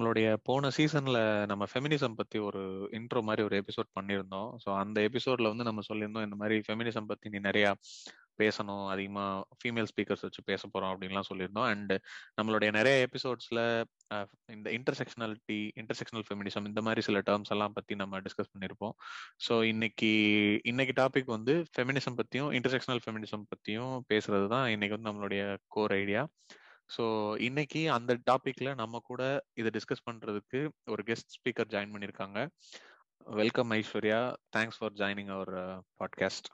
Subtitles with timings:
[0.00, 2.60] நம்மளுடைய போன சீசன்ல நம்ம ஃபெமினிசம் பத்தி ஒரு
[2.98, 4.46] இன்ட்ரோ மாதிரி ஒரு எபிசோட் பண்ணியிருந்தோம்.
[4.62, 7.66] ஸோ அந்த எபிசோட்ல வந்து நம்ம சொல்லியிருந்தோம் இந்த மாதிரி ஃபெமினிசம் பத்தி நீ நிறைய
[8.40, 9.24] பேசணும் அதிகமா
[9.58, 11.68] ஃபீமேல் ஸ்பீக்கர்ஸ் வச்சு பேச போறோம் அப்படின்லாம் சொல்லியிருந்தோம்.
[11.72, 11.92] அண்ட்
[12.38, 13.58] நம்மளுடைய நிறைய எபிசோட்ஸ்ல
[14.54, 18.96] இந்த இன்டர்செக்ஷனாலிட்டி இன்டர்செக்ஷனல் ஃபெமினிசம் இந்த மாதிரி சில டேர்ம்ஸ் எல்லாம் பத்தி நம்ம டிஸ்கஸ் பண்ணியிருப்போம்.
[19.48, 20.12] ஸோ இன்னைக்கு
[20.72, 25.44] இன்னைக்கு டாபிக் வந்து ஃபெமினிசம் பத்தியும் இன்டர்செக்ஷனல் ஃபெமினிசம் பத்தியும் பேசுறது தான் இன்னைக்கு வந்து நம்மளுடைய
[25.76, 26.24] கோர் ஐடியா
[26.96, 27.04] ஸோ
[27.38, 29.22] இன்னைக்கு அந்த டாபிக்ல நம்ம கூட
[29.54, 32.38] இதை டிஸ்கஸ் பண்றதுக்கு ஒரு கெஸ்ட் ஸ்பீக்கர் ஜாயின் பண்ணியிருக்காங்க
[33.40, 34.20] welcome Aishwarya
[34.56, 35.52] thanks for joining our
[36.00, 36.48] podcast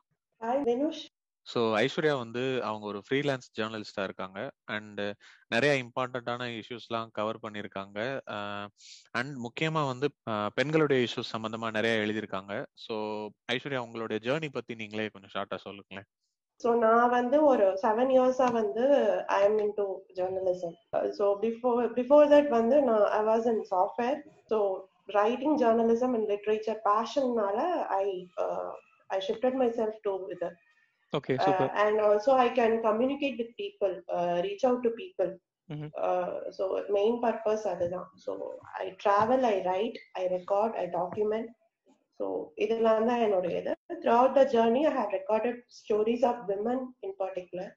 [1.47, 4.39] so Aishwarya வந்து அவங்க ஒரு ஃப்ரீலான்ஸ் ஜேர்னலிஸ்டா இருக்காங்க.
[4.65, 5.01] அண்ட்
[5.49, 7.99] நிறைய இம்பார்ட்டண்ட்டான இஷ்யூஸ்லாம் கவர் பண்ணியிருக்காங்க
[9.11, 10.09] அண்ட் முக்கியமா வந்து
[10.55, 12.65] பெண்களுடைய இஷ்யூஸ் சம்பந்தமா நிறைய எழுதியிருக்காங்க.
[12.87, 12.95] ஸோ
[13.53, 16.09] ஐஸ்வர்யா உங்களுடைய ஜேர்னி பத்தி நீங்களே கொஞ்சம் ஷார்ட்டா சொல்லுங்களேன்.
[16.61, 18.85] ஸோ நான் வந்து ஒரு செவன் இயர்ஸா வந்து
[19.37, 19.87] I am into
[20.19, 20.77] journalism
[21.19, 24.17] so before before that வந்து நான் I was in software
[24.53, 24.59] so
[25.19, 27.59] writing journalism and literature பேஷன்னால
[27.99, 28.05] I
[29.11, 30.49] I shifted myself to இது.
[31.13, 33.95] Okay super and also I can communicate with people
[34.47, 35.31] reach out to people
[36.57, 36.65] so
[36.97, 38.09] main purpose அதுதான்.
[38.25, 38.33] So
[38.83, 41.51] I travel I write I record I document
[42.21, 42.27] so
[42.65, 43.73] இதெல்லாம் தான் என்னோட இது.
[44.19, 47.75] Throughout the journey I have recorded stories of women in particular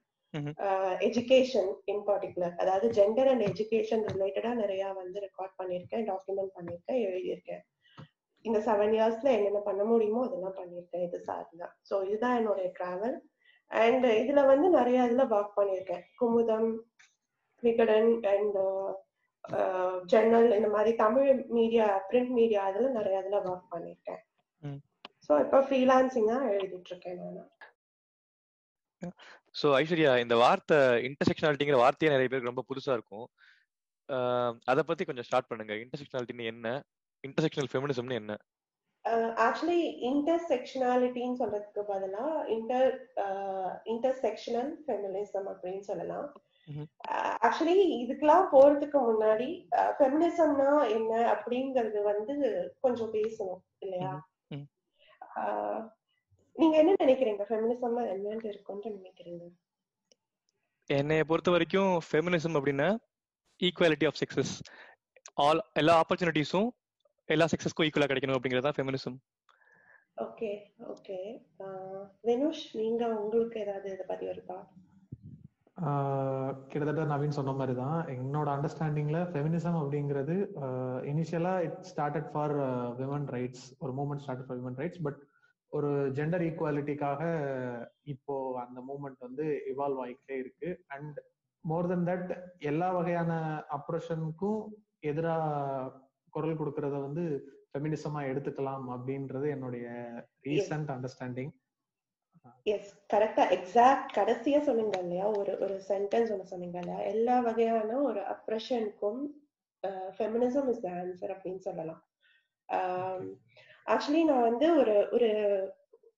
[1.08, 7.64] education in particular அதாவது gender and education ரிலேட்டடா நிறைய வந்து record பண்ணியிருக்கேன் டாக்குமெண்ட் பண்ணியிருக்கேன் எழுதியிருக்கேன்.
[8.46, 13.18] இந்த செவன் இயர்ஸ்ல என்னென்ன பண்ண முடியுமோ அதெல்லாம் பண்ணியிருக்கேன் இது சார்ந்தான் ஸோ இதுதான் என்னோட டிராவல்
[13.72, 16.06] அண்ட் இதுல வந்து நிறைய இதுல ஒர்க் பண்ணியிருக்கேன்.
[16.20, 16.70] குமுதம்
[17.64, 18.58] விகடன் அண்ட்
[20.12, 24.22] ஜெர்னல் இந்த மாதிரி தமிழ் மீடியா பிரிண்ட் மீடியா அதுல நிறைய இதுல ஒர்க் பண்ணியிருக்கேன்.
[25.30, 27.50] ஸோ இப்போ ஃப்ரீலான்சிங்கா எழுதிட்டு இருக்கேன் நான்.
[29.60, 33.28] ஸோ ஐஸ்வர்யா இந்த வார்த்தை இன்டர்செக்ஷனாலிட்டிங்கிற வார்த்தையே நிறைய பேருக்கு ரொம்ப புதுசா இருக்கும்.
[34.72, 35.74] அதை பத்தி கொஞ்சம் ஸ்டார்ட் பண்ணுங்க.
[35.84, 36.68] இன்டர்செக்ஷனாலிட்டின்னு என்ன?
[37.24, 38.36] இன்டர்செக்ஷனல் ஃபெமினிசம்னு என்ன?
[39.46, 42.26] ஆக்சுவலி இன்டர்செக்ஷனாலிட்டின்னு சொல்றதுக்கு பதிலா
[42.56, 42.90] இன்டர்
[43.94, 46.28] இன்டர்செக்ஷனல் ஃபெமினிசம் அப்படின்னு சொல்லலாம்.
[47.48, 49.50] ஆக்சுவலி இதுக்கெல்லாம் போறதுக்கு முன்னாடி
[50.00, 52.36] ஃபெமினிசம்னா என்ன அப்படிங்கறது வந்து
[52.86, 54.12] கொஞ்சம் பேசணும் இல்லையா?
[56.56, 57.44] நீங்க என்ன நினைக்கிறீங்க?
[57.50, 59.44] ஃபெமினிசம்னா என்னன்னு இருக்கும்னு நினைக்கிறீங்க?
[60.90, 62.88] என்னைய பொறுத்த வரைக்கும் ஃபெமினிசம் அப்படின்னா
[63.60, 64.54] ஈக்குவாலிட்டி ஆஃப் செக்ஸஸ்
[65.38, 66.70] ஆல் எல்லா ஆப்பர்ச்சுனிட்டிஸும்
[67.30, 69.18] எல்லா செக்ஸஸ்க்கும் ஈக்குவலா கிடைக்கணும் அப்படிங்கிறது தான் ஃபெமினிசம்
[70.18, 70.50] ஓகே
[70.94, 71.18] ஓகே
[72.24, 74.58] வினுஷ் நீங்க உங்களுக்கு ஏதாவது இதை பத்தி இருக்கா
[76.70, 80.36] கிட்டத்தட்ட நவீன் சொன்ன மாதிரி தான் என்னோட அண்டர்ஸ்டாண்டிங்ல ஃபெமினிசம் அப்படிங்கிறது
[81.06, 82.54] இனிஷியலா it started for
[82.98, 85.20] women rights ஒரு movement start for women rights but
[85.72, 87.22] ஒரு ஜெண்டர் ஈக்குவாலிட்டிக்காக
[88.06, 90.70] இப்போ அந்த மூமெண்ட் வந்து இவால்வ் ஆகிக்கிட்டே இருக்கு.
[90.88, 91.18] அண்ட்
[91.64, 93.32] மோர் தென் தட் எல்லா வகையான
[93.78, 94.62] அப்ரஷனுக்கும்
[95.00, 95.92] எதிராக
[96.34, 97.24] குரல் கொடுக்கறத வந்து
[97.72, 99.88] ஃபெமினிசமா எடுத்துக்கலாம் அப்படின்றது என்னுடைய
[100.44, 101.52] ரீசன்ட் அண்டர்ஸ்டாண்டிங்
[102.74, 105.26] எஸ் கரெக்டா எக்ஸாக்ட் கடைசியா சொன்னீங்க இல்லையா?
[105.40, 107.00] ஒரு ஒரு சென்டென்ஸ் ஒன்று சொன்னீங்க இல்லையா?
[107.14, 109.22] எல்லா வகையான ஒரு அப்ரஷனுக்கும்
[110.18, 112.02] ஃபெமினிசம் இஸ் த ஆன்சர் அப்படின்னு சொல்லலாம்.
[113.94, 115.30] ஆக்சுவலி நான் வந்து ஒரு ஒரு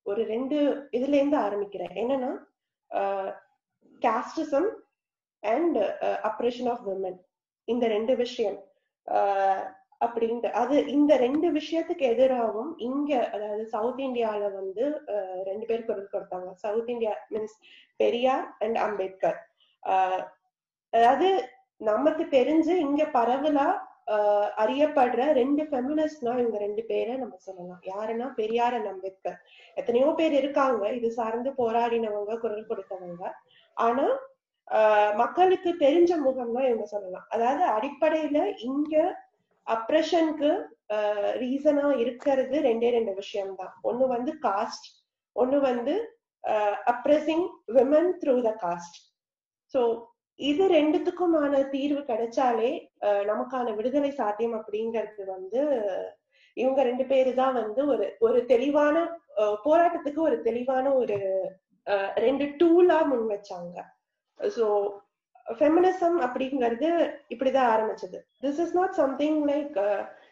[0.03, 0.57] ஒரு ரெண்டு
[0.97, 1.93] இதுல இருந்து ஆரம்பிக்கிறேன்.
[2.01, 2.31] என்னன்னா
[4.01, 4.69] casteism
[5.43, 5.77] and
[6.29, 7.19] oppression of women
[7.67, 8.59] இந்த ரெண்டு விஷயம்.
[10.05, 10.49] அப்படின்ட்டு.
[10.61, 14.83] அது இந்த ரெண்டு விஷயத்துக்கு எதிராகவும் இங்க அதாவது சவுத் இந்தியால வந்து
[15.49, 16.49] ரெண்டு பேர் குரல் கொடுத்தாங்க.
[16.63, 17.55] South India means
[18.01, 19.39] Periyar and Ambedkar.
[20.93, 21.29] அதாவது
[21.91, 23.69] நமக்கு தெரிஞ்சு இங்க பரவலா
[24.63, 27.81] அறியப்படுற ரெண்டு ஃபெமினிஸ்ட்னா இவங்க ரெண்டு பேரை நம்ம சொல்லலாம்.
[27.91, 29.37] யாருன்னா பெரியார் அண்ட் அம்பேத்கர்.
[29.79, 30.83] எத்தனையோ பேர் இருக்காங்க.
[30.97, 33.23] இது சார்ந்து போராடினவங்க குரல் கொடுத்தவங்க.
[33.77, 34.07] ஆனா
[35.21, 37.27] மக்களுக்கு தெரிஞ்ச முகம்னா இவங்க சொல்லலாம்.
[37.35, 38.95] அதாவது அடிப்படையில இங்க
[39.67, 40.51] அப்ரஷனுக்கு
[41.43, 44.87] ரீசனா இருக்கிறது ரெண்டே ரெண்டு விஷயம் தான் ஒண்ணு வந்து காஸ்ட்
[45.35, 45.93] ஒண்ணு வந்து
[46.91, 47.45] oppressing
[47.77, 48.97] women through the caste.
[49.73, 49.81] So
[50.39, 52.69] இது ரெண்டுத்துக்குமான தீர்வு கிடைச்சாலே
[53.31, 55.61] நமக்கான விடுதலை சாத்தியம் அப்படிங்கிறது வந்து
[56.57, 58.95] இவங்க ரெண்டு பேரு தான் வந்து ஒரு ஒரு தெளிவான
[59.67, 61.17] போராட்டத்துக்கு ஒரு தெளிவான ஒரு
[62.25, 63.77] ரெண்டு டூலா முன் வச்சாங்க.
[64.39, 64.65] ஸோ
[65.59, 66.89] ஃபெமினிசம் அப்படிங்கிறது
[67.33, 68.17] இப்படிதான் ஆரம்பிச்சது.
[68.43, 69.77] This is not something like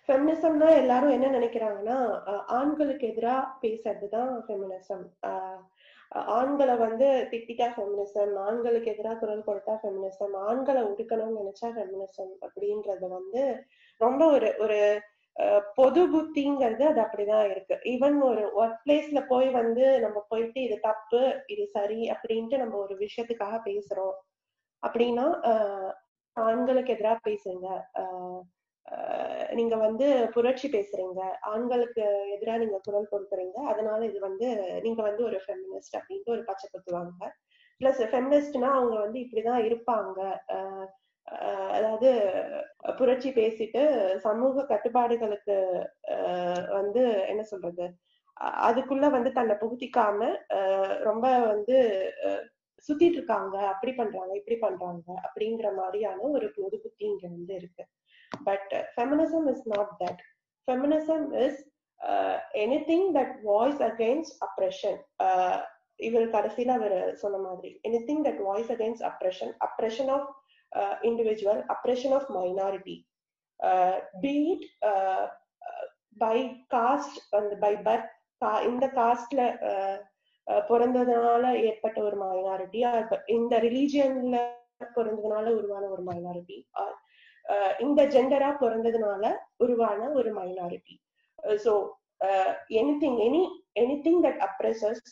[0.07, 1.98] ஃபெமினிசம்னா எல்லாரும் என்ன நினைக்கிறாங்கன்னா
[2.31, 5.57] uh, ஆண்களுக்கு எதிராக பேசுறதுதான் ஃபெமினிசம் uh,
[6.12, 13.07] uh, ஆண்களை வந்து திட்டிட்டா ஃபெமினிசம் ஆண்களுக்கு எதிராக குரல் கொடுத்தா ஃபெமினிசம் ஆண்களை ஒடுக்கணும்னு நினைச்சா ஃபெமினிசம் அப்படின்றது
[13.18, 13.44] வந்து
[14.01, 14.80] ரொம்ப ஒரு ஒரு
[15.75, 17.75] பொது புத்திங்கிறது அது அப்படிதான் இருக்கு.
[17.92, 22.95] ஈவன் ஒரு ஒர்க் பிளேஸ்ல போய் வந்து நம்ம போயிட்டு இது தப்பு இது சரி அப்படின்ட்டு நம்ம ஒரு
[22.95, 24.16] விஷயத்துக்காக பேசுறோம்.
[24.84, 25.26] அப்படின்னா
[26.38, 27.68] ஆண்களுக்கு எதிராக பேசுங்க.
[29.54, 31.20] நீங்க வந்து புரட்சி பேசுறீங்க.
[31.48, 32.04] ஆண்களுக்கு
[32.36, 33.58] எதிரா நீங்க குரல் கொடுக்குறீங்க.
[33.66, 34.48] அதனால இது வந்து
[34.81, 37.28] நீங்க வந்து ஒரு ஃபெமினிஸ்ட் அப்படின்ட்டு ஒரு பச்சை குத்துவாங்க
[37.81, 40.20] பிளஸ் ஃபெமினிஸ்ட்னா அவங்க வந்து இப்படிதான் இருப்பாங்க.
[40.48, 40.88] அஹ்,
[41.28, 42.10] அஹ், அதாவது
[42.98, 43.81] புரட்சி பேசிட்டு
[44.18, 45.58] சமூக கட்டுப்பாடுகளுக்கு
[46.72, 47.86] வந்து என்ன சொல்றது?
[48.66, 50.20] அதுக்குள்ள வந்து தன்னை புகுத்திக்காம
[51.02, 51.78] ரொம்ப வந்து
[52.88, 57.84] சுத்திட்டு இருக்காங்க அப்படி பண்றாங்க இப்படி பண்றாங்க அப்படிங்கிற மாதிரியான ஒரு பொது புத்தி இங்க வந்து இருக்கு.
[58.44, 60.22] But feminism is not that
[60.68, 61.60] feminism is
[62.66, 65.00] anything that voice against oppression
[66.00, 70.30] இவர் கடைசியில அவர் சொன்ன மாதிரி anything that voice against oppression oppression of
[71.02, 72.98] individual oppression of minority
[74.22, 74.66] be it
[76.18, 76.38] by
[76.76, 77.18] caste
[77.60, 78.16] by birth
[78.64, 79.42] இந்த காஸ்ட்ல
[80.69, 82.80] பிறந்ததுனால ஏற்பட்ட ஒரு மைனாரிட்டி
[83.28, 84.38] இந்த ரிலீஜியன்ல
[84.98, 86.57] பிறந்ததுனால உருவான ஒரு மைனாரிட்டி
[87.80, 89.24] இந்த ஜெண்டரா பிறந்ததுனால
[89.57, 90.96] உருவான ஒரு minority
[91.66, 91.74] so
[92.81, 93.44] anything any
[93.81, 95.04] anything that oppresses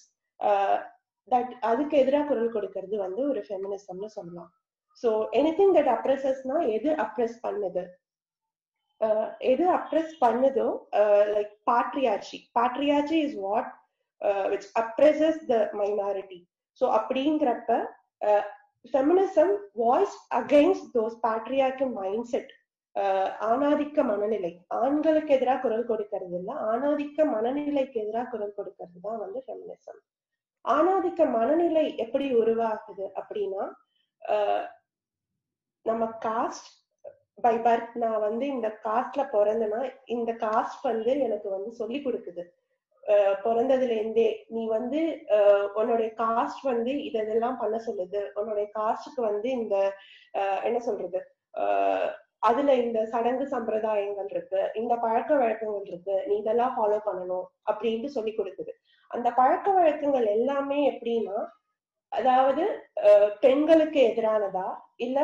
[1.28, 4.51] that அதுக்கு எதிராக குரல் கொடுக்கறது வந்து ஒரு ஃபெமினிசம்னு சொல்லலாம்.
[5.04, 7.83] ஸோ எனிதிங் தட் அப்ரெசஸ்னா எது அப்ரெஸ் பண்ணுது?
[9.51, 10.68] எது அப்ரெஸ் பண்ணுதோ
[11.33, 13.69] like patriarchy patriarchy is what
[14.52, 16.40] which oppresses the minority
[16.81, 17.72] so அப்படிங்கிறப்ப
[18.86, 21.86] feminism voice against those patriarchal
[22.34, 22.52] mindset
[23.48, 24.52] ஆணாதிக்க மனநிலை.
[24.81, 30.00] ஆண்களுக்கு எதிராக குரல் கொடுக்கறது இல்ல ஆணாதிக்க மனநிலைக்கு எதிராக குரல் கொடுக்கறது தான் வந்து ஃபெமினிசம்
[30.66, 33.64] ஆணாதிக்க மனநிலை எப்படி உருவாகுது அப்படின்னா
[34.22, 34.64] uh,
[35.86, 36.69] நம்ம காஸ்ட்
[37.44, 42.44] பை பர்த் நான் வந்து இந்த காஸ்ட்ல பிறந்தனா இந்த காஸ்ட் வந்து எனக்கு வந்து சொல்லி கொடுக்குது.
[43.44, 45.01] பிறந்ததுலேருந்தே நீ வந்து
[45.80, 48.21] உன்னுடைய காஸ்ட் வந்து இதெல்லாம் பண்ண சொல்லுது.
[48.39, 49.75] உன்னுடைய காஸ்டுக்கு வந்து இந்த
[50.68, 51.19] என்ன சொல்றது
[52.48, 58.33] அதுல இந்த சடங்கு சம்பிரதாயங்கள் இருக்கு இந்த பழக்க வழக்கங்கள் இருக்கு நீ இதெல்லாம் ஃபாலோ பண்ணணும் அப்படின்ட்டு சொல்லி
[58.36, 58.74] கொடுக்குது.
[59.12, 61.38] அந்த பழக்க வழக்கங்கள் எல்லாமே எப்படின்னா
[62.12, 62.63] அதாவது
[63.39, 64.68] பெண்களுக்கு எதிரானதா
[65.06, 65.19] இல்ல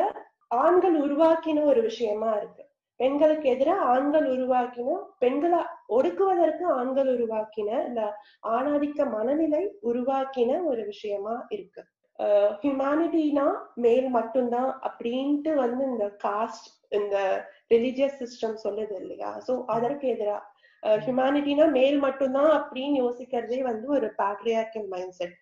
[0.62, 2.62] ஆண்கள் உருவாக்கின ஒரு விஷயமா இருக்கு.
[3.00, 8.02] பெண்களுக்கு எதிராக ஆண்கள் உருவாக்கின பெண்களா ஒடுக்குவதற்கு ஆண்கள் உருவாக்கின இந்த
[8.56, 11.82] ஆணாதிக்க மனநிலை உருவாக்கின ஒரு விஷயமா இருக்கு.
[12.62, 13.46] ஹியூமானிட்டினா
[13.84, 17.16] மேல் மட்டும்தான் அப்படின்ட்டு வந்து இந்த காஸ்ட் இந்த
[17.72, 19.30] ரிலிஜியஸ் சிஸ்டம் சொல்லுது இல்லையா?
[19.46, 20.42] சோ அதற்கு எதிராக
[21.04, 25.36] ஹியூமானிட்டினா மேல் மட்டும்தான் அப்படின்னு யோசிக்கிறதே வந்து ஒரு பேட்ரியார்கல் மைண்ட் செட்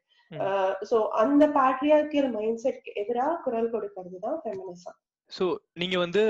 [0.90, 4.98] சோ அந்த பேட்ரியார்கல் மைண்ட் செட்க்கு எதிராக குரல் கொடுக்கறது தான் ஃபெமினிசம்
[5.30, 5.44] ஸோ
[5.74, 6.22] நீங்க வந்து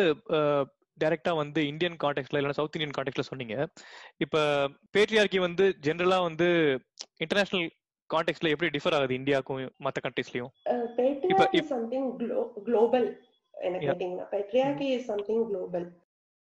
[1.01, 3.67] டைரக்டா வந்து இந்தியன் கான்டெக்ட்ல இல்லைன்னா சவுத் இந்தியன் கான்டெக்ட்ல சொன்னீங்க.
[4.17, 6.79] இப்ப பேட்ரியார்கி வந்து ஜென்ரலா வந்து
[7.17, 7.71] இன்டர்நேஷனல்
[8.11, 10.53] கான்டெக்ட்ல எப்படி டிஃபர் ஆகுது இந்தியாவுக்கும் மத்த கண்ட்ரீஸ்லயும்
[10.97, 12.09] பேட்ரியார்கி சம்திங்
[12.65, 13.09] குளோபல்
[13.53, 14.27] எனக்கு கேட்டீங்கன்னா.
[14.31, 15.87] பேட்ரியார்கி இஸ் சம்திங் குளோபல்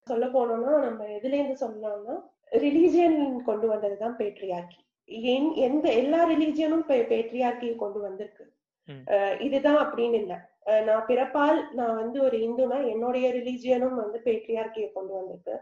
[0.07, 2.15] சொல்ல போனோம்னா நம்ம எதுல இருந்து சொல்லலாம்னா
[2.51, 4.79] ரிலீஜியன் கொண்டு வந்ததுதான் பேட்ரியார்கி
[5.55, 8.45] எந்த எல்லா ரிலீஜியனும் பேட்ரியார்கியை கொண்டு வந்திருக்கு.
[9.39, 10.50] இதுதான் அப்படின்னு இல்ல.
[10.85, 15.55] நான் பிறப்பால் நான் வந்து ஒரு இந்துனா என்னுடைய ரிலீஜியனும் வந்து பேட்ரியார்கிய கொண்டு வந்திருக்கு.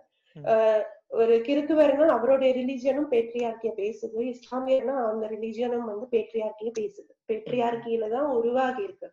[1.19, 4.19] ஒரு கிறித்துவர்னா அவருடைய ரிலீஜியனும் பேட்ரியார்கிய பேசுது.
[4.33, 7.11] இஸ்லாமியர்னா அந்த ரிலீஜியனும் வந்து பேட்ரியார்கிய பேசுது.
[7.29, 9.09] பேட்ரியார்கியில தான் உருவாகி இருக்கு.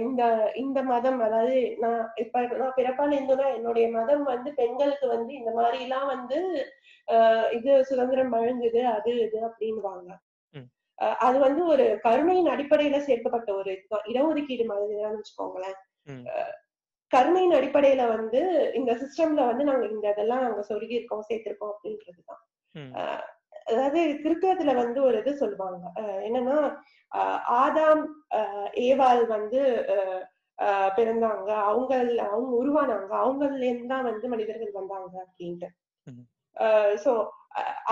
[0.00, 0.22] இந்த
[0.56, 5.78] இந்த மதம் அதாவது நான் இப்ப நான் பிறப்பால் இந்துனா என்னுடைய மதம் வந்து பெண்களுக்கு வந்து இந்த மாதிரி
[5.84, 6.38] எல்லாம் வந்து
[7.52, 10.08] இது சுதந்திரம் வழங்குது அது இது அப்படின்வாங்க
[10.98, 13.72] அது வந்து ஒரு கருணையின் அடிப்படையில சேர்க்கப்பட்ட ஒரு
[14.08, 15.78] இடஒதுக்கீடு மாதிரிதான் வச்சுக்கோங்களேன்.
[17.12, 18.40] கருணையின் அடிப்படையில வந்து
[18.74, 22.42] இந்த சிஸ்டம்ல வந்து நாங்க இந்த இதெல்லாம் நாங்க சொருகி இருக்கோம் சேர்த்திருக்கோம் அப்படின்றதுதான்.
[23.66, 25.84] அதாவது கிறிஸ்தவத்துல வந்து ஒரு இது சொல்லுவாங்க.
[26.26, 26.58] என்னன்னா
[27.62, 28.04] ஆதாம்
[28.80, 29.60] ஏவாள் வந்து
[30.98, 31.48] பிறந்தாங்க.
[31.70, 31.92] அவங்க
[32.26, 33.12] அவங்க உருவானாங்க.
[33.24, 35.68] அவங்கல இருந்து தான் வந்து மனிதர்கள் வந்தாங்க அப்படின்ட்டு.
[37.04, 37.12] சோ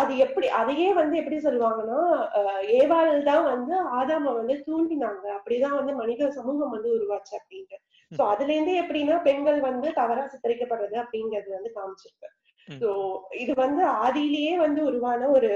[0.00, 2.00] அது எப்படி அதையே வந்து எப்படி சொல்லுவாங்கன்னா
[2.78, 5.24] ஏவாள் தான் வந்து ஆதாம வந்து தூண்டினாங்க.
[5.36, 7.76] அப்படிதான் வந்து மனித சமூகம் வந்து உருவாச்சு அப்படின்ட்டு.
[8.12, 12.30] சோ அதுல இருந்தே எப்படின்னா பெண்கள் வந்து தவறா சித்தரிக்கப்படுறது அப்படிங்கிறது வந்து காமிச்சிருக்கு.
[12.80, 12.90] சோ
[13.42, 15.50] இது வந்து ஆதியிலேயே வந்து உருவான ஒரு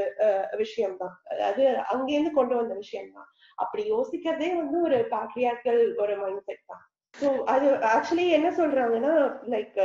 [0.63, 6.45] விஷயம் தான் அதாவது அங்கேருந்து கொண்டு வந்த விஷயம் தான் அப்படி யோசிக்கிறதே வந்து ஒரு பேட்ரியாக்கல் ஒரு மைண்ட்
[6.49, 6.83] செட் தான்.
[7.15, 9.15] ஸோ அது ஆக்சுவலி என்ன சொல்றாங்கன்னா
[9.55, 9.79] லைக்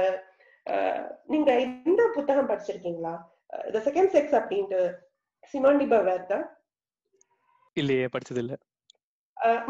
[1.34, 1.52] நீங்க
[1.90, 3.16] இந்த புத்தகம் படிச்சிருக்கீங்களா?
[3.76, 4.82] த செகண்ட் செக்ஸ் அப்படின்ட்டு
[5.54, 6.46] சிமான் டிபவர் தான்.
[7.78, 8.54] இல்லையே படிச்சது இல்ல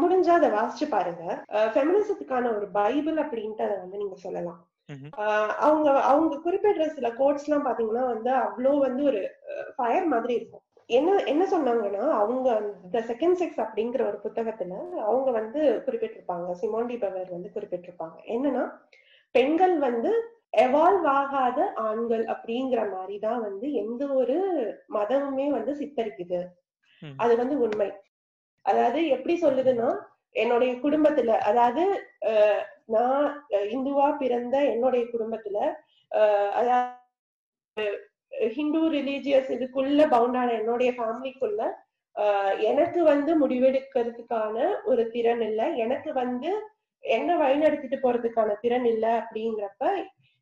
[0.00, 1.22] முடிஞ்சா அதை வாசிச்சு பாருங்க.
[1.72, 4.60] ஃபெமினிசத்துக்கான ஒரு பைபிள் அப்படின்ட்டு அதை வந்து நீங்க சொல்லலாம்.
[5.66, 9.20] அவங்க அவங்க குறிப்பிடுற சில கோட்ஸ் எல்லாம் பாத்தீங்கன்னா வந்து அவ்வளோ வந்து ஒரு
[9.76, 10.64] ஃபயர் மாதிரி இருக்கும்.
[10.90, 12.48] என்ன என்ன சொன்னாங்கன்னா அவங்க
[12.94, 14.72] த செகண்ட் செக்ஸ் அப்படிங்கிற ஒரு புத்தகத்துல
[15.08, 16.48] அவங்க வந்து குறிப்பிட்டிருப்பாங்க.
[16.62, 18.16] சிமோண்டி பவர் வந்து குறிப்பிட்டிருப்பாங்க.
[18.34, 18.64] என்னன்னா
[19.34, 20.12] பெண்கள் வந்து
[20.54, 24.36] எவால்வ் ஆகாத ஆண்கள் அப்படிங்கிற மாதிரிதான் வந்து எந்த ஒரு
[24.94, 26.40] மதமுமே வந்து சித்தரிக்குது.
[27.16, 27.88] அது வந்து உண்மை.
[28.66, 29.88] அதாவது எப்படி சொல்லுதுன்னா
[30.34, 31.84] என்னுடைய குடும்பத்துல அதாவது
[32.86, 33.26] நான்
[33.74, 35.58] இந்துவா பிறந்த என்னுடைய குடும்பத்துல
[36.52, 37.84] அதாவது
[38.48, 41.62] ஹிந்து ரிலீஜியஸ் இதுக்குள்ள பவுண்டான என்னுடைய ஃபேமிலிக்குள்ள
[42.62, 45.66] எனக்கு வந்து முடிவெடுக்கிறதுக்கான ஒரு திறன் இல்லை.
[45.76, 46.50] எனக்கு வந்து
[47.04, 49.84] என்ன வழிநடத்திட்டு போறதுக்கான திறன் இல்லை அப்படிங்கிறப்ப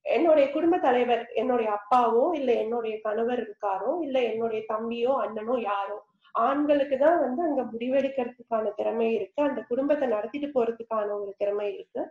[0.04, 5.98] என்னுடைய குடும்ப தலைவர் என்னுடைய அப்பாவோ இல்ல என்னுடைய கணவர் இருக்காரோ இல்ல என்னுடைய தம்பியோ அண்ணனோ யாரோ
[6.34, 9.40] ஆண்களுக்கு தான் வந்து அங்க முடிவெடுக்கிறதுக்கான திறமை இருக்கு.
[9.42, 12.02] அந்த குடும்பத்தை நடத்திட்டு போறதுக்கான ஒரு திறமை இருக்கு.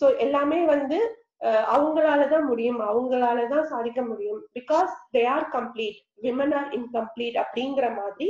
[0.00, 0.98] சோ எல்லாமே வந்து
[1.40, 2.80] அஹ், அவங்களாலதான் முடியும்.
[2.86, 4.40] அவங்களாலதான் சாதிக்க முடியும்.
[4.54, 8.28] Because they are complete women are incomplete அப்படிங்கிற மாதிரி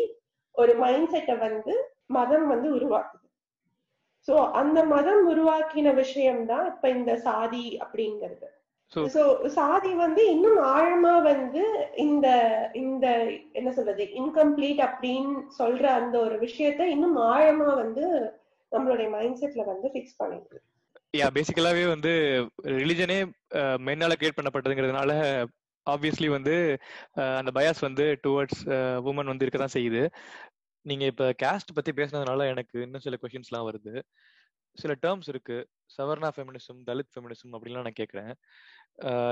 [0.55, 1.75] ஒரு மைண்ட் செட்டை வந்து
[2.09, 3.25] மதம் வந்து உருவாக்குது.
[4.29, 8.49] சோ அந்த மதம் உருவாக்கின விஷயம்தான் இப்ப இந்த சாதி அப்படிங்கிறது.
[8.93, 9.01] சோ
[9.49, 11.63] சாதி வந்து இன்னும் ஆழமா வந்து
[11.97, 12.27] இந்த
[12.75, 13.07] இந்த
[13.53, 18.05] என்ன சொல்றது இன்கம்ப்ளீட் அப்படின்னு சொல்ற அந்த ஒரு விஷயத்த இன்னும் ஆழமா வந்து
[18.73, 20.59] நம்மளுடைய மைண்ட் செட்ல வந்து ஃபிக்ஸ் பண்ணிடுது
[21.15, 22.11] யா பேசிக்கலாவே வந்து
[22.79, 23.19] ரிலிஜனே
[23.79, 25.13] மென்னால கிரியேட் பண்ணப்பட்டதுங்கிறதுனால
[25.87, 26.55] ஆப்வியஸ்லி வந்து
[27.39, 28.63] அந்த பயாஸ் வந்து டுவர்ட்ஸ்
[29.09, 30.03] உமன் வந்து இருக்க தான் செய்யுது.
[30.87, 33.95] நீங்க இப்ப கேஸ்ட் பத்தி பேசுனதுனால எனக்கு இன்னும் சில கொஷின்ஸ்லாம் வருது.
[34.79, 35.59] சில டேர்ம்ஸ் இருக்கு.
[35.91, 38.33] சவர்ணா ஃபெமினிசம் தலித் ஃபெமினிசம் அப்படின்லாம் நான் கேட்குறேன்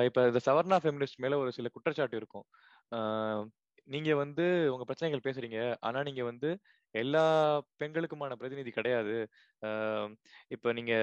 [0.09, 2.47] இப்போ இந்த சவர்ணா ஃபெமினிஸ்ட் மேல ஒரு சில குற்றச்சாட்டு இருக்கும்.
[2.93, 3.49] நீங்கள்
[3.89, 4.45] நீங்க வந்து
[4.75, 5.59] உங்க பிரச்சனைகள் பேசுறீங்க.
[5.81, 6.49] ஆனா நீங்க வந்து
[6.95, 7.25] எல்லா
[7.81, 9.17] பெண்களுக்குமான பிரதிநிதி கிடையாது.
[10.51, 10.95] இப்போ நீங்கள் நீங்க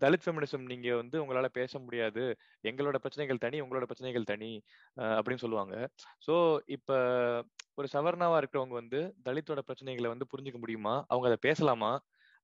[0.00, 2.22] தலித் ஃபெமினிசம் நீங்க வந்து உங்களால பேச முடியாது.
[2.64, 4.50] எங்களோட பிரச்சனைகள் தனி உங்களோட பிரச்சனைகள் தனி
[5.16, 5.74] அப்படின்னு சொல்லுவாங்க.
[6.26, 6.34] ஸோ
[6.76, 6.90] இப்ப
[7.78, 10.94] ஒரு சவர்ணாவா இருக்கிறவங்க வந்து தலித்தோட பிரச்சனைகளை வந்து புரிஞ்சுக்க முடியுமா?
[11.08, 11.92] அவங்க அதை பேசலாமா?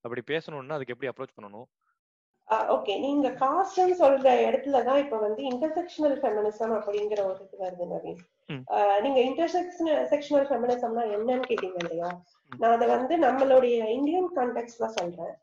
[0.04, 1.66] அப்படி பேசணும்னா அதுக்கு எப்படி அப்ரோச் பண்ணணும்?
[2.48, 8.20] ஓகே நீங்க காஸ்ட்னு சொல்ற இடத்துலதான் இப்ப வந்து இன்டர்செக்ஷனல் ஃபெமினிசம் அப்படிங்கிற ஒரு இது வருது நவீன்.
[9.04, 12.10] நீங்க இன்டர்செக்ஷனல் செக்ஷனல் ஃபெமினிசம்னா என்னன்னு கேட்டீங்க இல்லையா.
[12.52, 15.34] நான் அதை வந்து நம்மளுடைய இந்தியன் கான்டெக்ட்ல சொல்றேன்.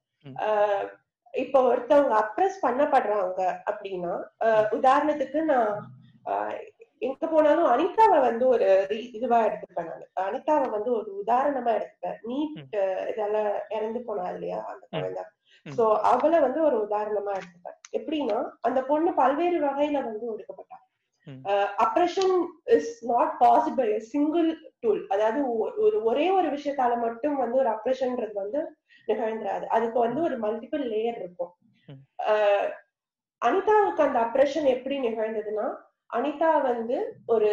[1.33, 3.41] இப்போ ஒருத்தவங்க அப்ரஸ் பண்ணப்படுறாங்க
[3.71, 4.13] அப்படின்னா
[4.77, 5.73] உதாரணத்துக்கு நான்
[6.99, 8.67] எங்க போனாலும் அனிதாவை வந்து ஒரு
[9.17, 10.03] இதுவா எடுத்துப்பேன் நான்.
[10.27, 12.19] அனிதாவை வந்து ஒரு உதாரணமா எடுத்துப்பேன்.
[12.29, 12.77] நீட்
[13.11, 14.59] இதெல்லாம் இறந்து போனா இல்லையா?
[14.73, 15.23] அந்த குழந்தை.
[15.65, 17.77] சோ அவளை வந்து ஒரு உதாரணமா எடுத்துப்பேன்.
[17.97, 20.77] எப்படின்னா அந்த பொண்ணு பல்வேறு வகையில வந்து ஒடுக்கப்பட்டா.
[21.83, 22.35] Oppression
[22.77, 25.41] is not possible single tool அதாவது
[25.85, 28.61] ஒரு ஒரே ஒரு விஷயத்தால மட்டும் வந்து ஒரு அப்ரஷன்ன்றது வந்து
[29.07, 29.65] நிகழ்ந்துராது.
[29.75, 31.53] அதுக்கு வந்து ஒரு மல்டிபிள் லேயர் இருக்கும்.
[33.41, 35.67] அனிதாவுக்கு அந்த அப்ரஷன் எப்படி நிகழ்ந்ததுன்னா
[36.09, 37.51] அனிதா வந்து ஒரு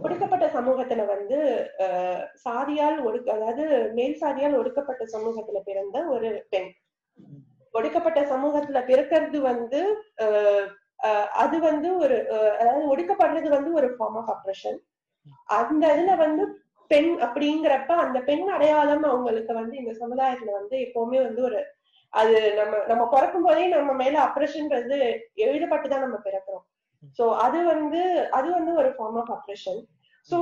[0.00, 1.38] ஒடுக்கப்பட்ட சமூகத்துல வந்து
[1.78, 6.70] ஆஹ் சாதியால் ஒடுக்க அதாவது மேல் சாதியால் ஒடுக்கப்பட்ட சமூகத்துல பிறந்த ஒரு பெண்.
[7.74, 9.80] ஒடுக்கப்பட்ட சமூகத்துல பிறக்கிறது வந்து
[10.22, 10.68] ஆஹ்
[11.34, 12.16] அது வந்து ஒரு
[12.58, 14.78] அதாவது ஒடுக்கப்படுறது வந்து ஒரு ஃபார்ம் ஆஃப் அப்ரஷன்
[15.44, 16.42] அந்த இதுல வந்து
[16.90, 21.60] பெண் அப்படிங்கிறப்ப அந்த பெண் அடையாளம் அவங்களுக்கு வந்து இந்த சமுதாயத்துல வந்து எப்பவுமே வந்து ஒரு
[22.12, 24.96] அது நம்ம நம்ம பிறக்கும் போதே நம்ம மேல அப்ரஷன்ன்றது
[25.36, 26.64] எழுதப்பட்டுதான் நம்ம பிறக்கிறோம்.
[27.18, 29.80] சோ அது வந்து அது வந்து ஒரு ஃபார்ம் ஆஃப் அப்ரஷன்
[30.30, 30.38] சோ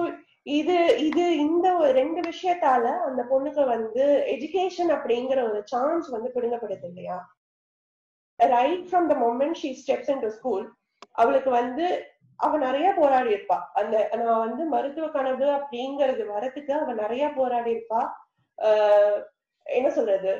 [0.52, 7.18] இது இது இந்த ரெண்டு விஷயத்தால அந்த பொண்ணுக்கு வந்து எஜுகேஷன் அப்படிங்கிற ஒரு சான்ஸ் வந்து பிடுங்கப்படுது இல்லையா?
[8.40, 10.64] Right from the moment she steps in to school
[11.14, 11.86] அவளுக்கு வந்து
[12.40, 18.00] அவ நிறைய போராடி இருப்பா அந்த நான் வந்து மருத்துவ கனவு அப்படிங்கறது வரதுக்கு அவ நிறைய போராடி இருப்பா
[19.66, 20.30] என்ன சொல்றது?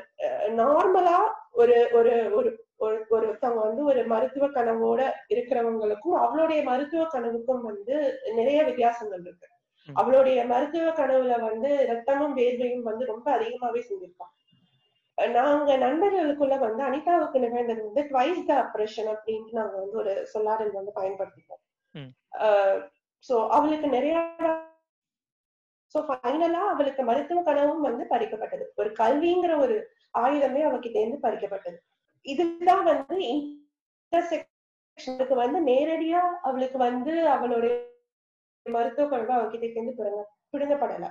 [0.60, 1.16] நார்மலா
[1.54, 5.00] ஒரு ஒரு ஒரு ஒரு ஒருத்தவங்க வந்து ஒரு மருத்துவ கனவோட
[5.32, 7.94] இருக்கிறவங்களுக்கும் அவளுடைய மருத்துவ கனவுக்கும் வந்து
[8.38, 9.48] நிறைய வித்தியாசங்கள் இருக்கு.
[9.88, 14.34] அவளுடைய மருத்துவ கனவுல வந்து ரத்தமும் வேர்வையும் வந்து ரொம்ப அதிகமாவே செஞ்சிருப்பான்
[15.36, 20.92] நாங்க நண்பர்களுக்குள்ள வந்து அனிதாவுக்கு நிகழ்ந்தது வந்து ட்வைஸ் த அப்ரேஷன் அப்படின்ட்டு நாங்க வந்து ஒரு சொல்லாடல் வந்து
[20.98, 21.62] பயன்படுத்திப்போம்.
[23.24, 24.16] சோ அவளுக்கு நிறைய
[25.94, 28.64] சோ ஃபைனலா அவளுக்கு மருத்துவ கனவும் வந்து பறிக்கப்பட்டது.
[28.80, 29.76] ஒரு கல்விங்கிற ஒரு
[30.18, 31.78] ஆயுதமே அவகிட்ட இருந்து பறிக்கப்பட்டது.
[32.26, 37.84] இதுதான் வந்து இன்டர்செக்ஷனுக்கு வந்து நேரடியா அவளுக்கு வந்து அவளுடைய
[38.66, 41.10] மருத்துவ கனவு அவகிட்ட இருந்து பிடுங்க பிடுங்கப்படல.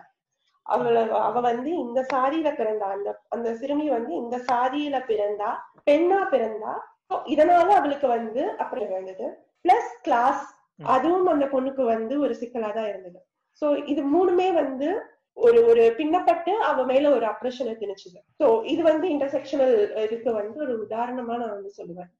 [0.65, 6.97] அவள அவ வந்து இந்த சாதியில பிறந்தா அந்த அந்த சிறுமி வந்து இந்த சாதியில பிறந்தா பெண்ணா பிறந்தா
[7.25, 9.45] இதனால அவளுக்கு வந்து அப்படி இருந்தது.
[9.65, 10.57] Plus class.
[10.79, 13.25] அதுவும் அந்த பொண்ணுக்கு வந்து ஒரு சிக்கலா தான் இருந்தது.
[13.61, 18.20] சோ இது மூணுமே வந்து ஒரு ஒரு பின்னப்பட்டு அவ மேல ஒரு அப்ரஷனை திணிச்சுது.
[18.39, 19.75] சோ இது வந்து இன்டர்செக்ஷனல்
[20.06, 22.12] இதுக்கு வந்து ஒரு உதாரணமா நான் வந்து சொல்லுவேன்.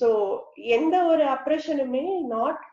[0.00, 0.08] சோ
[0.78, 2.64] எந்த ஒரு அப்ரஷனுமே நாட்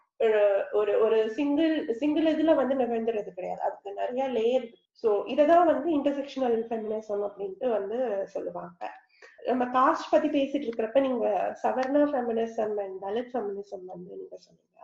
[0.79, 3.61] ஒரு ஒரு சிங்கிள் சிங்கிள் இதுல வந்து நிகழ்ந்துறது கிடையாது.
[3.67, 4.67] அதுக்கு நிறைய லேயர்
[5.03, 7.97] சோ இததான் வந்து இன்டர்செக்ஷனல் ஃபெமினிசம் அப்படின்ட்டு வந்து
[8.33, 8.91] சொல்லுவாங்க.
[9.49, 11.27] நம்ம காஸ்ட் பத்தி பேசிட்டு இருக்கிறப்ப நீங்க
[11.63, 14.79] savarna feminism and Dalit feminism வந்து நீங்க சொன்னீங்க.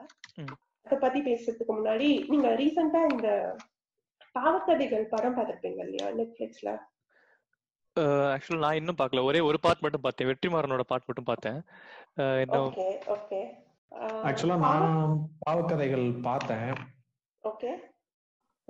[0.85, 3.29] அத பத்தி பேசுறதுக்கு முன்னாடி நீங்க ரீசெண்டா இந்த
[4.35, 6.71] பாவக்கதைகள் படம் பார்த்திருப்பீங்க இல்லையா நெட்ஃபிளிக்ஸ்ல
[8.33, 9.23] ஆக்சுவலா நான் இன்னும் பார்க்கல.
[9.23, 10.27] ஒரே ஒரு பார்ட் மட்டும் பார்த்தேன்.
[10.29, 11.59] வெற்றிமாறனோட பார்ட் மட்டும் பார்த்தேன்.
[12.59, 13.39] ஓகே ஓகே
[14.27, 14.87] ஆக்சுவலா நான்
[15.39, 16.71] பாவக்கதைகள் பார்த்தேன்.
[17.43, 17.71] ஓகே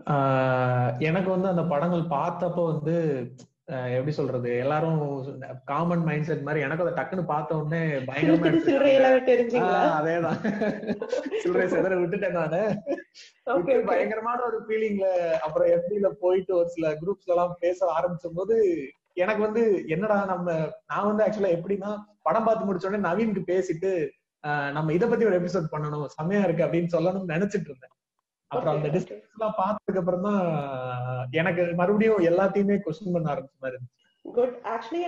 [0.05, 2.95] ஆஹ் எனக்கு வந்து அந்த படங்கள் பார்த்தப்போ வந்து
[3.69, 4.57] எப்படி சொல்றது?
[4.57, 4.99] எல்லாரும்
[5.65, 8.47] காமன் மைண்ட் செட் மாதிரி எனக்கு அதை டக்குன்னு பார்த்த உடனே பயங்கரமா
[9.97, 10.39] அதேதான்.
[11.39, 12.61] சில்லறை செதற விட்டுட்டேன் நானு.
[13.85, 15.07] பயங்கரமான ஒரு ஃபீலிங்ல
[15.39, 18.55] அப்புறம் எஃபில போயிட்டு ஒரு சில குரூப்ஸ்ல எல்லாம் பேச ஆரம்பிச்சும் போது
[19.13, 20.47] எனக்கு வந்து என்னடா நம்ம
[20.85, 23.91] நான் வந்து ஆக்சுவலா எப்படின்னா படம் பார்த்து முடிச்ச உடனே நவீனுக்கு பேசிட்டு
[24.71, 27.93] நம்ம இத பத்தி ஒரு எபிசோட் பண்ணணும் செமையா இருக்கு அப்படின்னு சொல்லணும்னு நினைச்சிட்டு இருந்தேன்.
[28.51, 30.43] அப்புறம் அந்த டிஸ்கஸ் எல்லாம் பார்த்ததுக்கு அப்புறம் தான்
[31.31, 33.97] எனக்கு மறுபடியும் எல்லாத்தையுமே கொஸ்டின் பண்ண ஆரம்பிச்ச மாதிரி இருந்துச்சு.
[34.25, 35.03] Good actually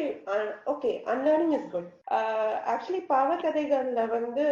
[0.73, 1.89] okay unlearning is good
[2.73, 4.45] actually பாவக்கதைகள்ல வந்து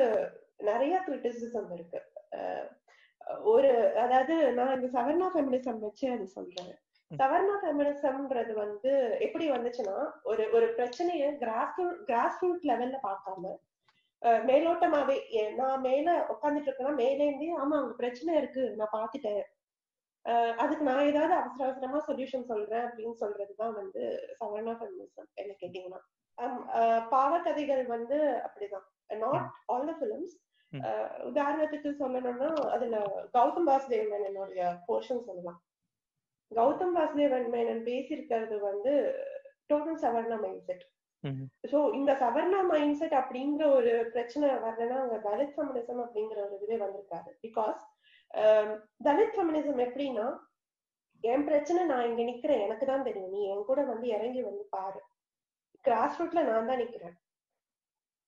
[0.69, 2.01] நிறைய கிரிட்டிசிசம் இருக்கு.
[2.39, 2.63] Uh,
[3.53, 3.71] ஒரு
[4.03, 6.71] அதாவது நான் இந்த சவர்ணா ஃபெமினிசம் வச்சு அது சொல்றேன்.
[7.11, 8.91] சவர்ணா ஃபெமினிசம்ன்றது வந்து
[9.25, 13.53] எப்படி வந்துச்சுன்னா ஒரு ஒரு பிரச்சனைய கிராஸ் கிராஸ் ரூட் லெவல்ல பார்க்காம
[14.45, 15.17] மேலோட்டமாவே
[15.57, 19.43] நான் மேல உட்காந்துட்டு இருக்கேன்னா மேலே இருந்தே ஆமா அங்க பிரச்சனை இருக்கு நான் பார்த்துட்டேன்
[20.25, 24.01] அஹ், அதுக்கு நான் ஏதாவது அவசர அவசரமா சொல்யூஷன் சொல்றேன் அப்படின்னு சொல்றதுதான் வந்து
[24.39, 26.01] சவர்ணா ஃபெமினிசம் என்ன கேட்டீங்கன்னா
[27.11, 28.85] பாவக்கதைகள் வந்து அப்படிதான்.
[29.21, 30.35] நாட் ஆல் த ஃபிலிம்ஸ்
[30.73, 30.83] ம்.
[31.27, 32.97] உதாரணத்துக்கு சொல்லணும்னா அதுல
[33.33, 35.59] கௌதம் வாசுதேவ் மேனனுடைய போர்ஷன் சொல்லலாம்.
[36.51, 38.93] கௌதம் வாசுதேவன் மேனன் பேசியிருக்கிறது வந்து
[39.69, 40.85] total savarna mindset.
[41.71, 46.77] So இந்த சவர்ணா மைண்ட் செட் அப்படிங்கிற ஒரு பிரச்சனை வரலன்னா அங்க தலித் ஃபெமினிசம் அப்படிங்கிற ஒரு இதுவே
[46.83, 47.31] வந்திருக்காரு.
[47.45, 47.81] பிகாஸ்
[49.07, 50.27] தலித் ஃபெமினிசம் எப்படின்னா
[51.23, 52.65] என் பிரச்சனை நான் இங்க நிக்கிறேன்.
[52.65, 53.33] எனக்கு தான் தெரியும்.
[53.35, 55.01] நீ என் கூட வந்து இறங்கி வந்து பாரு.
[55.85, 57.17] கிராஸ் ரூட்ல நான் தான் நிக்கிறேன்.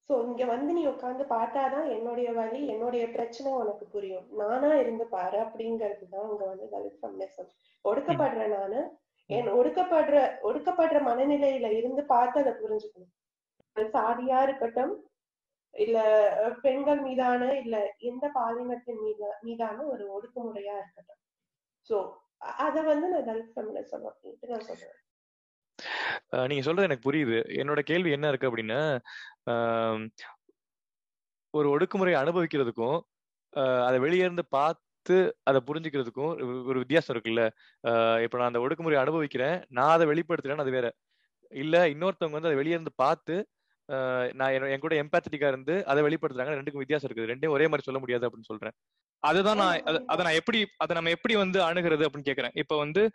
[0.09, 4.25] சோ இங்க வந்து நீ உட்காந்து பார்த்தாதான் என்னுடைய வழி என்னுடைய பிரச்சனை உனக்கு புரியும்.
[4.41, 7.49] நானா இருந்து பாரு அப்படிங்கிறது தான் இங்க வந்து தலித் ஃபெமினிசம்
[7.85, 8.81] ஒடுக்கப்படுற நானு.
[9.37, 10.17] என் ஒடுக்கப்படுற
[10.47, 13.13] ஒடுக்கப்படுற மனநிலையில இருந்து பார்த்து அதை புரிஞ்சுக்கணும்.
[13.95, 14.93] சாதியா இருக்கட்டும்
[15.73, 15.97] இல்ல
[16.63, 17.75] பெண்கள் மீதான இல்ல
[18.09, 21.21] எந்த பாலினத்தின் மீத மீதான ஒரு ஒடுக்குமுறையா இருக்கட்டும்.
[21.89, 21.97] சோ
[22.65, 24.97] அத வந்து நான் தலித் ஃபெமினிசம் அப்படின்ட்டு நான் சொல்றேன்.
[26.49, 27.37] நீங்க சொல்றது எனக்கு புரியுது.
[27.61, 28.81] என்னோட கேள்வி என்ன இருக்கு அப்படின்னா
[31.53, 32.99] ஒரு ஒடுக்குமுறையை அனுபவிக்கிறதுக்கும்
[33.87, 34.90] அதை வெளியே இருந்து பார்த்து
[35.43, 37.45] அதை புரிஞ்சுக்கிறதுக்கும் ஒரு- வித்தியாசம் இருக்குல்ல?
[38.21, 39.63] இப்போ நான் அந்த ஒடுக்குமுறை அனுபவிக்கிறேன்.
[39.67, 40.93] நான் அதை வெளிப்படுத்துறேன்னு அது வேற.
[41.49, 43.47] இல்ல இன்னொருத்தவங்க வந்து அதை வெளியே இருந்து பார்த்து
[44.33, 47.19] நான் என் கூட எம்பாத்தட்டிக்கா இருந்து அதை வெளிப்படுத்துறாங்க ரெண்டுக்கும் வித்தியாசம் இருக்குது.
[47.19, 48.71] ரெண்டையும் ஒரே மாதிரி சொல்ல முடியாது அப்படின்னு சொல்றேன்.
[49.19, 53.11] அதுதான் நான் அத- அதை நான் எப்படி அதை நம்ம எப்படி வந்து அணுகிறது அப்படின்னு கேக்குறேன் இப்ப வந்து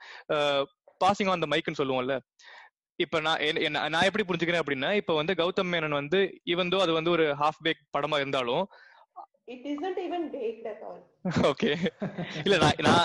[0.84, 2.18] பாசிங் ஆன் த மைக்னு சொல்லுவோம்ல.
[2.94, 7.10] இப்ப நான் என்ன- நான் எப்படி புரிஞ்சுக்கிறேன் அப்படின்னா இப்ப வந்து கௌதம் மேனன் வந்து இவந்தோ அது வந்து
[7.10, 8.66] ஒரு ஹாஃப் பேக் படமா இருந்தாலும்
[9.48, 10.98] it isn't even baked at all.
[11.50, 11.70] Okay
[12.44, 13.04] இல்ல நான் நான்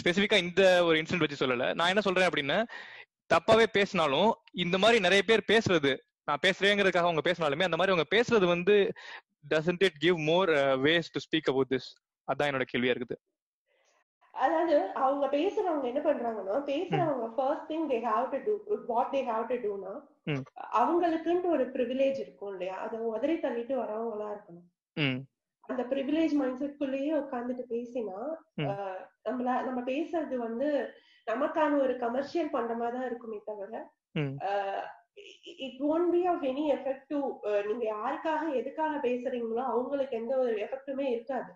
[0.00, 1.66] ஸ்பெசிபிக்கா இந்த ஒரு இன்சிடென்ட் வச்சு சொல்லல.
[1.74, 2.58] நான் என்ன சொல்றேன் அப்படின்னா
[3.30, 4.30] தப்பாவே பேசினாலும்
[4.64, 5.92] இந்த மாதிரி நிறைய பேர் பேசுறது
[6.28, 8.74] நான் பேசுறேங்கிறதுக்காக அவங்க பேசினாலுமே அந்த மாதிரி அவங்க பேசுறது வந்து
[9.50, 10.50] doesn't it give more
[10.82, 11.88] ways to speak about this
[12.28, 13.16] அதான் என்னோட கேள்வியா இருக்குது.
[14.34, 18.54] அதாவது அவங்க பேசுறவங்க என்ன பண்றாங்கன்னா பேசுறவங்க first think they have to do
[18.86, 19.92] what they have to டூனா.
[20.80, 22.76] அவங்களுக்குன்ட்டு ஒரு ப்ரிவிலேஜ் இருக்கும் இல்லையா?
[22.84, 24.68] அதை உதறி தள்ளிட்டு வரவங்களா இருக்கணும்.
[25.68, 28.18] அந்த ப்ரிவிலேஜ் மைண்ட் செட்குள்ளேயே உட்காந்துட்டு பேசினா
[29.24, 30.68] நம்மள நம்ம பேசுறது வந்து
[31.26, 33.82] நமக்கான ஒரு கமர்ஷியல் பண்ற மாதிரி தான் இருக்குமே தவிர.
[35.66, 37.18] It won't be of any effect to
[37.62, 41.52] நீங்க யாருக்காக எதுக்காக பேசுறீங்களோ அவங்களுக்கு எந்த ஒரு எஃபெக்ட்டுமே இருக்காது.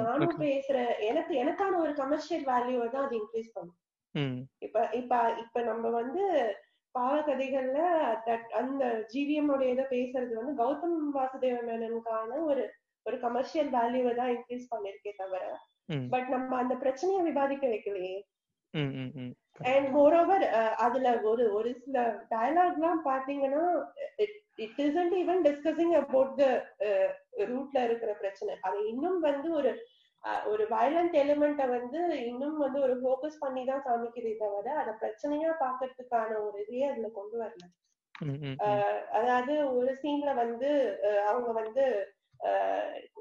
[0.00, 0.36] நானும்.
[0.38, 3.78] பேசுற எனக்கு எனக்கான ஒரு கமர்ஷியல் வேல்யூவை தான் அது இன்க்ரீஸ் பண்ணும்
[4.58, 6.24] இப்ப இப்ப இப்ப நம்ம வந்து
[6.94, 7.78] பாவகதைகள்ல
[8.52, 12.64] அந்த ஜிவிஎம் உடைய இதை பேசுறது வந்து கௌதம் வாசுதேவ மேனனுக்கான ஒரு
[13.06, 15.44] ஒரு கமர்ஷியல் வேல்யூவை தான் இன்க்ரீஸ் பண்ணிருக்கே தவிர
[16.12, 18.18] பட் நம்ம அந்த பிரச்சனையை விவாதிக்க வைக்கலையே.
[19.70, 20.44] அண்ட் மோர் ஓவர்
[20.84, 23.64] அதுல ஒரு ஒரு சில டயலாக் எல்லாம் பாத்தீங்கன்னா
[24.64, 26.44] it isn't even discussing about the
[27.50, 28.54] ரூட்ல இருக்கிற பிரச்சனை.
[28.66, 29.72] அது இன்னும் வந்து ஒரு
[30.50, 36.36] ஒரு வயலண்ட் எலிமெண்ட்டை வந்து இன்னும் வந்து ஒரு ஃபோக்கஸ் பண்ணி தான் காமிக்கிறதே தவிர அதை பிரச்சனையா பாக்குறதுக்கான
[36.44, 37.64] ஒரு இதையே அதுல கொண்டு வரல.
[39.18, 40.70] அதாவது ஒரு சீன்ல வந்து
[41.30, 41.84] அவங்க வந்து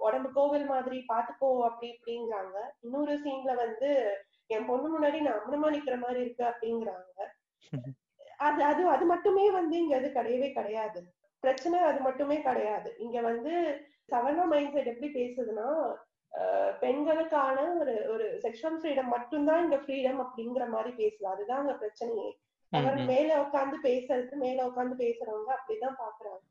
[0.05, 2.57] உடம்பு கோவில் மாதிரி பாத்துக்கோ அப்படி இப்படிங்கிறாங்க.
[2.79, 3.89] இன்னொரு சீன்ல வந்து
[4.47, 7.19] என் பொண்ணு முன்னாடி நான் அம்மனமா நிக்கிற மாதிரி இருக்கு அப்படிங்கிறாங்க.
[8.37, 11.01] அது அது அது மட்டுமே வந்து இங்க அது கிடையவே கிடையாது.
[11.43, 12.89] பிரச்சனை அது மட்டுமே கிடையாது.
[12.97, 13.53] இங்க வந்து
[14.11, 15.67] சவர்ணா மைண்ட் செட் எப்படி பேசுதுன்னா
[16.81, 21.25] பெண்களுக்கான ஒரு ஒரு செக்ஷுவல் ஃப்ரீடம் மட்டும்தான் இங்க ஃப்ரீடம் அப்படிங்கிற மாதிரி பேசுது.
[21.25, 22.29] அதுதான் அங்க பிரச்சனையே
[22.73, 22.99] அவர்.
[23.11, 26.45] மேல உட்கார்ந்து பேசுறது மேல உட்கார்ந்து பேசுறவங்க அப்படிதான் பாக்குறாங்க.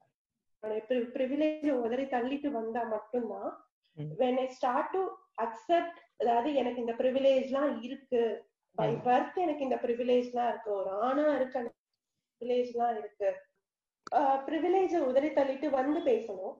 [1.16, 3.50] ப்ரிவிலேஜ் உதறி தள்ளிட்டு வந்தா மட்டும்தான்.
[4.20, 5.02] when I start to
[5.44, 8.22] accept அதாவது எனக்கு இந்த ப்ரிவிலேஜ்லாம் இருக்கு.
[8.78, 8.90] பை.
[9.06, 10.70] பர்த் எனக்கு இந்த ப்ரிவிலேஜ்லாம் இருக்கு.
[10.80, 11.62] ஒரு ஆணா இருக்க
[12.42, 13.30] ப்ரிவிலேஜ்லாம் இருக்கு.
[14.48, 16.56] ப்ரிவிலேஜ உதறி தள்ளிட்டு வந்து பேசணும்.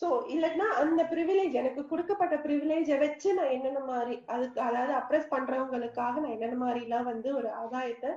[0.00, 6.14] சோ இல்லைன்னா அந்த ப்ரிவிலேஜ் எனக்கு கொடுக்கப்பட்ட ப்ரிவிலேஜ வச்சு நான் என்னென்ன மாதிரி அதுக்கு அதாவது அப்ரஸ் பண்றவங்களுக்காக
[6.22, 8.12] நான் என்னென்ன மாதிரி எல்லாம் வந்து ஒரு ஆதாயத்தை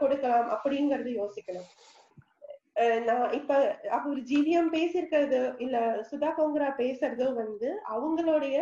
[0.00, 1.68] கொடுக்கலாம் அப்படிங்கறது யோசிக்கணும்.
[3.06, 3.52] நான் இப்ப
[3.96, 5.76] அவர் ஜிவிஎம் பேசியிருக்கிறது இல்ல
[6.10, 8.56] சுதா கோங்கரா பேசுறதோ வந்து அவங்களுடைய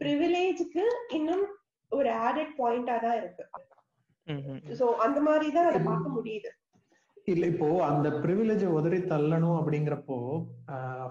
[0.00, 1.44] ப்ரிவிலேஜ்க்கு இன்னும்
[1.92, 3.44] ஒரு ஆடட் பாயிண்டா தான் இருக்கு.
[4.78, 6.50] சோ அந்த மாதிரி தான் அதை பார்க்க முடியுது.
[7.26, 10.18] இல்ல இப்போ அந்த ப்ரிவிலேஜ உதறி தள்ளணும் அப்படிங்கிறப்போ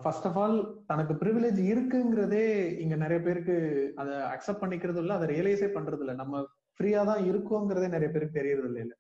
[0.04, 0.56] ஃபர்ஸ்ட் ஆஃப் ஆல்
[0.88, 2.46] தனக்கு ப்ரிவிலேஜ் இருக்குங்கிறதே
[2.84, 3.56] இங்க நிறைய பேருக்கு
[4.02, 6.16] அதை அக்செப்ட் பண்ணிக்கிறது இல்ல அதை ரியலைஸே பண்றது இல்ல.
[6.22, 6.42] நம்ம
[6.80, 8.96] ஃப்ரீயா தான் இருக்கோங்கிறதே நிறைய பேருக்கு தெரியறது இல்ல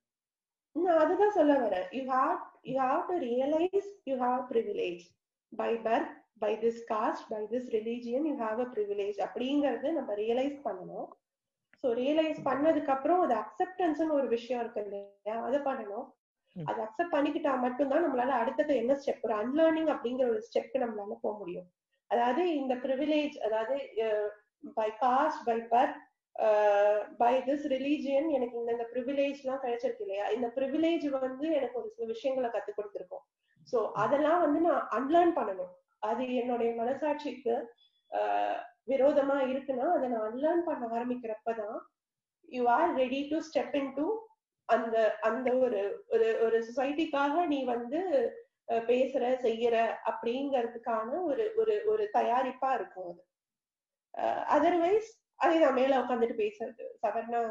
[0.76, 1.88] நான் அதுதான் சொல்ல வரேன்.
[1.95, 2.36] You have
[2.67, 5.03] you have to realise you have privilege
[5.53, 10.58] by birth by this caste by this religion you have a privilege அப்படிங்கறது நம்ம ரியலைஸ்
[10.63, 11.08] பண்ணணும்.
[11.84, 15.36] ஸோ ரியலைஸ் பண்ணதுக்கு அப்புறம் அது அக்செப்டன்ஸ்னு ஒரு விஷயம் இருக்கு இல்லையா?
[15.47, 16.06] அதை பண்ணணும்.
[16.56, 21.34] அதை அக்செப்ட் பண்ணிக்கிட்டா மட்டும்தான் நம்மளால அடுத்தது என்ன ஸ்டெப் ஒரு அன்லேர்னிங் அப்படிங்கிற ஒரு ஸ்டெப் நம்மளால போக
[21.38, 21.67] முடியும்.
[22.12, 23.75] அதாவது இந்த ப்ரிவிலேஜ் அதாவது
[24.75, 25.97] by caste by birth
[27.17, 30.26] by this religion எனக்கு இந்த இந்த ப்ரிவிலேஜ் எல்லாம் கிடைச்சிருக்கு இல்லையா?
[30.28, 33.26] இந்த ப்ரிவிலேஜ் வந்து எனக்கு ஒரு சில விஷயங்களை கத்து கொடுத்துருக்கோம்.
[33.71, 35.73] சோ அதெல்லாம் வந்து நான் அன்லேர்ன் பண்ணணும்.
[36.00, 37.56] அது என்னுடைய மனசாட்சிக்கு
[38.12, 41.78] ஆஹ் விரோதமா இருக்குன்னா அதை நான் அன்லேர்ன் பண்ண ஆரம்பிக்கிறப்பதான்
[42.50, 44.06] you are ready to step in to
[44.69, 48.00] அந்த அந்த ஒரு ஒரு ஒரு சொசைட்டிக்காக நீ வந்து
[48.89, 49.76] பேசுற செய்யற
[50.10, 53.23] அப்படிங்கிறதுக்கான ஒரு ஒரு ஒரு தயாரிப்பா இருக்கும் அது.
[54.56, 56.84] அதர்வைஸ் அதே நான் மேல உட்காந்துட்டு பேசுறது.
[57.00, 57.41] சாதாரண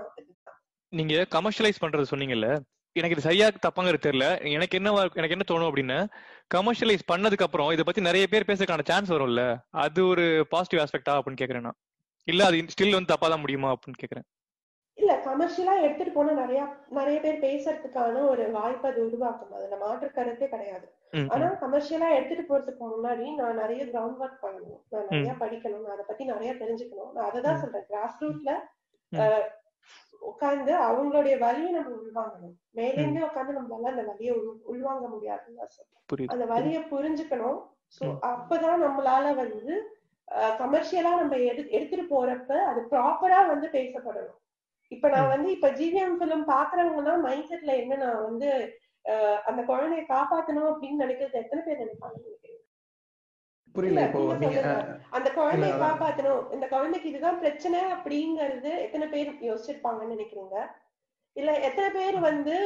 [0.92, 2.48] நீங்க கமர்ஷியலைஸ் பண்றது சொன்னீங்கல்ல
[2.96, 4.26] எனக்கு இது சரியா தப்பாங்கிறது தெரியல.
[4.50, 5.98] எனக்கு என்ன எனக்கு என்ன தோணும் அப்படின்னா
[6.54, 9.42] கமர்ஷியலைஸ் பண்ணதுக்கு அப்புறம் இதை பத்தி நிறைய பேர் பேசுறதுக்கான சான்ஸ் வரும்ல.
[9.84, 11.78] அது ஒரு பாசிட்டிவ் ஆஸ்பெக்டா அப்படின்னு கேக்குறேன் நான்.
[12.28, 14.26] இல்ல அது ஸ்டில் வந்து தப்பா தான் முடியுமா அப்படின்னு கேக்குறேன்.
[15.26, 19.52] கமர்ஷியலா எடுத்துட்டு போனா நிறைய நிறைய பேர் பேசுறதுக்கான ஒரு வாய்ப்பு அது உருவாக்கும்.
[19.52, 20.92] அதுல மாற்று கருத்தே கிடையாது.
[21.28, 24.82] ஆனா கமர்ஷியலா எடுத்துட்டு போறதுக்கு முன்னாடி நான் நிறைய கிரவுண்ட் ஒர்க் பண்ணணும்.
[24.88, 25.80] நான் நிறைய படிக்கணும்.
[25.80, 27.12] நான் அதை பத்தி நிறைய தெரிஞ்சுக்கணும்.
[27.14, 27.56] நான் அதை தான்.
[27.56, 27.84] சொல்றேன்.
[27.86, 28.58] கிராஸ் ரூட்ல.
[30.20, 32.78] உட்கார்ந்து அவங்களுடைய வலியை நம்ம உள்வாங்கணும்.
[32.78, 36.28] மேலேருந்து உட்கார்ந்து நம்மளால அந்த உள்- உள்வாங்க முடியாதுன்னு நான் சொல்றேன்.
[36.28, 37.74] அந்த வலியை புரிஞ்சுக்கணும்.
[38.00, 38.08] சோ.
[38.22, 39.96] அப்பதான் நம்மளால வந்து
[40.36, 44.44] கமர்ஷியலா நம்ம எடு எடுத்துட்டு போறப்ப அது ப்ராப்பரா வந்து பேசப்படணும்.
[44.88, 45.28] இப்ப நான்.
[45.28, 48.78] வந்து இப்ப ஜிவிஎம் பிலிம் பாக்குறவங்கன்னா மைண்ட் செட்ல என்ன நான் வந்து
[49.44, 52.18] அந்த குழந்தைய காப்பாத்தணும் அப்படின்னு நினைக்கிறது எத்தனை பேர் நினைப்பாங்க.
[55.10, 55.72] அந்த குழந்தைய.
[55.78, 60.56] காப்பாத்தணும் இந்த குழந்தைக்கு இதுதான் பிரச்சனை அப்படிங்கறது எத்தனை பேர் யோசிச்சிருப்பாங்கன்னு நினைக்கிறீங்க
[61.36, 62.56] இல்ல எத்தனை பேர் வந்து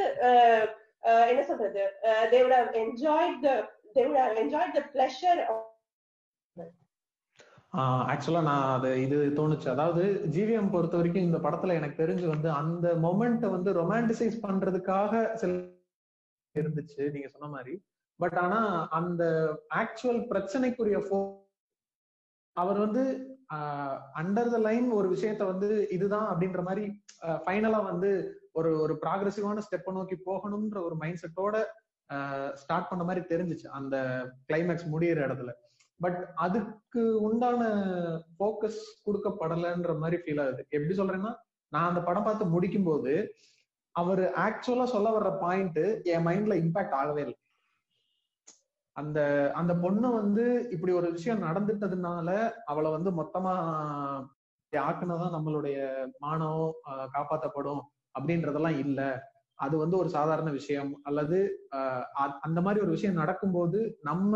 [1.27, 1.83] என்ன சொல்றது
[2.31, 3.55] they would have enjoyed the
[3.95, 4.17] they would
[7.73, 9.67] ஆக்சுவலா நான் அது இது தோணுச்சு.
[9.69, 10.03] அதாவது
[10.35, 15.51] ஜிவிஎம் பொறுத்த வரைக்கும் இந்த படத்துல எனக்கு தெரிஞ்சு வந்து அந்த மொமெண்ட்டை வந்து ரொமான்டிசைஸ் பண்றதுக்காக சில
[16.55, 17.73] இருந்துச்சு நீங்க சொன்ன மாதிரி.
[18.19, 18.59] பட் ஆனா
[18.99, 19.23] அந்த
[19.81, 21.19] ஆக்சுவல் பிரச்சனைக்குரிய ஃபோ
[22.55, 23.03] அவர் வந்து
[24.19, 26.83] அண்டர் த லைன் ஒரு விஷயத்த வந்து இதுதான் அப்படின்ற மாதிரி
[27.45, 28.09] ஃபைனலா வந்து
[28.51, 31.55] ஒரு ஒரு ப்ராக்ரெசிவான ஸ்டெப்பை நோக்கி போகணும்ன்ற ஒரு மைண்ட் செட்டோட
[32.53, 33.95] ஸ்டார்ட் பண்ண மாதிரி தெரிஞ்சிச்சு அந்த
[34.49, 35.51] கிளைமேக்ஸ் முடியிற இடத்துல.
[36.01, 37.61] பட் அதுக்கு உண்டான
[38.35, 40.65] ஃபோக்கஸ் கொடுக்கப்படலைன்ற மாதிரி ஃபீல் ஆகுது.
[40.69, 41.31] எப்படி சொல்றேன்னா
[41.71, 43.13] நான் அந்த படம் பார்த்து முடிக்கும் போது
[43.95, 47.37] அவர் ஆக்சுவலா சொல்ல வர்ற பாயிண்ட் என் மைண்ட்ல இம்பாக்ட் ஆகவே இல்லை.
[48.95, 49.19] அந்த
[49.53, 52.29] அந்த பொண்ணு வந்து இப்படி ஒரு விஷயம் நடந்துட்டதுனால
[52.65, 53.53] அவளை வந்து மொத்தமா
[54.73, 55.77] ஆக்குனதான் நம்மளுடைய
[56.19, 57.81] மானம் ஆஹ், காப்பாத்தப்படும்
[58.15, 58.99] அப்படின்றதெல்லாம் இல்ல.
[59.59, 60.99] அது வந்து ஒரு சாதாரண விஷயம்.
[61.03, 61.37] அல்லது
[61.71, 64.33] ஆஹ், அ- அந்த மாதிரி ஒரு விஷயம் நடக்கும்போது நம்ம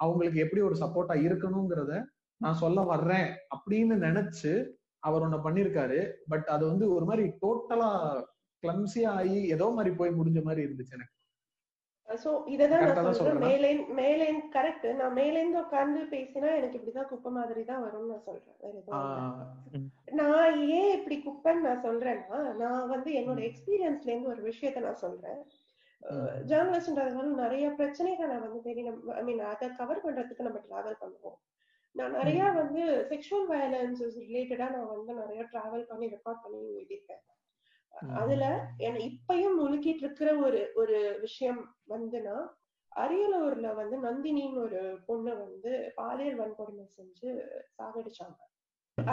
[0.00, 1.94] அவங்களுக்கு எப்படி ஒரு சப்போர்ட்டா இருக்கணுங்கிறத
[2.40, 4.52] நான் சொல்ல வர்றேன் அப்படின்னு நினைச்சு
[5.02, 6.00] அவர் ஒண்ணு பண்ணிருக்காரு.
[6.28, 7.90] பட் அது வந்து ஒரு மாதிரி டோட்டலா
[8.62, 11.14] கிளம்சியா ஆகி ஏதோ மாதிரி போய் முடிஞ்ச மாதிரி இருந்துச்சு எனக்கு.
[12.08, 13.16] சோ இததான் நான் சொல்றேன்.
[13.18, 13.48] சொல்றேனா?
[13.48, 18.56] மேலே மேலே கரெக்ட் நான் மேலேந்து உட்கார்ந்து பேசினா எனக்கு இப்படிதான் குப்பை மாதிரி தான் வரும்னு நான் சொல்றேன்.
[20.20, 23.40] நான் ஏன் இப்படி குப்பைன்னு நான் சொல்றேன்னா நான் வந்து என்னோட.
[23.50, 25.40] எக்ஸ்பீரியன்ஸ்ல இருந்து ஒரு விஷயத்த நான் சொல்றேன்.
[26.02, 26.26] ம்.
[26.48, 31.38] ஜேர்னலிஸ்ட்ன்றதுனால நிறைய பிரச்சனைகளை வந்து நம்ம ஐ மீன் அதை கவர் பண்றதுக்கு நம்ம டிராவல் பண்ணுவோம்
[31.94, 32.80] நான் நிறைய வந்து
[33.10, 37.22] செக்ஷுவல் வயலன்சஸ் ரிலேட்டடா நான் வந்து நிறைய டிராவல் பண்ணி ரெக்கார்ட் பண்ணி எழுதியிருக்கேன்.
[38.18, 38.44] அதுல
[38.78, 42.36] என்ன இப்பயும் முழுக்கிட்டு இருக்கிற ஒரு ஒரு விஷயம் வந்துன்னா
[42.92, 47.30] அரியலூர்ல வந்து நந்தினின்னு ஒரு பொண்ணை வந்து பாலியல் வன்கொடுமை செஞ்சு
[47.76, 48.38] சாகடிச்சாங்க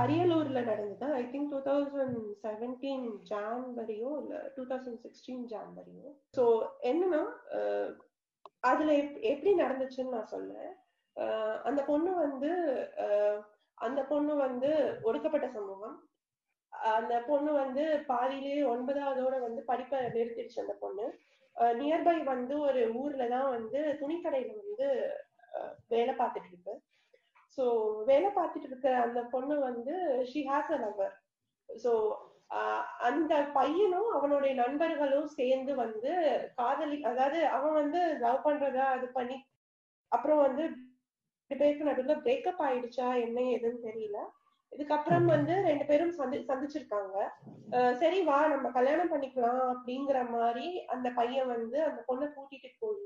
[0.01, 1.07] அரியலூர்ல நடந்தது?
[1.13, 6.09] I think two thousand seventeen ஜான்வரியோ இல்ல டூ தௌசண்ட் சிக்ஸ்டீன் ஜான்வரியோ?
[6.37, 6.43] ஸோ
[6.91, 7.21] என்னன்னா
[8.71, 8.93] அதுல
[9.31, 10.71] எப்படி நடந்துச்சுன்னு நான் சொல்றேன்.
[11.69, 12.51] அந்த பொண்ணு வந்து
[13.77, 14.69] அந்த பொண்ணு வந்து
[15.01, 15.95] ஒடுக்கப்பட்ட சமூகம்.
[16.99, 21.05] அந்த பொண்ணு வந்து பாதியிலேயே ஒன்பதாவதோட வந்து படிப்பை நிறுத்திடுச்சு அந்த பொண்ணு.
[21.81, 24.87] நியர்பை வந்து ஒரு ஊர்ல தான் வந்து துணிக்கடையில வந்து
[25.87, 26.73] வேலை பார்த்துட்டு இருக்கு.
[27.57, 27.65] ஸோ
[28.05, 29.93] வேலை பார்த்துட்டு இருக்க அந்த பொண்ணு வந்து
[30.25, 31.13] she has a number
[31.69, 31.91] so
[32.99, 36.11] அந்த பையனும் அவனுடைய நண்பர்களும் சேர்ந்து வந்து
[36.57, 39.37] காதலி அதாவது அவன் வந்து லவ் பண்றதா அது பண்ணி
[40.11, 40.63] அப்புறம் வந்து
[41.51, 44.19] பேருக்கு நடுவில் பிரேக்கப் ஆயிடுச்சா என்ன ஏதுன்னு தெரியல.
[44.71, 47.17] இதுக்கப்புறம் வந்து ரெண்டு பேரும் சந்தி சந்திச்சிருக்காங்க.
[48.01, 53.03] சரி வா நம்ம கல்யாணம் பண்ணிக்கலாம் அப்படிங்கிற மாதிரி அந்த பையன் வந்து அந்த பொண்ணை கூட்டிட்டு போய்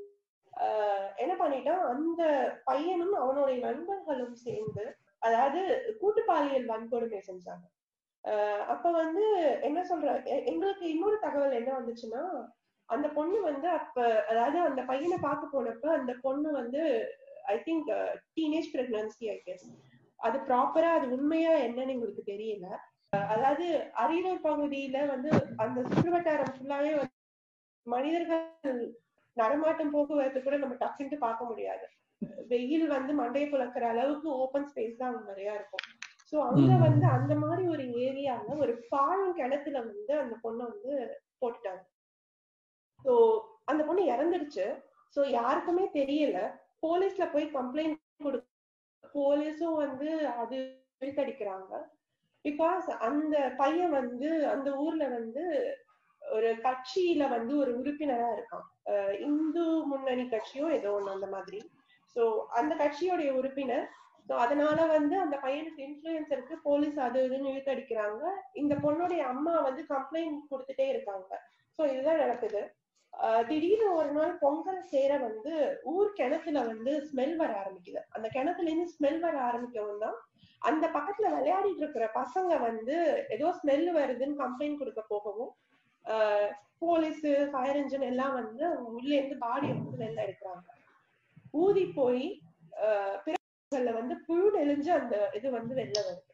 [1.15, 2.21] என்ன பண்ணிட்டான் அந்த
[2.65, 4.85] பையனும் அவனுடைய நண்பர்களும் சேர்ந்து
[5.21, 5.61] அதாவது
[6.01, 7.65] கூட்டு பாலியல் வன்கொடுமை செஞ்சாங்க.
[8.67, 9.23] அப்ப வந்து
[9.61, 10.07] என்ன சொல்ற
[10.51, 12.23] எங்களுக்கு இன்னொரு தகவல் என்ன வந்துச்சுன்னா
[12.89, 13.97] அந்த பொண்ணு வந்து அப்ப
[14.31, 16.83] அதாவது அந்த பையனை பார்க்க போனப்ப அந்த பொண்ணு வந்து
[17.53, 17.89] I think
[18.37, 19.67] teenage pregnancy I guess
[20.19, 22.67] அது ப்ராப்பரா அது உண்மையா என்னன்னு எங்களுக்கு தெரியல.
[23.33, 23.67] அதாவது
[24.03, 27.17] அரியலூர் பகுதியில வந்து அந்த சுற்றுவட்டாரம் ஃபுல்லாவே வந்து
[27.87, 28.81] மனிதர்கள்
[29.41, 31.85] நடமாட்டம் போக்குவரத்து கூட நம்ம டக்குன்ட்டு பார்க்க முடியாது.
[32.47, 35.85] வெயில் வந்து மண்டையை புழக்கிற அளவுக்கு ஓபன் ஸ்பேஸ் தான் நிறைய இருக்கும்.
[36.31, 36.71] சோ அங்க.
[36.77, 40.93] வந்து அந்த மாதிரி ஒரு ஏரியால ஒரு பாலம் கிணத்துல வந்து அந்த பொண்ணை வந்து
[41.41, 41.83] போட்டுட்டாங்க.
[43.05, 43.13] சோ
[43.65, 44.65] அந்த பொண்ணு இறந்துடுச்சு.
[45.15, 46.39] சோ யாருக்குமே தெரியல.
[46.85, 48.39] போலீஸ்ல போய் கம்ப்ளைண்ட் கொடு
[49.13, 50.09] போலீஸும் வந்து
[50.41, 50.57] அது
[51.01, 51.73] இழுத்தடிக்கிறாங்க
[52.45, 55.43] பிகாஸ் அந்த பையன் வந்து அந்த ஊர்ல வந்து
[56.35, 58.65] ஒரு கட்சியில வந்து ஒரு உறுப்பினரா இருக்கான்
[59.27, 61.59] இந்து முன்னணி கட்சியோ ஏதோ ஒண்ணு அந்த மாதிரி.
[62.15, 62.23] சோ
[62.59, 63.85] அந்த கட்சியோடைய உறுப்பினர்.
[64.27, 66.55] சோ அதனால வந்து அந்த பையனுக்கு இன்ஃபுளுயன்ஸ் இருக்கு.
[66.67, 68.23] போலீஸ் அது இதுன்னு இழுத்தடிக்கிறாங்க
[68.61, 71.31] இந்த பொண்ணுடைய அம்மா வந்து கம்ப்ளைண்ட் கொடுத்துட்டே இருக்காங்க.
[71.79, 72.61] சோ இதுதான் நடக்குது.
[73.49, 75.53] திடீர்னு ஒரு நாள் பொங்கல் சேர வந்து
[75.93, 78.01] ஊர் கிணத்துல வந்து ஸ்மெல் வர ஆரம்பிக்குது.
[78.15, 80.17] அந்த கிணத்துல இருந்து ஸ்மெல் வர ஆரம்பிக்கவும் தான்
[80.61, 82.95] அந்த பக்கத்துல விளையாடிட்டு இருக்கிற பசங்க வந்து
[83.35, 85.51] ஏதோ ஸ்மெல் வருதுன்னு கம்ப்ளைண்ட் கொடுக்க போகவும்
[86.79, 90.67] போலீஸ் ஃபயர் இன்ஜின் எல்லாம் வந்து அவங்க உள்ள இருந்து பாடி வந்து வெளில எடுக்கிறாங்க.
[91.51, 92.41] ஊதி போய்
[93.25, 96.27] பிறகுல வந்து புழு நெளிஞ்சு அந்த இது வந்து வெளில வருது.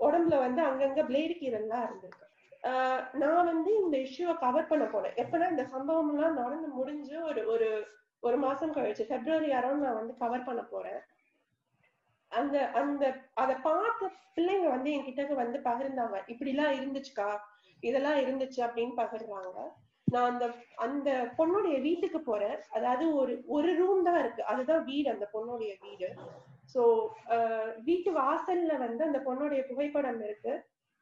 [0.00, 2.24] உடம்புல வந்து அங்கங்க பிளேடு கீரல்லாம் இருந்திருக்கு.
[2.62, 7.46] ஆஹ் நான் வந்து இந்த இஷ்யூவை கவர் பண்ண போனேன் எப்பனா இந்த சம்பவம் எல்லாம் நடந்து முடிஞ்சு ஒரு
[7.46, 7.86] ஒரு
[8.20, 11.00] ஒரு மாசம் கழிச்சு பிப்ரவரி அரௌண்ட் நான் வந்து கவர் பண்ண போறேன்.
[12.28, 16.22] அந்த அந்த அத பார்த்த பிள்ளைங்க வந்து என்கிட்ட வந்து பகிர்ந்தாங்க.
[16.26, 17.28] இப்படி எல்லாம் இருந்துச்சுக்கா?
[17.82, 19.58] இதெல்லாம் இருந்துச்சு அப்படின்னு பகிர்றாங்க.
[20.08, 20.46] நான் அந்த
[20.86, 22.58] அந்த பொண்ணுடைய வீட்டுக்கு போறேன்.
[22.76, 24.42] அதாவது ஒரு ஒரு ரூம் தான் இருக்கு.
[24.52, 26.08] அதுதான் வீடு அந்த பொண்ணுடைய வீடு.
[26.74, 26.82] சோ
[27.88, 30.54] வீட்டு வாசல்ல வந்து அந்த பொண்ணுடைய புகைப்படம் இருக்கு.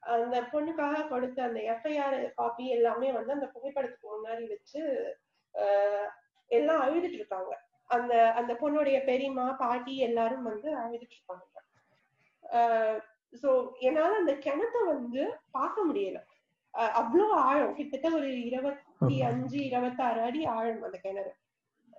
[0.02, 4.80] அந்த பொண்ணுக்காக கொடுத்த அந்த எஃப்ஐஆர் காப்பி எல்லாமே வந்து அந்த புகைப்படத்துக்கு முன்னாடி வச்சு
[6.50, 7.52] எல்லாம் அழுதுட்டு இருக்காங்க.
[7.90, 11.42] அந்த அந்த பொண்ணுடைய பெரியம்மா பாட்டி எல்லாரும் வந்து அழுதுட்டு இருப்பாங்க
[13.42, 13.50] சோ
[13.88, 15.22] என்னால அந்த கிணத்த வந்து
[15.56, 16.18] பார்க்க முடியல.
[17.00, 17.74] அவ்வளவு ஆழம்.
[17.74, 21.32] கிட்டத்தட்ட ஒரு இருபத்தி அஞ்சு இருபத்தாறு அடி ஆழம் அந்த கிணறு.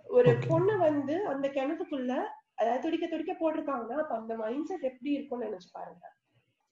[0.07, 0.31] ஒரு.
[0.49, 2.11] பொண்ணு வந்து அந்த கிணத்துக்குள்ள
[2.59, 6.03] அதாவது துடிக்க துடிக்க போட்டிருக்காங்கன்னா அப்ப அந்த மைண்ட் செட் எப்படி இருக்கும்னு நினைச்சு பாருங்க.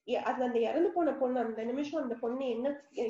[0.08, 2.68] அது அந்த இறந்து போன பொண்ணு அந்த நிமிஷம் அந்த பொண்ணு என்ன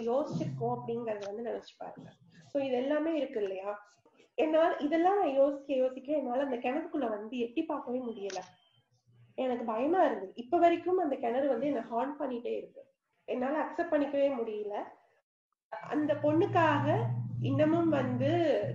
[0.10, 2.10] யோசிச்சிருக்கோம் அப்படிங்கறத வந்து நினைச்சு பாருங்க.
[2.52, 3.72] சோ இது எல்லாமே இருக்கு இல்லையா?
[4.38, 8.42] என்னால இதெல்லாம் நான் யோசிக்க யோசிக்க என்னால அந்த கிணத்துக்குள்ள வந்து எட்டி பார்க்கவே முடியல.
[9.38, 12.83] எனக்கு பயமா இருந்தது இப்ப வரைக்கும் அந்த கிணறு வந்து என்ன ஹார்ன் பண்ணிட்டே இருக்கு.
[13.28, 14.76] என்னால அக்செப்ட் பண்ணிக்கவே முடியல.
[15.92, 16.88] அந்த பொண்ணுக்காக
[17.42, 18.30] இன்னமும் வந்து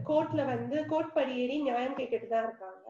[0.06, 2.86] கோர்ட்ல வந்து கோர்ட் படியேறி நியாயம் கேட்டுட்டு தான் இருக்காங்க.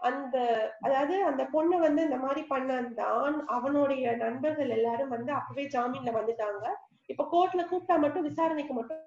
[0.00, 0.36] அந்த
[0.80, 6.12] அதாவது அந்த பொண்ணு வந்து இந்த மாதிரி பண்ண அந்த ஆண் அவனுடைய நண்பர்கள் எல்லாரும் வந்து அப்பவே ஜாமீன்ல
[6.18, 6.64] வந்துட்டாங்க.
[7.08, 9.02] இப்ப கோர்ட்ல கூப்பிட்டா மட்டும் விசாரணைக்கு மட்டும்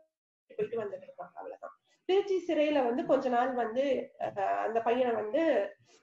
[0.52, 1.36] போயிட்டு வந்துட்டு இருக்காங்க.
[1.36, 1.76] அவ்வளவுதான்.
[2.12, 3.84] திருச்சி சிறையில வந்து கொஞ்ச நாள் வந்து
[4.66, 5.44] அந்த பையனை வந்து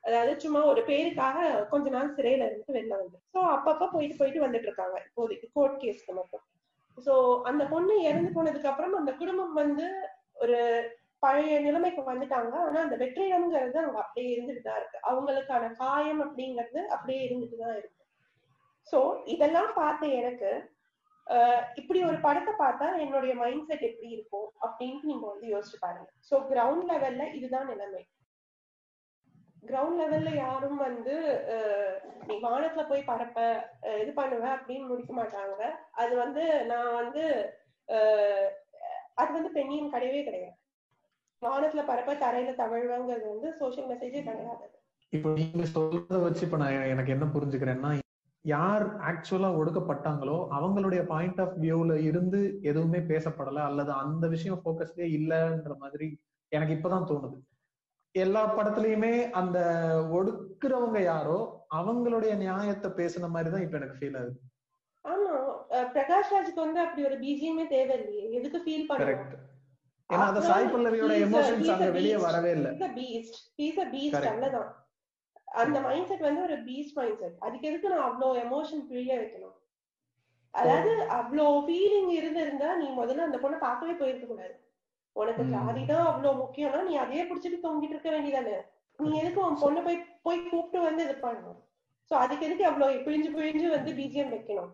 [0.05, 1.38] அதாவது சும்மா ஒரு பேருக்காக
[1.73, 4.97] கொஞ்ச நாள் சிறையில இருந்து வெளில வந்து சோ அப்பப்ப போயிட்டு போயிட்டு வந்துட்டு இருக்காங்க.
[5.07, 6.44] இப்போதைக்கு கோர்ட் கேஸ்க்கு மட்டும்.
[6.99, 7.14] சோ
[7.51, 9.87] அந்த பொண்ணு இறந்து போனதுக்கு அப்புறம் அந்த குடும்பம் வந்து
[10.44, 10.59] ஒரு
[11.25, 12.55] பழைய நிலைமைக்கு வந்துட்டாங்க.
[12.66, 14.99] ஆனா அந்த வெற்றிடம்ங்கிறது அங்க அப்படியே இருந்துட்டு தான் இருக்கு.
[15.11, 18.03] அவங்களுக்கான காயம் அப்படிங்கிறது அப்படியே இருந்துட்டு தான் இருக்கு.
[18.92, 19.01] சோ
[19.35, 20.53] இதெல்லாம் பார்த்த எனக்கு
[21.75, 26.09] இப்படி ஒரு படத்தை பார்த்தா என்னுடைய மைண்ட் செட் எப்படி இருக்கும் அப்படின்ட்டு நீங்க வந்து யோசிச்சு பாருங்க.
[26.31, 28.03] சோ கிரவுண்ட் லெவல்ல இதுதான் நிலைமை.
[29.67, 31.14] கிரவுண்ட் லெவல்ல யாரும் வந்து
[32.27, 33.38] நீ வானத்துல போய் பறப்ப
[34.03, 35.62] இது பண்ணுவ அப்படின்னு முடிக்க மாட்டாங்க.
[35.93, 37.25] அது வந்து நான் வந்து
[37.88, 38.49] ஆஹ்
[39.14, 40.57] அது வந்து பெண்ணியம் கிடையவே கிடையாது.
[41.43, 44.67] வானத்துல பறப்ப தரையில தவழ்வாங்கிறது வந்து சோஷியல் மெசேஜே கிடையாது.
[45.12, 47.91] இப்போ நீங்க சொல்றத வச்சு இப்ப நான் எனக்கு என்ன புரிஞ்சுக்கிறேன்னா
[48.49, 55.75] யார் ஆக்சுவலா ஒடுக்கப்பட்டாங்களோ அவங்களுடைய பாயிண்ட் ஆஃப் வியூல இருந்து எதுவுமே பேசப்படல அல்லது அந்த விஷயம் ஃபோக்கஸ்லயே இல்லைன்ற
[55.79, 56.09] மாதிரி
[56.53, 57.39] எனக்கு இப்பதான் தோணுது.
[58.15, 59.59] எல்லா படத்துலயுமே அந்த
[60.13, 61.39] ஒடுக்குறவங்க யாரோ
[61.75, 64.39] அவங்களுடைய நியாயத்தை பேசுன மாதிரி தான் இப்ப எனக்கு ஃபீல் ஆகுது.
[65.05, 65.35] ஆமா.
[65.93, 69.35] பிரகாஷ் ராஜுக்கு வந்து அப்படி ஒரு பிஜிஎம்மே தேவையில்லையே எதுக்கு ஃபீல் கரெக்ட்
[70.11, 72.17] ஏன்னா அந்த சாய் பல்லவியோட எமோஷன்ஸ் அங்க வெளியே.
[72.23, 72.69] வரவே இல்ல.
[72.83, 73.35] A beast.
[74.15, 74.29] Correct.
[74.31, 74.69] அவ்வளவுதான்
[75.51, 79.57] அந்த மைண்ட் செட் வந்து ஒரு பீஸ்ட் மைண்ட் செட் அதுக்கு எதுக்கு நான் அவ்வளோ எமோஷன் பிழிய வைக்கணும்?
[80.51, 84.55] அதாவது அவ்வளோ ஃபீலிங் இருந்திருந்தா நீ முதல்ல அந்த பொண்ணை பார்க்கவே போயிருக்க கூடாது.
[85.17, 85.45] உனக்கு.
[85.45, 88.57] ஜாதி தான் அவ்வளோ முக்கியம்னா நீ அதையே புடிச்சிட்டு தொங்கிட்டு இருக்க வேண்டியதானே?
[88.99, 91.61] நீ எதுக்கு உன் பொண்ணை போய் போய் கூப்பிட்டு வந்து இது பண்ணணும்?
[92.11, 94.71] சோ அதுக்கு எதுக்கு அவ்வளோ பிழிஞ்சு பிழிஞ்சு வந்து பிஜிஎம் வைக்கணும்?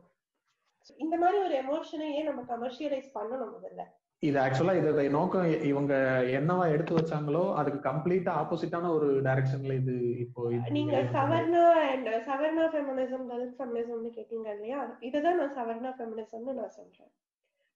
[0.99, 3.83] இந்த மாதிரி ஒரு எமோஷனையே நம்ம கமர்ஷியலைஸ் பண்ணணும் முதல்ல.
[4.23, 5.95] இது ஆக்சுவலா இதோட நோக்கம் இவங்க
[6.37, 10.43] என்னவா எடுத்து வச்சாங்களோ அதுக்கு கம்ப்ளீட்டா ஆப்போசிட்டான ஒரு டைரக்ஷன்ல இது இப்போ
[10.77, 10.99] நீங்க.
[11.15, 17.13] சவர்ணா அண்ட் சவர்ணா ஃபெமினிசம் தலித் ஃபெமினிசம்னு கேட்டீங்க இல்லையா இதுதான் நான் சவர்ணா ஃபெமினிசம்னு நான் சொல்றேன்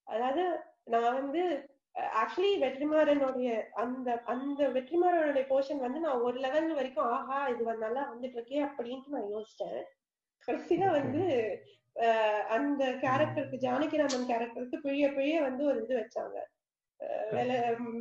[0.07, 0.45] அதாவது
[0.87, 1.43] நான் வந்து
[2.17, 3.51] ஆக்சுவலி வெற்றிமாறனுடைய
[3.83, 9.17] அந்த அந்த வெற்றிமாறனுடைய போர்ஷன் வந்து நான் ஒரு லெவல் வரைக்கும் ஆஹா இது நல்லா வந்துட்டு இருக்கே அப்படின்ட்டு
[9.17, 9.79] நான் யோசிச்சேன்
[10.49, 10.85] கடைசியில.
[10.95, 11.23] வந்து
[12.49, 16.39] அந்த கேரக்டருக்கு ஜானகிராமன் கேரக்டருக்கு பிழிய பிழிய வந்து ஒரு இது வச்சாங்க.
[17.31, 17.57] வேலை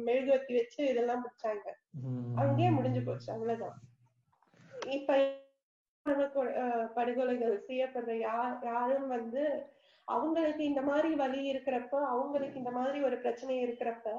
[0.05, 1.71] மெழுகுவத்தி வச்சு இதெல்லாம் முடிச்சாங்க.
[2.35, 3.33] அங்கேயே முடிஞ்சு போச்சு.
[3.33, 3.79] அவ்வளவுதான்.
[4.87, 5.35] இப்ப
[6.95, 9.65] படுகொலைகள் செய்யப்படுற யார் யாரும் வந்து
[10.03, 14.09] அவங்களுக்கு இந்த மாதிரி வலி இருக்கிறப்ப அவங்களுக்கு இந்த மாதிரி ஒரு பிரச்சனை இருக்கிறப்ப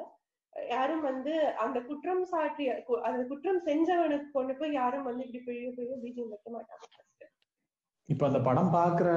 [0.68, 5.70] யாரும் வந்து அந்த குற்றம் சாட்டிய கு- அந்த குற்றம் செஞ்சவனுக்கு கொண்டு போய் யாரும் வந்து இப்படி பிழிய
[5.70, 7.07] பிழிய பீஜம் வைக்க மாட்டாங்க.
[8.08, 9.08] இப்ப அந்த படம் பாக்குற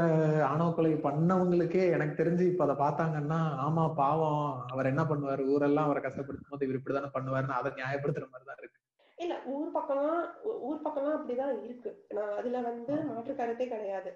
[0.48, 4.42] ஆணவ கொலை பண்ணவங்களுக்கே எனக்கு தெரிஞ்சு இப்ப அதை பார்த்தாங்கன்னா ஆமா பாவம்.
[4.68, 5.44] அவர் என்ன பண்ணுவாரு?
[5.46, 8.80] ஊரெல்லாம் அவரை கஷ்டப்படுத்தும் போது இவர் இப்படிதானே பண்ணுவாருன்னு அதை நியாயப்படுத்துற மாதிரி தான் இருக்கு.
[9.18, 10.22] இல்ல ஊர் பக்கம்லாம்
[10.62, 11.92] ஊர் பக்கம்லாம் அப்படிதான் இருக்கு.
[12.12, 14.12] நான் அதுல வந்து மாற்று கருத்தே கிடையாது.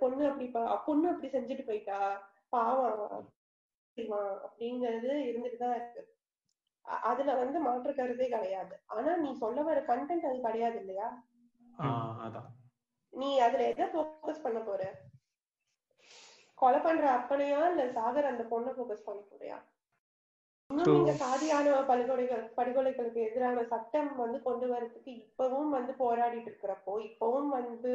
[0.00, 0.46] பொண்ணு அப்படி
[0.86, 1.98] பொண்ணு அப்படி செஞ்சுட்டு போயிட்டா
[2.48, 3.26] பாவம்.
[4.46, 6.02] அப்படிங்கிறது இருந்துட்டு தான் இருக்கு.
[7.04, 8.74] அதுல வந்து மாற்று கருத்தே கிடையாது.
[8.86, 11.08] ஆனா நீ சொல்ல வர கண்டென்ட் அது கிடையாது இல்லையா?
[12.26, 12.50] அதான்.
[13.16, 14.82] நீ அதுல எதை ஃபோக்கஸ் பண்ண போற?
[16.58, 19.56] கொலை பண்ற அப்பனையா இல்ல சாகர் அந்த பொண்ணை ஃபோக்கஸ் பண்ண போறியா?
[20.70, 27.50] இன்னும் நீங்க சாதியான படுகொலைகள் படுகொலைகளுக்கு எதிரான சட்டம் வந்து கொண்டு வரதுக்கு இப்பவும் வந்து போராடிட்டு இருக்கிறப்போ இப்பவும்
[27.58, 27.92] வந்து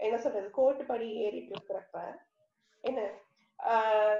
[0.00, 1.96] என்ன சொல்றது கோர்ட்டு படி ஏறிட்டு இருக்கிறப்ப
[2.84, 3.00] என்ன?
[3.58, 4.18] ஆஹ்,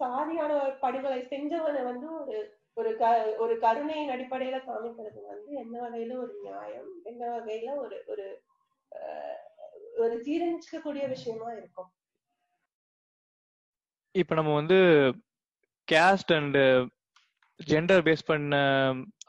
[0.00, 2.36] சாதியான படுகொலை செஞ்சவனை வந்து ஒரு
[2.76, 3.06] ஒரு க
[3.38, 6.90] ஒரு கருணையின் அடிப்படையில காமிக்கிறது வந்து என்ன வகையில ஒரு நியாயம்?
[7.04, 8.26] என்ன வகையில ஒரு ஒரு
[9.96, 11.92] ஒரு ஜீரணிச்சுக்கக்கூடிய விஷயமா இருக்கும்.
[14.10, 14.74] இப்ப நம்ம வந்து
[15.92, 16.56] கேஸ்ட் அண்ட்
[17.66, 18.56] ஜெண்டர் பேஸ் பண்ண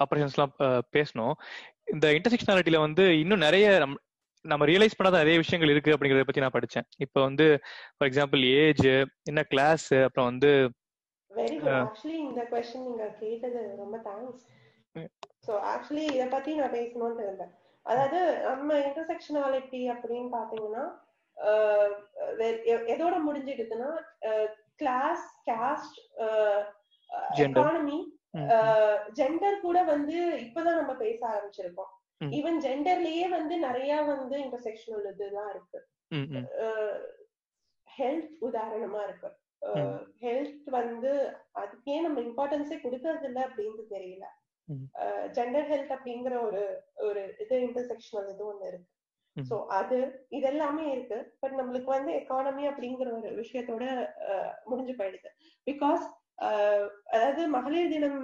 [0.03, 1.31] ஆப்ரேஷன்ஸ்லாம் பேசணும்
[1.85, 3.95] இந்த இன்டர்செக்ஷனாலிட்டியில வந்து இன்னும் நிறைய நம்-
[4.41, 6.89] நம்ம ரியலைஸ் பண்ணாத நிறைய விஷயங்கள் இருக்கு அப்படிங்கறத பத்தி நான் படிச்சேன்.
[6.97, 7.59] இப்போ வந்து
[7.97, 8.85] ஃபார் எக்ஸாம்பிள் ஏஜ்
[9.23, 10.71] என்ன கிளாஸ் அப்புறம் வந்து
[11.29, 11.69] வெரி குட்.
[11.69, 14.51] ஆக்சுவலி இந்த கொஸ்டின் நீங்க கேட்டது ரொம்ப தேங்க்ஸ்.
[15.47, 17.61] சோ ஆக்சுவலி இத பத்தி நான் பேசணும்னு இருந்தேன்.
[17.85, 20.83] அதாவது நம்ம இன்டர்செக்ஷனாலிட்டி அப்படின்னு பாத்தீங்கன்னா
[22.93, 23.89] எதோட முடிஞ்சிடுதுன்னா
[24.81, 25.99] கிளாஸ் காஸ்ட்.
[27.43, 27.99] எக்கானமி
[29.19, 31.91] ஜெண்டர் கூட வந்து இப்பதான் நம்ம பேச ஆரம்பிச்சிருக்கோம்.
[32.37, 35.79] ஈவன் ஜெண்டர்லயே வந்து நிறைய வந்து இன்டர்செக்ஷனல் இதுதான் இருக்கு
[37.87, 39.29] ஹெல்த் உதாரணமா இருக்கு.
[40.23, 41.11] ஹெல்த் வந்து
[41.61, 44.25] அதுக்கே நம்ம இம்பார்ட்டன்ஸே கொடுக்கறது இல்ல அப்படின்னு தெரியல.
[45.37, 46.63] ஜெண்டர் ஹெல்த் அப்படிங்கிற ஒரு
[47.07, 48.89] ஒரு இது இன்டர்செக்ஷனல் இது ஒண்ணு இருக்கு.
[49.35, 49.97] சோ அது
[50.37, 51.17] இதெல்லாமே இருக்கு.
[51.41, 53.85] பட் நம்மளுக்கு வந்து எக்கானமி அப்படிங்கிற ஒரு விஷயத்தோட
[54.71, 55.31] முடிஞ்சு போயிடுது.
[55.67, 56.03] பிகாஸ்
[57.15, 58.21] அதாவது மகளிர் தினம்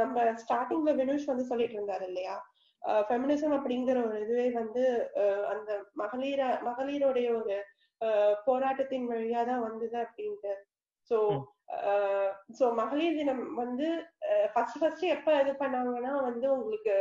[0.00, 2.36] நம்ம ஸ்டார்டிங்ல வினுஷ் வந்து சொல்லிட்டு இருந்தாரு இல்லையா?
[3.08, 4.82] ஃபெமினிசம் அப்படிங்கிற ஒரு இதுவே வந்து
[5.52, 5.70] அந்த
[6.02, 7.56] மகளிர மகளிருடைய ஒரு
[8.48, 10.54] போராட்டத்தின் வழியா தான் வந்தது அப்படின்ட்டு.
[11.10, 11.18] சோ
[11.68, 11.92] ஸோ
[12.58, 13.86] சோ மகளிர் தினம் வந்து
[14.52, 16.94] ஃபர்ஸ்ட் ஃபர்ஸ்ட் எப்ப இது பண்ணாங்கன்னா வந்து உங்களுக்கு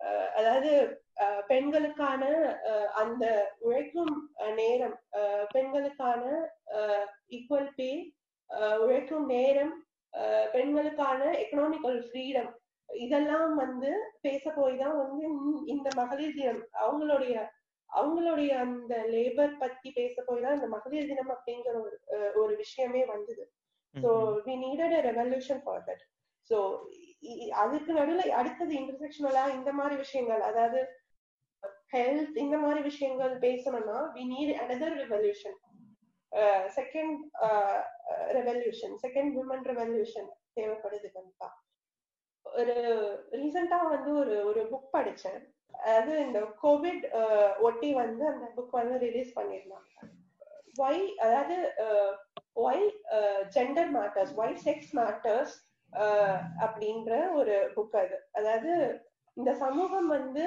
[0.00, 0.70] அஹ், அதாவது
[1.48, 2.22] பெண்களுக்கான
[2.68, 3.24] அஹ், அந்த
[3.60, 4.14] உழைக்கும்
[4.56, 6.22] நேரம் அஹ், பெண்களுக்கான
[7.30, 7.90] ஈக்குவல் பே
[8.80, 9.74] உழைக்கும் நேரம்
[10.54, 12.48] பெண்களுக்கான எக்கனாமிக்கல் ஃப்ரீடம்
[12.88, 13.90] இதெல்லாம் வந்து
[14.22, 15.24] பேச போய் தான் வந்து
[15.66, 17.34] இந்த- மகளிர் தினம் அவங்களுடைய
[17.90, 23.02] அவங்களுடைய அந்த லேபர் பத்தி பேச போய் தான் இந்த மகளிர் தினம் அப்படிங்கிற ஒரு அஹ், ஒரு விஷயமே
[23.06, 23.44] வந்தது.
[23.94, 24.10] So.
[24.46, 26.02] We needed a revolution for that
[26.50, 26.56] so
[27.62, 30.80] அதுக்கு நடுவுல அடுத்தது இன்டர்செக்ஷனலா இந்த மாதிரி விஷயங்கள் அதாவது
[31.94, 35.58] ஹெல்த் இந்த மாதிரி விஷயங்கள் பேசணும்னா we need another revolution
[36.78, 37.20] second
[38.38, 41.48] revolution second women revolution தேவைப்படுது கண்டிப்பா.
[42.46, 42.74] ஒரு
[43.40, 45.40] ரீசெண்டா வந்து ஒரு ஒரு புக் படிச்சேன்.
[45.74, 47.04] அதாவது இந்த கோவிட்
[47.68, 49.90] ஒட்டி வந்து அந்த புக் வந்து ரிலீஸ் பண்ணியிருந்தாங்க.
[50.84, 51.56] ஒய் அதாவது
[52.56, 52.84] why
[53.56, 55.54] gender matters why sex matters
[56.64, 58.16] அப்படின்ற ஒரு புக் அது.
[58.32, 58.72] அதாவது
[59.36, 60.44] இந்த சமூகம் வந்து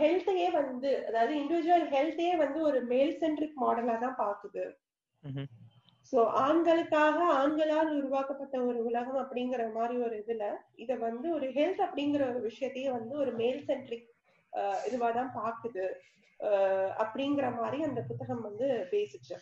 [0.00, 4.64] ஹெல்த்தையே வந்து அதாவது இண்டிவிஜுவல் ஹெல்த்தையே வந்து ஒரு மேல் சென்ட்ரிக் மாடலா தான் பாக்குது
[6.12, 12.22] சோ ஆண்களுக்காக ஆண்களால் உருவாக்கப்பட்ட ஒரு உலகம் அப்படிங்கிற மாதிரி ஒரு இதுல இத வந்து ஒரு ஹெல்த் அப்படிங்கிற
[12.30, 14.10] ஒரு விஷயத்தையே வந்து ஒரு மேல் சென்ட்ரிக்
[14.86, 15.86] இதுவா தான் பாக்குது
[17.02, 19.36] அப்படிங்கிற மாதிரி அந்த புத்தகம் வந்து பேசிச்சு.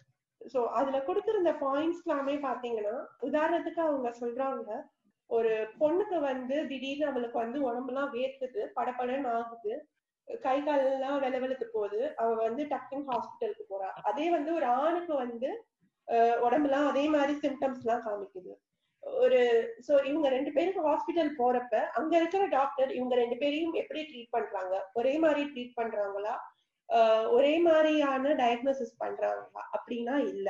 [0.52, 2.96] சோ அதுல கொடுத்திருந்த பாயிண்ட்ஸ் எல்லாமே பாத்தீங்கன்னா
[3.28, 4.70] உதாரணத்துக்கு அவங்க சொல்றாங்க
[5.30, 9.74] ஒரு பொண்ணுக்கு வந்து திடீர்னு அவளுக்கு வந்து உடம்புலாம் வேர்க்குது படப்படன்னு ஆகுது
[10.28, 13.88] கை கால் எல்லாம் வெளவெளுத்து போகுது அவ வந்து டக்குன்னு ஹாஸ்பிட்டலுக்கு போறா.
[14.10, 15.50] அதே வந்து ஒரு ஆணுக்கு வந்து
[16.46, 18.52] உடம்புலாம் அதே மாதிரி சிம்டம்ஸ் எல்லாம் காமிக்குது.
[19.02, 19.40] ஒரு
[19.86, 24.74] சோ இவங்க ரெண்டு பேருக்கு ஹாஸ்பிட்டல் போறப்ப அங்க இருக்கிற டாக்டர் இவங்க ரெண்டு பேரையும் எப்படி ட்ரீட் பண்றாங்க?
[24.98, 26.34] ஒரே மாதிரி ட்ரீட் பண்றாங்களா?
[27.28, 29.62] ஒரே மாதிரியான டயக்னோசிஸ் பண்றாங்களா?
[29.76, 30.48] அப்படின்னா இல்ல.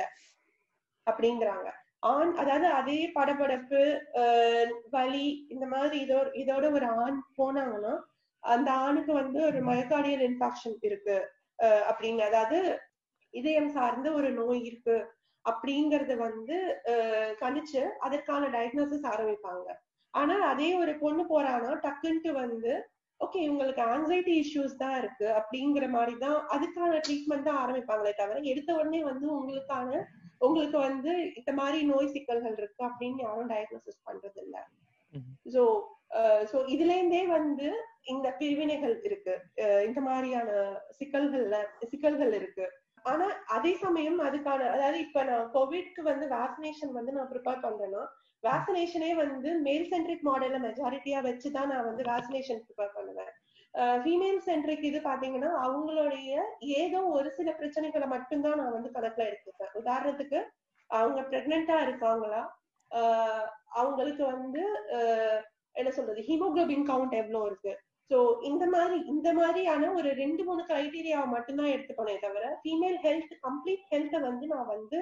[1.07, 1.69] அப்படிங்கிறாங்க.
[2.09, 3.81] ஆண் அதாவது அதே படபடப்பு
[4.89, 7.93] வலி இந்த மாதிரி இதோ இதோட ஒரு ஆண் போனாங்கன்னா
[8.43, 11.17] அந்த ஆணுக்கு வந்து ஒரு மயக்காடியல் இன்ஃபெக்ஷன் இருக்கு.
[11.89, 12.59] அப்படிங்க அதாவது
[13.33, 14.97] இதயம் சார்ந்த ஒரு நோய் இருக்கு.
[15.45, 16.57] அப்படிங்கறது வந்து
[17.41, 19.67] கணிச்சு அதற்கான டயக்னோசிஸ் ஆரம்பிப்பாங்க.
[20.13, 22.73] ஆனா அதே ஒரு பொண்ணு போறாங்கன்னா டக்குன்ட்டு வந்து
[23.33, 28.71] ஓகே இவங்களுக்கு ஆங்ஸைட்டி இஷ்யூஸ் தான் இருக்கு அப்படிங்கிற மாதிரி தான் அதுக்கான ட்ரீட்மெண்ட் தான் ஆரம்பிப்பாங்களே தவிர எடுத்த
[28.79, 30.01] உடனே வந்து உங்களுக்கான
[30.39, 34.57] உங்களுக்கு வந்து இந்த மாதிரி நோய் சிக்கல்கள் இருக்கு அப்படின்னு யாரும் டயக்னோசிஸ் பண்றது இல்ல
[35.45, 35.63] சோ
[36.51, 37.67] சோ இதுல இருந்தே வந்து
[38.05, 39.33] இந்த பிரிவினைகள் இருக்கு.
[39.87, 40.49] இந்த மாதிரியான
[40.99, 41.57] சிக்கல்கள்ல
[41.91, 42.65] சிக்கல்கள் இருக்கு.
[43.05, 43.25] ஆனா
[43.55, 48.03] அதே சமயம் அதுக்கான அதாவது இப்ப நான் கோவிட்க்கு வந்து வேக்சினேஷன் வந்து நான் ப்ரிப்பேர் பண்றேன்னா
[48.47, 53.31] வேக்சினேஷனே வந்து மேல் சென்ட்ரிக் மாடல்ல மெஜாரிட்டியா வச்சுதான் நான் வந்து வேக்சினேஷன் ப்ரிப்பேர் பண்ணுவேன்.
[54.03, 56.31] ஃபீமேல் சென்ட்ரிக் இது பாத்தீங்கன்னா அவங்களுடைய
[56.81, 59.71] ஏதோ ஒரு சில பிரச்சனைகளை மட்டும்தான் நான் வந்து கணக்குல எடுத்துப்பேன்.
[59.81, 60.39] உதாரணத்துக்கு
[60.89, 62.41] அவங்க பிரெக்னெண்டா இருக்காங்களா?
[63.81, 64.63] அவங்களுக்கு வந்து
[65.75, 66.21] என்ன சொல்றது?
[66.27, 67.73] ஹீமோகுளோபின் கவுண்ட் எவ்வளோ இருக்கு?
[68.11, 68.17] ஸோ
[68.49, 74.19] இந்த மாதிரி இந்த மாதிரியான ஒரு ரெண்டு மூணு கிரைடீரியாவை மட்டும்தான் எடுத்துக்கணே தவிர ஃபீமேல் ஹெல்த் கம்ப்ளீட் ஹெல்த்தை
[74.27, 74.99] வந்து நான் வந்து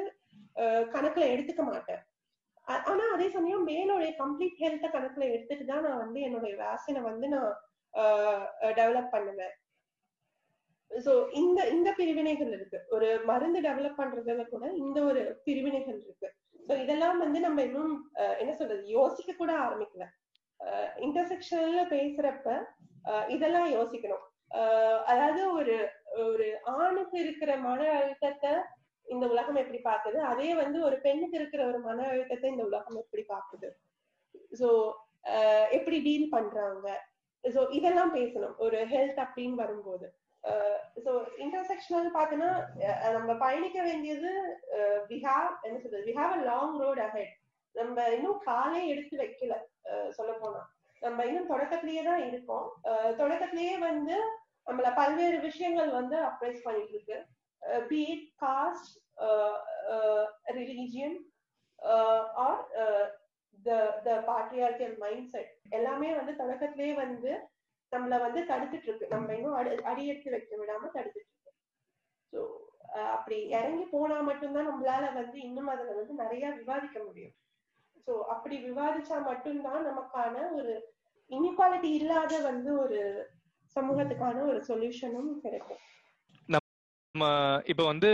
[0.96, 2.02] கணக்குல எடுத்துக்க மாட்டேன்.
[2.68, 7.52] ஆனா அதே சமயம் மேலோடைய கம்ப்ளீட் ஹெல்த்த கணக்குல எடுத்துட்டு தான் நான் வந்து என்னுடைய வேக்சினை வந்து நான்
[8.80, 9.56] டெவலப் பண்ணுவேன்.
[10.92, 12.80] சோ இந்த இந்த பிரிவினைகள் இருக்கு.
[12.96, 16.30] ஒரு மருந்து டெவலப் பண்றதுல கூட இந்த ஒரு பிரிவினைகள் இருக்கு.
[16.68, 17.94] சோ இதெல்லாம் வந்து நம்ம இன்னும்
[18.42, 20.06] என்ன சொல்றது யோசிக்க கூட ஆரம்பிக்கல.
[21.06, 22.50] இன்டர்செக்ஷன்ல பேசுறப்ப
[23.36, 24.26] இதெல்லாம் யோசிக்கணும்.
[25.12, 25.76] அதாவது ஒரு
[26.28, 26.48] ஒரு
[26.80, 28.52] ஆணுக்கு இருக்கிற மன அழுத்தத்தை
[29.14, 33.24] இந்த உலகம் எப்படி பாக்குது அதே வந்து ஒரு பெண்ணுக்கு இருக்கிற ஒரு மன அழுத்தத்தை இந்த உலகம் எப்படி
[33.34, 33.70] பாக்குது
[34.60, 34.70] சோ
[35.78, 36.88] எப்படி டீல் பண்றாங்க?
[37.44, 38.56] சோ இதெல்லாம் பேசணும்.
[38.66, 40.08] ஒரு ஹெல்த் அப்படின்னு வரும்போது.
[41.06, 41.12] சோ
[41.44, 42.52] இன்டர்செக்ஷனல் பாத்தீங்கன்னா
[43.18, 44.32] நம்ம பயணிக்க வேண்டியது
[45.12, 46.04] வி ஹாவ் என்ன சொல்றது?
[46.10, 47.34] We have a long road ahead
[47.76, 49.56] நம்ம இன்னும் காலே எடுத்து வைக்கல.
[50.18, 50.62] சொல்ல போனா.
[51.02, 52.68] நம்ம இன்னும் தொடக்கத்திலேயே தான் இருக்கோம்.
[53.22, 54.18] தொடக்கத்திலேயே வந்து
[54.68, 57.18] நம்மள பல்வேறு விஷயங்கள் வந்து அப்ரைஸ் பண்ணிட்டு இருக்கு.
[57.92, 58.98] Be it caste
[60.60, 61.18] religion
[62.44, 62.62] or
[63.60, 63.72] the
[64.06, 64.98] the patriarchal
[65.30, 67.32] mindset எல்லாமே வந்து தொடக்கத்திலேயே வந்து
[67.92, 71.52] நம்மள வந்து தடுத்துட்டு இருக்கு நம்ம இன்னும் அடி அடியெடுத்து வைக்க விடாம தடுத்துட்டு இருக்கு
[72.34, 72.42] ஸோ
[73.16, 77.36] அப்படி இறங்கி போனா மட்டும்தான் நம்மளால வந்து இன்னும் அதுல வந்து நிறைய விவாதிக்க முடியும்.
[78.08, 80.74] சோ அப்படி விவாதிச்சா மட்டும்தான் நமக்கான ஒரு
[81.32, 83.00] இன்இக்வாலிட்டி இல்லாத வந்து ஒரு
[83.76, 85.82] சமூகத்துக்கான ஒரு சொல்யூஷனும் கிடைக்கும்.
[87.16, 87.30] நம்ம
[87.66, 88.12] இப்ப வந்து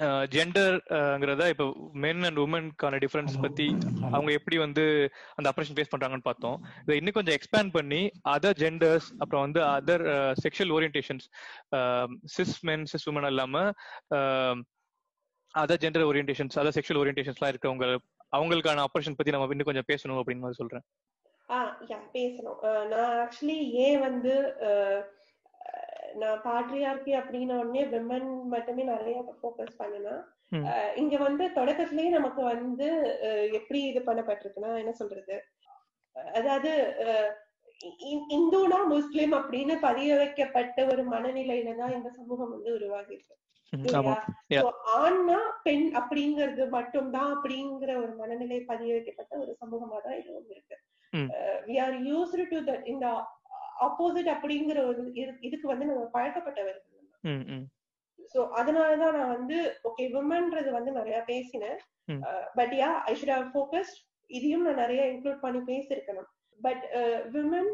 [0.00, 3.66] ஜெண்டர்ங்கிறத இப்ப மென் அண்ட் உமனுக்கான டிஃபரன்ஸ் பத்தி
[4.10, 6.58] அவங்க எப்படி வந்து அந்த ஆப்ரேஷன் ஃபேஸ் பண்றாங்கன்னு பார்த்தோம்.
[6.80, 10.04] இதை இன்னும் கொஞ்சம் எக்ஸ்பேண்ட் பண்ணி அதர் ஜெண்டர்ஸ் அப்புறம் வந்து other
[10.44, 11.26] sexual orientations
[12.36, 13.60] cis men cis women இல்லாம
[15.54, 17.96] other gender orientations other sexual ஓரியன்டேஷன்ஸ்லாம் இருக்கவங்க
[18.36, 20.84] அவங்களுக்கான ஆப்ரேஷன் பத்தி நம்ம இன்னும் கொஞ்சம் பேசணும் அப்படின்னு மாதிரி சொல்றேன்.
[21.48, 22.86] ஆஹ் யா பேசணும்.
[22.88, 24.34] நான் ஆக்சுவலி ஏன் வந்து
[26.18, 30.14] நான் பாட்ரியார்கி அப்படின்ன உடனே விமன் மட்டுமே நிறைய ஃபோக்கஸ் பண்ணனா
[30.96, 32.86] இங்க வந்து தொடக்கத்திலேயே நமக்கு வந்து
[33.58, 35.36] எப்படி இது பண்ணப்பட்டிருக்குன்னா என்ன சொல்றது?
[36.34, 36.70] அதாவது
[38.30, 43.36] இந்துனா முஸ்லிம் அப்படின்னு பதிய வைக்கப்பட்ட ஒரு மனநிலையில தான் இந்த சமூகம் வந்து உருவாகி இருக்கு
[44.96, 50.76] ஆண்னா பெண் அப்படிங்கிறது மட்டும்தான் அப்படிங்கிற ஒரு மனநிலை பதிய வைக்கப்பட்ட ஒரு சமூகமா தான் இதுவும் இருக்கு.
[51.66, 53.06] வி ஆர் யூஸ்டு டு இந்த
[53.86, 55.02] ஆப்போசிட் அப்படிங்கிற ஒரு
[55.48, 56.88] இதுக்கு வந்து நம்ம பழக்கப்பட்டவர்கள்
[58.32, 59.56] சோ அதனாலதான் நான் வந்து
[59.88, 61.78] ஓகே விமன்றது வந்து நிறைய பேசினேன்.
[62.58, 63.98] But yeah I should have focused
[64.30, 66.28] இதையும் நான் நிறைய இன்க்ளூட் பண்ணி பேசியிருக்கணும்.
[66.60, 66.84] But
[67.36, 67.70] women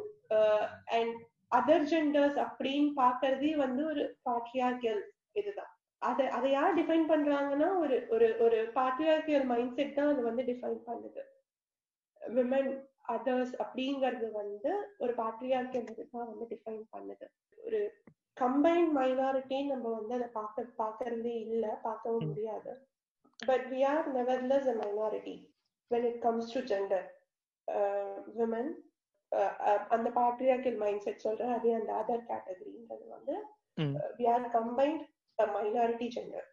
[0.98, 1.16] and
[1.59, 5.02] other genders அப்படின்னு பாக்குறதே வந்து ஒரு பாட்ரியார்கியல்
[5.40, 5.70] இதுதான்.
[6.02, 10.80] அதை அதை யார் டிஃபைன் பண்றாங்கன்னா ஒரு ஒரு ஒரு பாட்ரியார்கியல் மைண்ட் செட் தான் அது வந்து டிஃபைன்
[10.88, 11.22] பண்ணுது.
[12.20, 12.70] விமன்
[13.14, 14.70] அதர்ஸ் அப்படிங்கறது வந்து
[15.02, 17.26] ஒரு பாட்ரியார்கியல் தான் வந்து டிஃபைன் பண்ணுது.
[17.66, 17.80] ஒரு
[18.42, 22.72] கம்பைன்ட் மைனாரிட்டின்னு நம்ம வந்து அதை பார்க்க பார்க்கறதே இல்லை பார்க்கவும் முடியாது.
[23.40, 25.36] But we are nevertheless a minority
[25.90, 27.07] when it comes to gender
[28.40, 28.70] women
[29.94, 31.54] அந்த பாட்ரியார்கியல் மைண்ட் செட் சொல்றேன்.
[31.59, 33.34] அதே அந்த அதர் கேட்டகரின்றது வந்து
[34.18, 35.02] we are combined
[35.57, 36.46] minority gender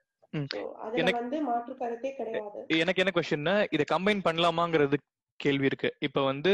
[0.83, 2.61] அதுல வந்து மாற்று கருத்தே கிடையாது.
[2.83, 4.97] எனக்கு என்ன கொஸ்டின்னா இதை கம்பைன் பண்ணலாமாங்கிறது
[5.45, 5.89] கேள்வி இருக்கு.
[5.99, 6.51] இப்ப வந்து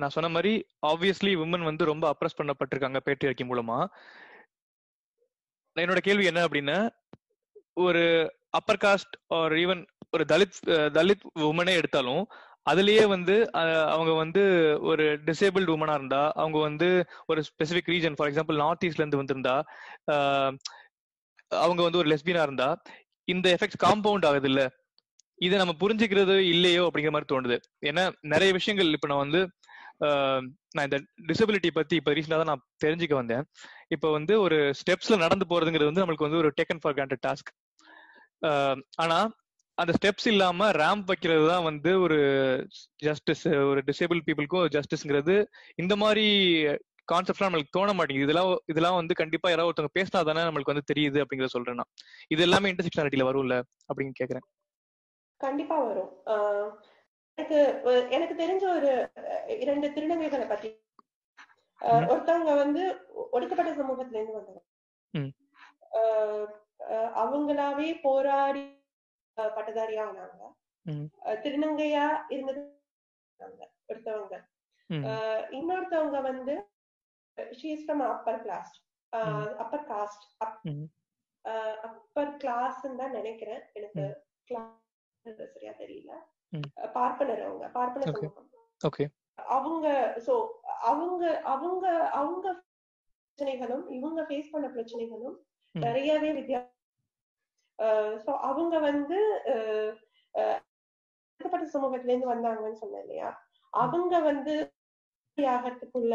[0.00, 0.52] நான் சொன்ன மாதிரி
[0.86, 3.78] ஆப்வியஸ்லி உமன் வந்து ரொம்ப அப்ரஸ் பண்ணப்பட்டிருக்காங்க பேட்ரியார்கி மூலமா.
[5.76, 6.78] என்னோட கேள்வி என்ன அப்படின்னா
[7.82, 8.02] ஒரு
[8.50, 10.58] அப்பர் காஸ்ட் ஆர் ஈவன் ஒரு தலித்
[10.96, 12.24] தலித் உமனே எடுத்தாலும்
[12.70, 13.34] அதுலயே வந்து
[13.94, 14.42] அவங்க வந்து
[14.82, 16.88] ஒரு டிசேபிள்டு உமனா இருந்தா அவங்க வந்து
[17.26, 19.56] ஒரு specific region for example north ஈஸ்ட்ல இருந்து வந்திருந்தா
[21.50, 22.68] அவங்க வந்து ஒரு லெஸ்பியனா இருந்தா
[23.28, 24.62] இந்த எஃபெக்ட் காம்பவுண்ட் ஆகுது இல்ல
[25.38, 27.56] இதை நம்ம புரிஞ்சுக்கிறது இல்லையோ அப்படிங்கிற மாதிரி தோணுது.
[27.90, 29.40] ஏன்னா நிறைய விஷயங்கள் இப்ப நான் வந்து
[30.76, 33.44] நான் இந்த டிசபிலிட்டி பத்தி இப்ப ரீசெண்டா தான் நான் தெரிஞ்சுக்க வந்தேன்.
[33.94, 37.50] இப்ப வந்து ஒரு ஸ்டெப்ஸ்ல நடந்து போறதுங்கிறது வந்து நம்மளுக்கு வந்து ஒரு டேக்கன் ஃபார் கிராண்டட் டாஸ்க்
[39.04, 39.18] ஆனா
[39.78, 42.18] அந்த ஸ்டெப்ஸ் இல்லாம ரேம்ப் வைக்கிறது தான் வந்து ஒரு
[43.06, 45.36] ஜஸ்டிஸ் ஒரு டிசேபிள் பீப்புளுக்கும் ஜஸ்டிஸ்ங்கிறது
[45.82, 46.26] இந்த மாதிரி
[47.12, 48.26] கான்செப்ட்லாம் நம்மளுக்கு தோண மாட்டேங்குது.
[48.28, 51.90] இதெல்லாம் இதெல்லாம் வந்து கண்டிப்பா யாராவது ஒருத்தவங்க பேசினா தானே நம்மளுக்கு வந்து தெரியுது அப்படிங்கறத சொல்றேன் நான்.
[52.34, 53.56] இது எல்லாமே இன்டர்செக்ஷனாலிட்டியில வரும்ல
[53.88, 54.46] அப்படின்னு கேக்குறேன்.
[55.40, 56.12] கண்டிப்பா வரும்.
[57.38, 57.58] எனக்கு
[58.16, 58.90] எனக்கு தெரிஞ்ச ஒரு
[59.62, 60.70] இரண்டு திருநங்கைகளை பத்தி.
[62.12, 62.82] ஒருத்தவங்க வந்து
[63.36, 64.62] ஒடுக்கப்பட்ட சமூகத்துல இருந்து வந்தவங்க.
[67.22, 68.64] அவங்களாவே போராடி
[69.36, 70.44] பட்டதாரியா ஆனாங்க.
[71.44, 72.62] திருநங்கையா இருந்தது
[73.92, 74.34] ஒருத்தவங்க.
[75.58, 76.54] இன்னொருத்தவங்க வந்து
[77.60, 78.72] she's from upper class
[79.62, 80.24] upper caste
[81.88, 83.62] upper class தான் நினைக்கிறேன்.
[83.78, 84.04] எனக்கு
[84.50, 84.82] கிளாஸ்
[85.26, 86.12] சரியா தெரியல.
[86.92, 87.66] பார்ப்பனர் அவங்க.
[87.68, 88.50] பார்ப்பனர் சமூகம்.
[89.54, 89.86] அவங்க
[90.26, 90.34] சோ
[90.82, 95.36] அவங்க அவங்க அவங்க பிரச்சனைகளும் இவங்க ஃபேஸ் பண்ண பிரச்சனைகளும்
[95.74, 96.72] நிறையவே வித்தியாசம்
[98.24, 99.18] சோ அவங்க வந்து
[101.30, 103.30] ஒடுக்கப்பட்ட சமூகத்துல இருந்து வந்தாங்கன்னு சொன்னேன் இல்லையா?
[103.72, 104.54] அவங்க வந்து
[105.38, 106.14] ஆகிறதுக்குள்ள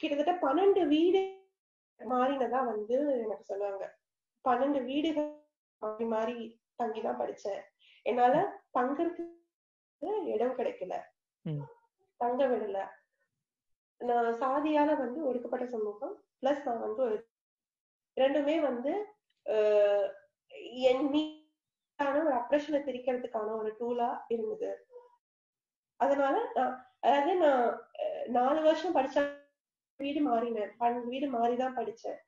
[0.00, 1.20] கிட்டத்தட்ட பன்னெண்டு வீடு
[2.00, 3.84] மாறினதா வந்து எனக்கு சொன்னாங்க.
[4.44, 5.30] பன்னெண்டு வீடுகள்
[5.82, 6.36] மாறி மாறி
[6.82, 7.62] தங்கிதான் படிச்சேன்.
[8.06, 8.34] என்னால
[8.76, 10.94] தங்கறதுக்கு இடம் கிடைக்கல.
[12.20, 12.78] தங்க விடல.
[14.00, 17.16] நான் சாதியால வந்து ஒடுக்கப்பட்ட சமூகம் பிளஸ் நான் வந்து ஒரு
[18.16, 18.92] ரெண்டுமே வந்து
[20.90, 24.70] என் மீதான ஒரு அப்ரஷனை திரிக்கிறதுக்கான ஒரு டூலா இருந்தது.
[26.00, 27.66] அதனால நான் அதாவது நான்
[28.28, 29.18] நாலு வருஷம் படிச்ச
[30.00, 30.72] வீடு மாறினேன்.
[31.12, 32.18] வீடு மாறிதான் படிச்சேன்.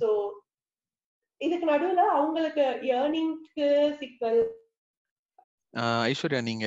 [0.00, 0.08] சோ
[1.40, 2.64] இதுக்கு நடுவுல அவங்களுக்கு
[2.94, 3.66] ஏர்னிங்க்கு
[4.00, 4.40] சிக்கல்
[6.04, 6.66] ஐஸ்வர்யா நீங்க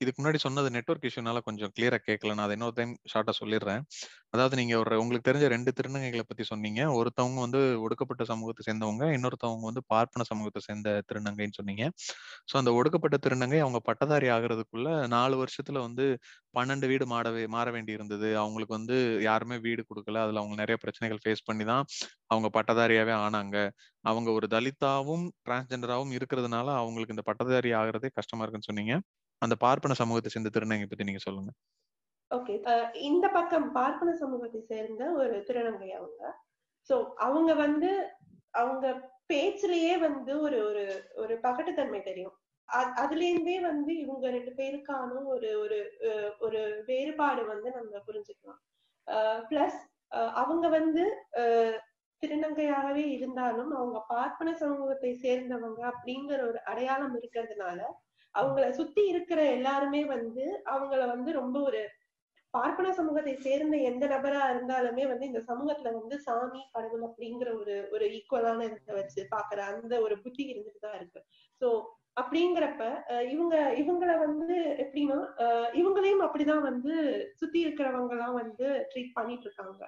[0.00, 3.80] இதுக்கு முன்னாடி சொன்னது நெட்ஒர்க் இஷ்யூனால கொஞ்சம் கிளியரா கேட்கல நான் அதை இன்னொரு டைம் ஷார்ட்டா சொல்லிடுறேன்.
[4.34, 6.80] அதாவது நீங்க ஒரு உங்களுக்கு தெரிஞ்ச ரெண்டு திருநங்கைகளை பத்தி சொன்னீங்க.
[6.98, 11.84] ஒருத்தவங்க வந்து ஒடுக்கப்பட்ட சமூகத்தை சேர்ந்தவங்க இன்னொருத்தவங்க வந்து பார்ப்பன சமூகத்தை சேர்ந்த திருநங்கைன்னு சொன்னீங்க.
[12.50, 14.86] ஸோ அந்த ஒடுக்கப்பட்ட திருநங்கை அவங்க பட்டதாரி ஆகிறதுக்குள்ள
[15.16, 16.06] நாலு வருஷத்துல வந்து
[16.54, 20.22] பன்னெண்டு வீடு மாறவே மாற வேண்டி இருந்தது அவங்களுக்கு வந்து யாருமே வீடு கொடுக்கல.
[20.26, 21.84] அதுல அவங்க நிறைய பிரச்சனைகள் ஃபேஸ் பண்ணி தான்
[22.30, 23.56] அவங்க பட்டதாரியாவே ஆனாங்க.
[24.04, 28.94] அவங்க ஒரு தலித்தாவும் டிரான்ஸ்ஜெண்டராகவும் இருக்கிறதுனால அவங்களுக்கு இந்த பட்டதாரி ஆகிறதே கஷ்டமா இருக்குன்னு சொன்னீங்க.
[29.42, 31.50] அந்த பார்ப்பன சமூகத்தை சேர்ந்த திருநங்கை பத்தி நீங்க சொல்லுங்க.
[32.30, 32.54] ஓகே.
[33.00, 36.22] இந்த பக்கம் பார்ப்பன சமூகத்தை சேர்ந்த ஒரு திருநங்கை அவங்க.
[36.90, 37.90] சோ அவங்க வந்து
[38.54, 38.86] அவங்க
[39.32, 40.84] பேச்சுலயே வந்து ஒரு ஒரு
[41.14, 42.36] ஒரு பகட்டுத்தன்மை தெரியும்.
[42.96, 45.78] அதுல இருந்தே வந்து இவங்க ரெண்டு பேருக்கான ஒரு ஒரு
[46.38, 48.60] ஒரு வேறுபாடு வந்து நம்ம புரிஞ்சுக்கலாம்.
[49.50, 49.78] பிளஸ்
[50.40, 51.04] அவங்க வந்து
[52.22, 57.80] திருநங்கையாகவே இருந்தாலும் அவங்க பார்ப்பன சமூகத்தை சேர்ந்தவங்க அப்படிங்கிற ஒரு அடையாளம் இருக்கிறதுனால
[58.34, 61.80] அவங்கள சுத்தி இருக்கிற எல்லாருமே வந்து அவங்கள வந்து ரொம்ப ஒரு
[62.54, 68.04] பார்ப்பன சமூகத்தை சேர்ந்த எந்த நபரா இருந்தாலுமே வந்து இந்த சமூகத்துல வந்து சாமி கடவுள் அப்படிங்கிற ஒரு ஒரு
[68.18, 71.20] ஈக்குவலான இதை வச்சு பாக்குற அந்த ஒரு புத்தி இருந்துட்டு தான் இருக்கு.
[71.60, 71.68] சோ
[72.16, 72.84] அப்படிங்கிறப்ப
[73.32, 74.54] இவங்க இவங்கள வந்து
[74.84, 75.18] எப்படின்னா
[75.80, 76.94] இவங்களையும் அப்படிதான் வந்து
[77.34, 79.82] சுத்தி இருக்கிறவங்க எல்லாம் வந்து ட்ரீட் பண்ணிட்டு இருக்காங்க.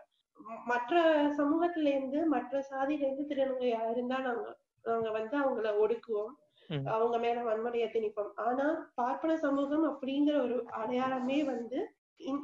[0.70, 0.94] மற்ற
[1.38, 4.46] சமூகத்துல இருந்து மற்ற சாதியில இருந்து திருநங்கையா இருந்தா நாங்க
[4.84, 6.32] நாங்க வந்து அவங்கள ஒடுக்குவோம்.
[6.94, 8.32] அவங்க மேல வன்முறையை திணிப்போம்.
[8.36, 11.78] ஆனா பார்ப்பன சமூகம் அப்படிங்கிற ஒரு அடையாளமே வந்து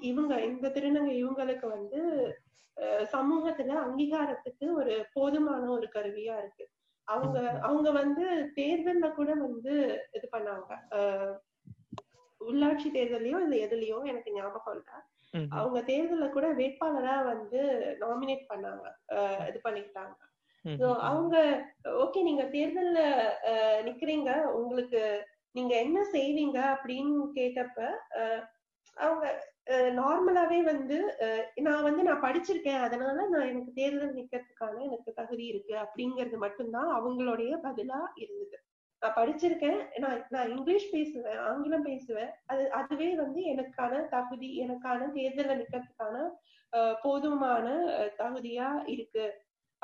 [0.00, 2.00] இவங்க இந்த திருநங்கை இவங்களுக்கு வந்து
[3.12, 6.64] சமூகத்துல அங்கீகாரத்துக்கு ஒரு போதுமான ஒரு கருவியா இருக்கு.
[7.08, 8.24] அவங்க அவங்க வந்து
[8.54, 9.74] தேர்தல்ல கூட வந்து
[10.12, 10.70] இது பண்ணாங்க.
[12.40, 14.90] உள்ளாட்சி தேர்தலையோ இல்ல எதுலயோ எனக்கு ஞாபகம் இல்ல.
[15.50, 17.60] அவங்க தேர்தல்ல கூட வேட்பாளரா வந்து
[18.00, 18.84] நாமினேட் பண்ணாங்க.
[19.48, 20.14] இது பண்ணிக்கிட்டாங்க.
[21.10, 21.36] அவங்க
[22.04, 23.00] ஓகே நீங்க தேர்தல்ல
[23.88, 24.30] நிக்கிறீங்க.
[24.52, 25.02] உங்களுக்கு
[25.52, 27.78] நீங்க என்ன செய்வீங்க அப்படின்னு கேட்டப்ப
[28.96, 29.26] அவங்க
[29.98, 30.96] நார்மலாவே வந்து
[31.56, 32.80] நான் வந்து நான் படிச்சிருக்கேன்.
[32.80, 38.58] அதனால நான் எனக்கு தேர்தல் நிக்கிறதுக்கான எனக்கு தகுதி இருக்கு அப்படிங்கிறது மட்டும்தான் அவங்களுடைய பதிலா இருந்தது.
[39.02, 39.80] நான் படிச்சிருக்கேன்.
[39.98, 42.30] நான் நான் இங்கிலீஷ் பேசுவேன் ஆங்கிலம் பேசுவேன்.
[42.46, 46.16] அது அதுவே வந்து எனக்கான தகுதி எனக்கான தேர்தல்ல நிக்கிறதுக்கான
[47.02, 47.66] போதுமான
[48.18, 49.26] தகுதியா இருக்கு.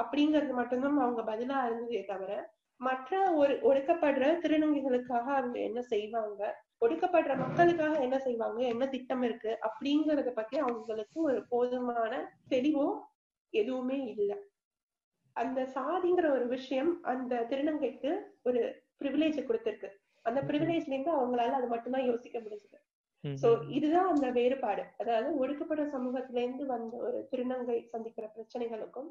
[0.03, 2.33] அப்படிங்கிறது மட்டும்தான் அவங்க பதிலா இருந்ததே தவிர
[2.81, 6.63] மற்ற ஒரு ஒடுக்கப்படுற திருநங்கைகளுக்காக அவங்க என்ன செய்வாங்க?
[6.81, 8.63] ஒடுக்கப்படுற மக்களுக்காக என்ன செய்வாங்க?
[8.63, 9.59] என்ன திட்டம் இருக்கு?
[9.63, 12.13] அப்படிங்கறத பத்தி அவங்களுக்கு ஒரு போதுமான
[12.51, 13.01] தெளிவோ
[13.51, 14.39] எதுவுமே இல்லை.
[15.33, 19.89] அந்த சாதிங்கிற ஒரு விஷயம் அந்த திருநங்கைக்கு ஒரு ப்ரிவிலேஜ் கொடுத்திருக்கு.
[20.23, 22.79] அந்த ப்ரிவிலேஜ்ல இருந்து அவங்களால அது மட்டும்தான் யோசிக்க முடிஞ்சது.
[23.43, 23.69] சோ.
[23.69, 24.83] இதுதான் அந்த வேறுபாடு.
[24.99, 29.11] அதாவது ஒடுக்கப்பட்ட சமூகத்தில இருந்து வந்த ஒரு திருநங்கை சந்திக்கிற பிரச்சனைகளுக்கும்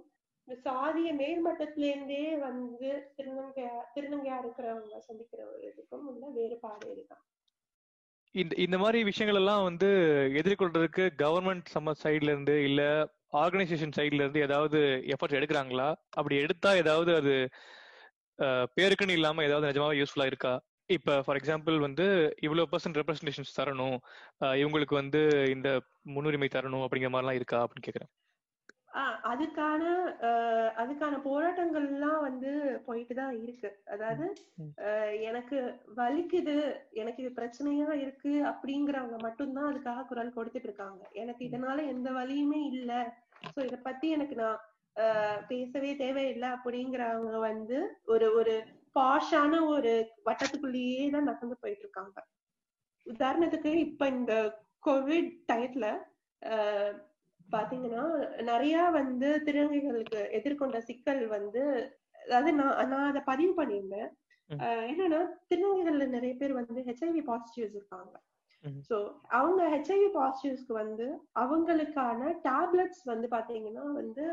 [0.65, 7.23] சாதிய மேல்மட்டத்திலேருந்தே வந்து திருநங்கையா திருநங்கையா இருக்கிறவங்க சந்திக்கிற ஒரு இதுக்கும் உள்ள வேறுபாடு இதுதான்.
[8.35, 9.89] இந்த இந்த மாதிரி விஷயங்கள் எல்லாம் வந்து
[10.41, 12.81] எதிர்கொள்றதுக்கு கவர்மெண்ட் சம்ம சைடுல இருந்து இல்ல
[13.41, 14.79] ஆர்கனைசேஷன் சைடுல இருந்து ஏதாவது
[15.13, 15.87] எஃபர்ட் எடுக்கிறாங்களா?
[16.19, 17.35] அப்படி எடுத்தா ஏதாவது அது
[18.77, 20.53] பேருக்குன்னு இல்லாம ஏதாவது நிஜமாவே யூஸ்ஃபுல்லா இருக்கா?
[20.89, 22.05] இப்ப ஃபார் எக்ஸாம்பிள் வந்து
[22.41, 23.97] இவ்வளவு பர்சன்ட் ரெப்ரஸன்டேஷன்ஸ் தரணும்
[24.61, 25.21] இவங்களுக்கு வந்து
[25.55, 25.69] இந்த
[26.15, 28.11] முன்னுரிமை தரணும் அப்படிங்கிற மாதிரிலாம் இருக்கா அப்படின்னு கேக்குறேன்.
[28.93, 29.81] ஆஹ் அதுக்கான
[30.27, 32.49] ஆஹ் அதுக்கான போராட்டங்கள் எல்லாம் வந்து
[32.85, 33.69] போயிட்டு தான் இருக்கு.
[33.85, 34.25] அதாவது
[35.21, 35.57] எனக்கு
[35.95, 36.55] வலிக்குது
[36.93, 41.01] எனக்கு இது பிரச்சனையா இருக்கு அப்படிங்கிறவங்க மட்டும்தான் அதுக்காக குரல் கொடுத்துட்டு இருக்காங்க.
[41.13, 42.91] எனக்கு இதனால எந்த வலியுமே இல்ல.
[43.53, 44.59] சோ இத பத்தி எனக்கு நான்
[44.95, 48.55] ஆஹ் பேசவே தேவையில்லை அப்படிங்கிறவங்க வந்து ஒரு ஒரு
[48.95, 49.93] பாஷான ஒரு
[50.25, 52.17] வட்டத்துக்குள்ளேயே தான் நகர்ந்து போயிட்டு இருக்காங்க.
[53.05, 54.33] உதாரணத்துக்கு இப்ப இந்த
[54.83, 55.85] கோவிட் டயத்துல
[56.41, 56.93] ஆஹ்
[57.55, 58.03] பாத்தீங்கன்னா
[58.49, 61.63] நிறைய வந்து திருநங்கைகளுக்கு எதிர்கொண்ட சிக்கல் வந்து
[62.23, 64.09] அதாவது நான் நான் அதை பதிவு பண்ணியிருந்தேன்.
[64.91, 68.13] என்னன்னா திருநங்கைகள்ல நிறைய பேர் வந்து ஹெச்ஐவி பாசிட்டிவ்ஸ் இருக்காங்க.
[68.87, 68.95] சோ
[69.37, 71.05] அவங்க ஹெச்ஐவி பாசிட்டிவ்ஸ்க்கு வந்து
[71.43, 74.25] அவங்களுக்கான டேப்லெட்ஸ் வந்து பாத்தீங்கன்னா வந்து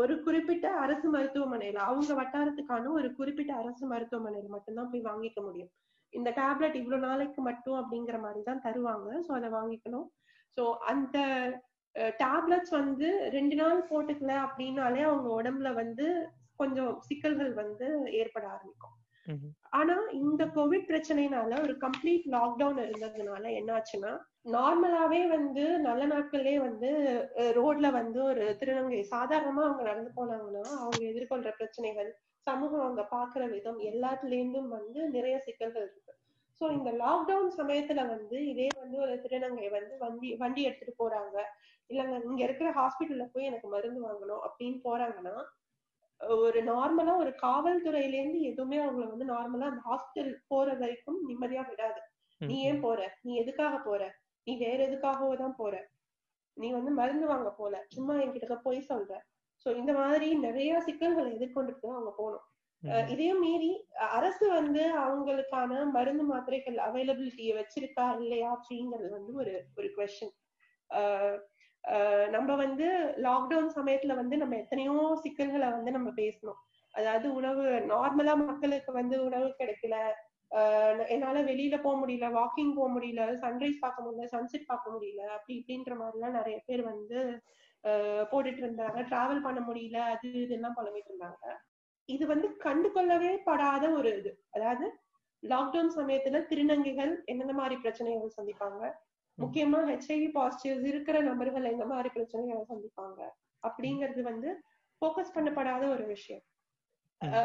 [0.00, 5.70] ஒரு குறிப்பிட்ட அரசு மருத்துவமனையில அவங்க வட்டாரத்துக்கான ஒரு குறிப்பிட்ட அரசு மருத்துவமனையில மட்டும்தான் போய் வாங்கிக்க முடியும்.
[6.14, 9.08] இந்த டேப்லெட் இவ்வளவு நாளைக்கு மட்டும் அப்படிங்கிற மாதிரி தான் தருவாங்க.
[9.26, 10.06] சோ அதை வாங்கிக்கணும்.
[10.56, 11.18] சோ அந்த
[12.20, 16.06] டேப்லெட்ஸ் வந்து ரெண்டு நாள் போட்டுக்கல அப்படின்னாலே அவங்க உடம்புல வந்து
[16.56, 18.96] கொஞ்சம் சிக்கல்கள் வந்து ஏற்பட ஆரம்பிக்கும்.
[19.70, 24.12] ஆனா இந்த கோவிட் பிரச்சனைனால ஒரு கம்ப்ளீட் லாக்டவுன் இருந்ததுனால என்னாச்சுன்னா
[24.50, 26.90] நார்மலாவே வந்து நல்ல நாட்கள்லயே வந்து
[27.52, 32.10] ரோட்ல வந்து ஒரு திருநங்கை சாதாரணமா அவங்க நடந்து போனாங்கன்னா அவங்க எதிர்கொள்ற பிரச்சனைகள்
[32.46, 36.03] சமூகம் அவங்க பாக்குற விதம் எல்லாத்துல இருந்தும் வந்து நிறைய சிக்கல்கள் இருக்கு
[36.60, 41.36] சோ இந்த லாக்டவுன் சமயத்துல வந்து இதே வந்து ஒரு திருநங்கை வந்து வண்டி வண்டி எடுத்துட்டு போறாங்க.
[41.88, 45.44] இல்லங்க இங்க இருக்கிற ஹாஸ்பிட்டல்ல போய் எனக்கு மருந்து வாங்கணும் அப்படின்னு போறாங்கன்னா
[46.20, 52.00] ஒரு நார்மலா ஒரு காவல்துறையில இருந்து எதுவுமே அவங்கள வந்து நார்மலா அந்த ஹாஸ்பிட்டல் போற வரைக்கும் நிம்மதியா விடாது.
[52.38, 53.18] நீ ஏன் போற?
[53.22, 54.14] நீ எதுக்காக போற?
[54.44, 55.88] நீ வேற எதுக்காகவோ தான் போற.
[56.54, 57.84] நீ வந்து மருந்து வாங்க போல.
[57.88, 59.12] சும்மா என்கிட்ட போய் சொல்ற.
[59.66, 62.40] சோ இந்த மாதிரி நிறைய சிக்கல்களை எதிர்கொண்டுட்டு அவங்க போகணும்.
[62.40, 62.53] அஹ்
[63.10, 63.70] இதையும் மீறி
[64.14, 70.34] அரசு வந்து அவங்களுக்கான மருந்து மாத்திரைகள் அவைலபிலிட்டியை வச்சிருக்கா இல்லையா அப்படிங்கிறது வந்து ஒரு ஒரு கொஸ்டின்
[72.32, 72.86] நம்ம வந்து
[73.22, 76.60] லாக்டவுன் சமயத்துல வந்து நம்ம எத்தனையோ சிக்கல்களை வந்து நம்ம பேசணும்.
[76.94, 79.96] அதாவது உணவு நார்மலா மக்களுக்கு வந்து உணவு கிடைக்கல.
[80.50, 85.54] ஆஹ் என்னால வெளியில போக முடியல வாக்கிங் போக முடியல சன்ரைஸ் பார்க்க முடியல சன்செட் பார்க்க முடியல அப்படி
[85.58, 87.18] இப்படின்ற மாதிரி எல்லாம் நிறைய பேர் வந்து
[88.32, 88.98] போட்டுட்டு இருந்தாங்க.
[89.10, 91.44] டிராவல் பண்ண முடியல அது இதெல்லாம் புலம்பிட்டு இருந்தாங்க.
[92.08, 94.32] இது வந்து கண்டு கொள்ளவே படாத ஒரு இது.
[94.56, 94.86] அதாவது
[95.42, 98.82] லாக்டவுன் சமயத்துல திருநங்கைகள் என்னென்ன மாதிரி பிரச்சனைகள் சந்திப்பாங்க?
[99.38, 103.20] முக்கியமா ஹெச்ஐவி பாசிட்டிவ்ஸ் இருக்கிற நபர்கள் எந்த மாதிரி பிரச்சனைகளை சந்திப்பாங்க?
[103.62, 104.50] அப்படிங்கிறது வந்து
[105.02, 106.42] ஃபோக்கஸ் பண்ணப்படாத ஒரு விஷயம்.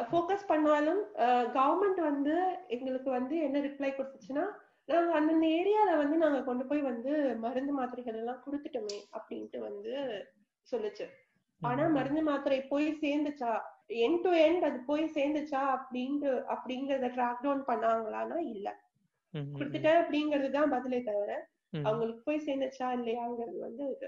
[0.09, 1.01] ஃபோக்கஸ் பண்ணாலும்
[1.57, 2.33] கவர்மெண்ட் வந்து
[2.75, 4.45] எங்களுக்கு வந்து என்ன ரிப்ளை கொடுத்துச்சுன்னா
[4.89, 7.11] நாங்க அந்தந்த ஏரியால வந்து நாங்க கொண்டு போய் வந்து
[7.43, 9.93] மருந்து மாத்திரைகள் எல்லாம் கொடுத்துட்டோமே அப்படின்ட்டு வந்து
[10.67, 11.05] சொல்லுச்சு.
[11.61, 13.51] ஆனா மருந்து மாத்திரை போய் சேர்ந்துச்சா?
[13.89, 18.67] எண்ட் டு எண்ட் அது போய் சேர்ந்துச்சா அப்படின்ட்டு அப்படிங்கறத ட்ராக் டவுன் பண்ணாங்களான்னா இல்ல.
[19.53, 21.31] கொடுத்துட்டேன் அப்படிங்கிறது தான் பதிலே தவிர
[21.83, 24.07] அவங்களுக்கு போய் சேர்ந்துச்சா இல்லையாங்கிறது வந்து இது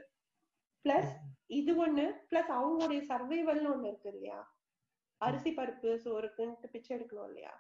[0.86, 1.12] பிளஸ்
[1.52, 4.40] இது ஒண்ணு பிளஸ் அவங்களுடைய சர்வைவல்னு ஒண்ணு இருக்கு இல்லையா?
[5.22, 7.54] அரிசி பருப்பு சோறுக்குன்ட்டு பிச்சை எடுக்கணும் இல்லையா?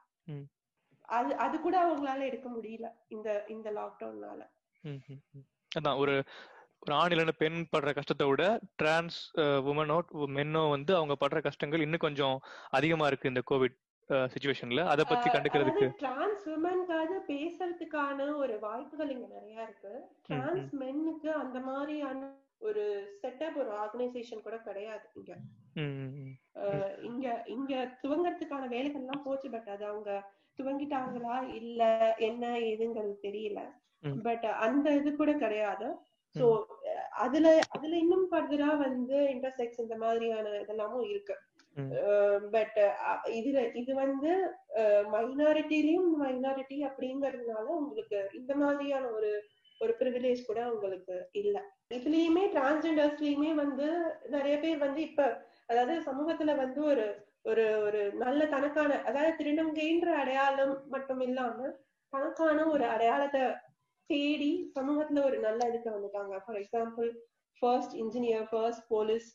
[1.10, 4.42] அது அது கூட அவங்களால எடுக்க முடியல இந்த இந்த லாக்டவுன்னால
[5.72, 6.14] அதான் ஒரு
[6.84, 8.44] ஒரு ஆண் இல்லைன்னு பெண் படுற கஷ்டத்தை விட
[8.76, 9.18] டிரான்ஸ்
[9.72, 9.98] உமனோ
[10.38, 12.38] மென்னோ வந்து அவங்க படுற கஷ்டங்கள் இன்னும் கொஞ்சம்
[12.70, 13.78] அதிகமா இருக்கு இந்த கோவிட்
[14.34, 15.86] சுச்சுவேஷன்ல அத பத்தி கண்டுக்கிறதுக்கு.
[16.00, 19.94] டிரான்ஸ் விமன்காக பேசுறதுக்கான ஒரு வாய்ப்புகள் இங்க நிறைய இருக்கு.
[20.28, 22.84] டிரான்ஸ் மென்னுக்கு அந்த மாதிரியான ஒரு
[23.22, 25.32] செட்டப் ஒரு ஆர்கனைசேஷன் கூட கிடையாது இங்க.
[27.10, 27.74] இங்க இங்க
[28.04, 30.12] துவங்கறதுக்கான வேலைகள் எல்லாம் போச்சு பட் அது அவங்க
[30.60, 31.82] துவங்கிட்டாங்களா இல்ல
[32.20, 33.62] என்ன ஏதுங்கிறது தெரியல.
[34.24, 35.88] பட் அந்த இது கூட கிடையாது.
[36.36, 36.46] சோ
[37.22, 41.36] அதுல அதுல இன்னும் ஃபர்தரா வந்து இன்டர்செக்ஸ் இந்த மாதிரியான இதெல்லாமும் இருக்கு.
[42.52, 42.78] பட்
[43.32, 44.32] இதுல இது வந்து
[45.14, 49.32] மைனாரிட்டிலயும் மைனாரிட்டி அப்படிங்கறதுனால உங்களுக்கு இந்த மாதிரியான ஒரு
[49.82, 51.56] ஒரு ப்ரிவிலேஜ் கூட உங்களுக்கு இல்ல.
[51.92, 53.88] இதுலயுமே டிரான்ஸ்ஜெண்டர்ஸ்லயுமே வந்து
[54.30, 55.22] நிறைய பேர் வந்து இப்ப
[55.68, 57.06] அதாவது சமூகத்துல வந்து ஒரு
[57.44, 61.70] ஒரு ஒரு நல்ல தனக்கான அதாவது திருநங்கைன்ற அடையாளம் மட்டும் இல்லாம
[62.14, 63.44] தனக்கான ஒரு அடையாளத்தை
[64.14, 66.36] தேடி சமூகத்துல ஒரு நல்ல இதுக்கு வந்துட்டாங்க.
[66.46, 67.10] For example
[67.62, 69.30] first engineer first police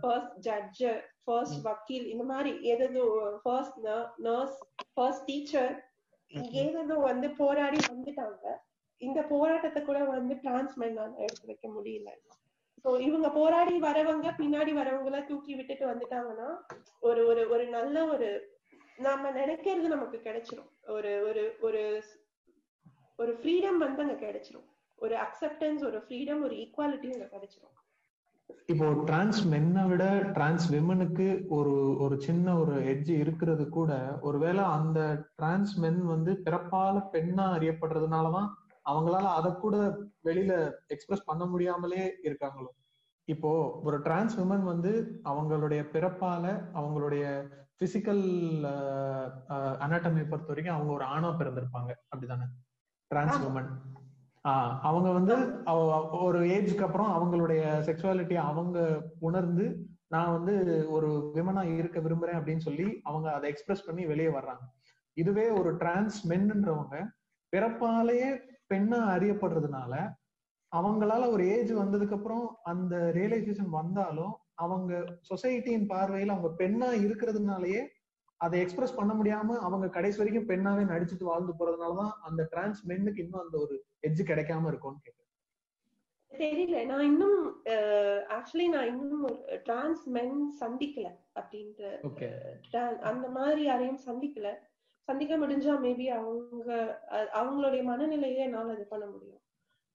[0.00, 0.82] first judge
[1.24, 3.04] first வக்கீல் இந்த மாதிரி ஏதோ
[3.44, 3.78] ஃபர்ஸ்ட்
[4.28, 4.58] நர்ஸ்
[4.96, 5.72] ஃபர்ஸ்ட் டீச்சர்
[6.62, 8.44] ஏதோ வந்து போராடி வந்துட்டாங்க.
[9.00, 12.10] இந்த போராட்டத்தை கூட வந்து டிரான்ஸ்மென்னால எடுத்து வைக்க முடியல.
[12.84, 16.48] சோ இவங்க போராடி வரவங்க பின்னாடி வரவங்கள தூக்கி விட்டுட்டு வந்துட்டாங்கன்னா
[17.08, 18.28] ஒரு ஒரு ஒரு நல்ல ஒரு
[19.06, 20.70] நம்ம நினைக்கிறது நமக்கு கிடைச்சிரும்.
[20.96, 21.82] ஒரு ஒரு ஒரு
[23.20, 24.66] ஒரு ஃப்ரீடம் வந்து அங்க கிடைச்சிரும்.
[24.98, 27.74] ஒரு அக்செப்டன்ஸ் ஒரு ஃப்ரீடம் ஒரு ஈக்குவாலிட்டி அங்க கிடைச்சிரும்.
[28.66, 30.04] இப்போ டிரான்ஸ் மென்னை விட
[30.36, 34.98] டிரான்ஸ் விமனுக்கு ஒரு ஒரு சின்ன ஒரு எட்ஜ் இருக்கிறது கூட ஒருவேளை அந்த
[35.36, 38.48] டிரான்ஸ் மென் வந்து பிறப்பால பெண்ணா அறியப்படுறதுனாலதான்
[38.90, 39.76] அவங்களால அதை கூட
[40.24, 40.52] வெளியில
[40.86, 42.70] எக்ஸ்பிரஸ் பண்ண முடியாமலே இருக்காங்களோ?
[43.28, 43.50] இப்போ
[43.84, 44.92] ஒரு டிரான்ஸ் விமன் வந்து
[45.24, 46.44] அவங்களுடைய பிறப்பால
[46.74, 47.24] அவங்களுடைய
[47.80, 48.24] பிசிக்கல்
[49.84, 51.92] அனாட்டமி பொறுத்த வரைக்கும் அவங்க ஒரு ஆணா பிறந்திருப்பாங்க.
[52.12, 52.46] அப்படிதானே?
[53.10, 53.38] டிரான்ஸ்
[54.44, 55.34] ஆஹ் அவங்க வந்து
[56.10, 58.78] ஒரு ஏஜ்க்கு அப்புறம் அவங்களுடைய செக்ஷுவாலிட்டி அவங்க
[59.18, 64.60] உணர்ந்து நான் வந்து ஒரு விமனா இருக்க விரும்புறேன் அப்படின்னு சொல்லி அவங்க அதை எக்ஸ்பிரஸ் பண்ணி வெளியே வர்றாங்க.
[65.14, 66.96] இதுவே ஒரு டிரான்ஸ் மென்ன்றவங்க
[67.52, 68.30] பிறப்பாலேயே
[68.74, 69.92] பெண்ணா அறியப்படுறதுனால
[70.72, 77.88] அவங்களால ஒரு ஏஜ் வந்ததுக்கு அப்புறம் அந்த ரியலைசேஷன் வந்தாலும் அவங்க சொசைட்டியின் பார்வையில் அவங்க பெண்ணா இருக்கிறதுனாலயே
[78.40, 83.44] அதை எக்ஸ்பிரஸ் பண்ண முடியாம அவங்க கடைசி வரைக்கும் பெண்ணாவே நடிச்சுட்டு வாழ்ந்து போறதுனாலதான் அந்த டிரான்ஸ் மென்னுக்கு இன்னும்
[83.44, 83.74] அந்த ஒரு
[84.08, 85.18] எட்ஜ் கிடைக்காம இருக்கும்னு கேட்குறேன்
[86.32, 86.78] தெரியல.
[86.90, 87.38] நான் இன்னும்
[88.36, 89.24] ஆக்சுவலி நான் இன்னும்
[89.64, 91.08] டிரான்ஸ் மென் சந்திக்கல
[91.40, 91.88] அப்படின்ட்டு
[93.10, 94.48] அந்த மாதிரி யாரையும் சந்திக்கல.
[95.08, 96.72] சந்திக்க முடிஞ்சா மேபி அவங்க
[97.40, 99.40] அவங்களுடைய மனநிலையே என்னால இது பண்ண முடியும்.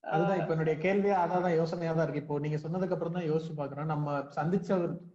[0.04, 2.24] அதுதான் இப்ப என்னுடைய கேள்வியா அதான் யோசனையா தான் இருக்கு.
[2.24, 4.70] இப்போ நீங்க சொன்னதுக்கு அப்புறம் தான் யோசிச்சு பாக்குறோம் நம்ம சந்திச்ச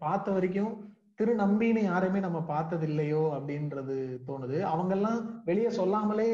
[0.05, 0.73] பார்த்த வரைக்கும்
[1.21, 3.97] திரு நம்பின்னு யாரையுமே நம்ம பார்த்தது இல்லையோ அப்படின்றது
[4.29, 4.59] தோணுது.
[4.73, 5.19] அவங்க எல்லாம்
[5.49, 6.29] வெளியே சொல்லாமலே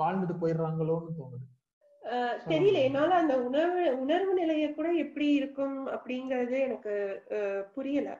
[0.00, 1.46] வாழ்ந்துட்டு போயிடுறாங்களோன்னு தோணுது.
[2.52, 2.78] தெரியல.
[2.88, 6.94] என்னால அந்த உணர்வு உணர்வு நிலைய கூட எப்படி இருக்கும் அப்படிங்கறது எனக்கு
[7.74, 8.10] புரியல.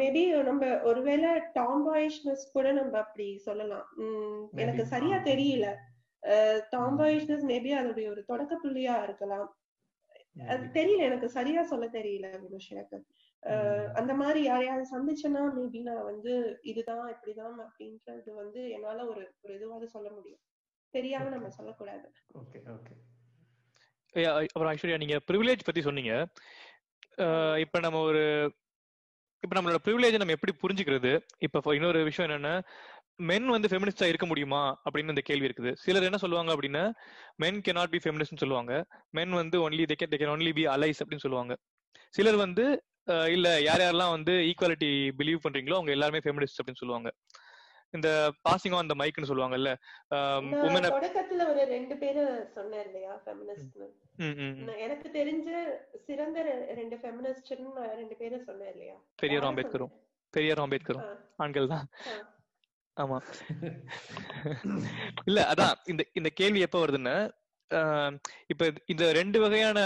[0.00, 3.86] மேபி நம்ம ஒருவேளை டாம்பாயிஷ்னஸ் கூட நம்ம அப்படி சொல்லலாம்.
[4.64, 5.68] எனக்கு சரியா தெரியல.
[6.74, 9.48] டாம்பாயிஷ்னஸ் மேபி அதோடைய ஒரு தொடக்க புள்ளியா இருக்கலாம்.
[10.52, 11.00] அது தெரியல.
[11.08, 12.98] எனக்கு சரியா சொல்ல தெரியல வினுஷனுக்கு
[13.94, 16.32] அந்த மாதிரி யாரையாவது சந்திச்சேன்னா மேபி நான் வந்து
[16.62, 20.40] இதுதான் இப்படிதான் அப்படின்றது வந்து என்னால ஒரு ஒரு இதுவாக சொல்ல முடியும்.
[20.94, 22.06] தெரியாம நம்ம சொல்லக்கூடாது.
[22.34, 22.94] Okay okay.
[24.34, 26.12] அப்புறம் ஐஸ்வர்யா நீங்க ப்ரிவிலேஜ் பத்தி சொன்னீங்க.
[27.58, 28.54] இப்ப நம்ம ஒரு
[29.42, 31.20] இப்ப நம்மளோட ப்ரிவிலேஜ் நம்ம எப்படி புரிஞ்சுக்கிறது?
[31.38, 32.54] இப்ப இன்னொரு விஷயம் என்னன்னா
[33.16, 34.82] மென் வந்து ஃபெமினிஸ்டா இருக்க முடியுமா?
[34.84, 35.72] அப்படின்னு இந்த கேள்வி இருக்குது.
[35.74, 36.92] சிலர் என்ன சொல்லுவாங்க அப்படின்னா
[37.36, 38.86] மென் கே நாட் பி ஃபெமினிஸ்ட்னு சொல்லுவாங்க.
[39.10, 41.56] மென் வந்து only they can only be allies அப்படின்னு சொல்லுவாங்க.
[42.10, 42.64] சிலர் வந்து
[43.34, 44.88] இல்ல யார் யாரெல்லாம் வந்து ஈக்குவாலிட்டி
[45.20, 47.10] பிலீவ் பண்றீங்களோ அவங்க எல்லாருமே ஃபெமினிஸ்ட் அப்படின்னு சொல்லுவாங்க.
[47.94, 48.08] இந்த
[48.46, 49.70] பாசிங் ஆன் த மைக்னு சொல்லுவாங்கல்ல
[50.88, 52.22] தொடக்கத்துல ஒரு ரெண்டு பேரு
[52.56, 53.78] சொன்னேன் இல்லையா ஃபெமினிஸ்ட்
[54.86, 55.48] எனக்கு தெரிஞ்ச
[56.06, 56.38] சிறந்த
[56.80, 57.52] ரெண்டு ஃபெமினிஸ்ட்
[58.00, 58.96] ரெண்டு பேரும் சொன்னேன் இல்லையா?
[59.22, 59.92] பெரியார் அம்பேத்கரும்.
[60.34, 61.06] பெரியார் அம்பேத்கரும்.
[61.44, 61.86] ஆண்கள் தான்.
[62.96, 63.18] ஆமா.
[65.28, 67.16] இல்ல அதான் இந்த இந்த கேள்வி எப்ப வருதுன்னா
[68.52, 69.78] இப்ப இந்த ரெண்டு வகையான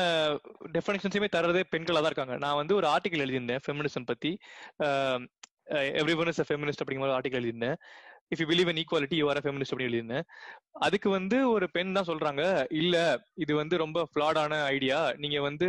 [0.77, 2.37] டெஃபினேஷன்ஸுமே தர்றதே பெண்களா தான் இருக்காங்க.
[2.45, 4.31] நான் வந்து ஒரு ஆர்டிகல் எழுதியிருந்தேன் ஃபெமினிசம் பத்தி.
[6.01, 7.77] Every one is a feminist அப்படிங்கிற ஒரு ஆர்டிகல் எழுதியிருந்தேன்.
[8.33, 10.27] If you believe in equality you are feminist அப்படின்னு எழுதியிருந்தேன்.
[10.87, 12.43] அதுக்கு வந்து ஒரு பெண் தான் சொல்றாங்க
[12.81, 12.97] இல்ல
[13.45, 15.69] இது வந்து ரொம்ப ஃபிளாடான ஐடியா நீங்க வந்து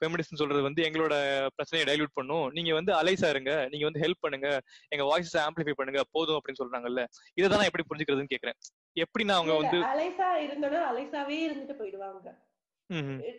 [0.00, 1.14] ஃபெமினிஸ்ட் சொல்றது வந்து எங்களோட
[1.56, 2.46] பிரச்சனையை டைல்யூட் பண்ணும்.
[2.58, 3.52] நீங்க வந்து அலைஸா இருங்க.
[3.72, 4.48] நீங்க வந்து ஹெல்ப் பண்ணுங்க.
[4.94, 6.02] எங்க வாய்ஸஸ் ஆம்பிளிஃபை பண்ணுங்க.
[6.16, 7.04] போதும் அப்படின்னு சொல்றாங்கல்ல.
[7.38, 8.58] இதை தான் நான் எப்படி புரிஞ்சுக்கிறதுன்னு கேக்குறேன்.
[8.96, 12.28] எப்படி நான் அவங்க வந்து அலைஸா இருந்தோம்னா அலைஸாவே இருந்துட்டு போயிடுவாங்க.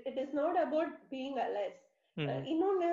[0.09, 1.77] It is not about being allies
[2.51, 2.89] இன்னொன்னு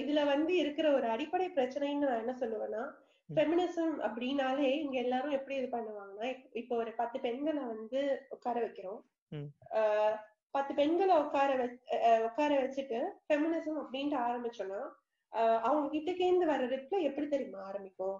[0.00, 2.82] இதுல வந்து இருக்கிற ஒரு அடிப்படை பிரச்சனைன்னு நான் என்ன சொல்லுவேன்னா
[3.30, 6.28] ஃபெமினிசம் அப்படின்னாலே இங்க எல்லாரும் எப்படி இது பண்ணுவாங்கன்னா
[6.60, 8.00] இப்போ ஒரு பத்து பெண்களை வந்து
[8.36, 9.00] உட்கார வைக்கிறோம்.
[10.54, 11.50] பத்து பெண்களை உட்கார
[12.28, 14.80] உட்கார வச்சுட்டு ஃபெமினிசம் அப்படின்ட்டு ஆரம்பிச்சோம்னா
[15.66, 18.18] அவங்க கிட்டக்கேந்து வர ரிப்ளை எப்படி தெரியுமா ஆரம்பிக்கும்?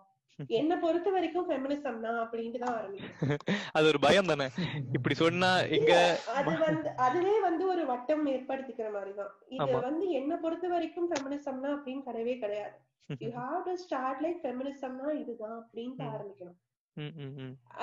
[0.56, 3.10] என்ன பொறுத்த வரைக்கும் ஃபெமினிசம்னா அப்படின்ட்டு தான் ஆரம்பிக்கும்
[3.76, 4.46] அது ஒரு பயம் தானே?
[4.96, 5.92] இப்படி சொன்னா எங்க
[6.34, 9.80] அது வந்து அதுவே வந்து ஒரு வட்டம் ஏற்படுத்திக்கிற மாதிரிதான் இது ஆமா.
[9.84, 12.74] வந்து என்ன பொறுத்த வரைக்கும் ஃபெமினிசம்னா அப்படின்னு கிடையவே கிடையாது.
[13.20, 16.06] You have to start like ஃபெமினிசம்னா இதுதான் அப்படின்ட்டு.
[16.12, 16.58] ஆரம்பிக்கணும்.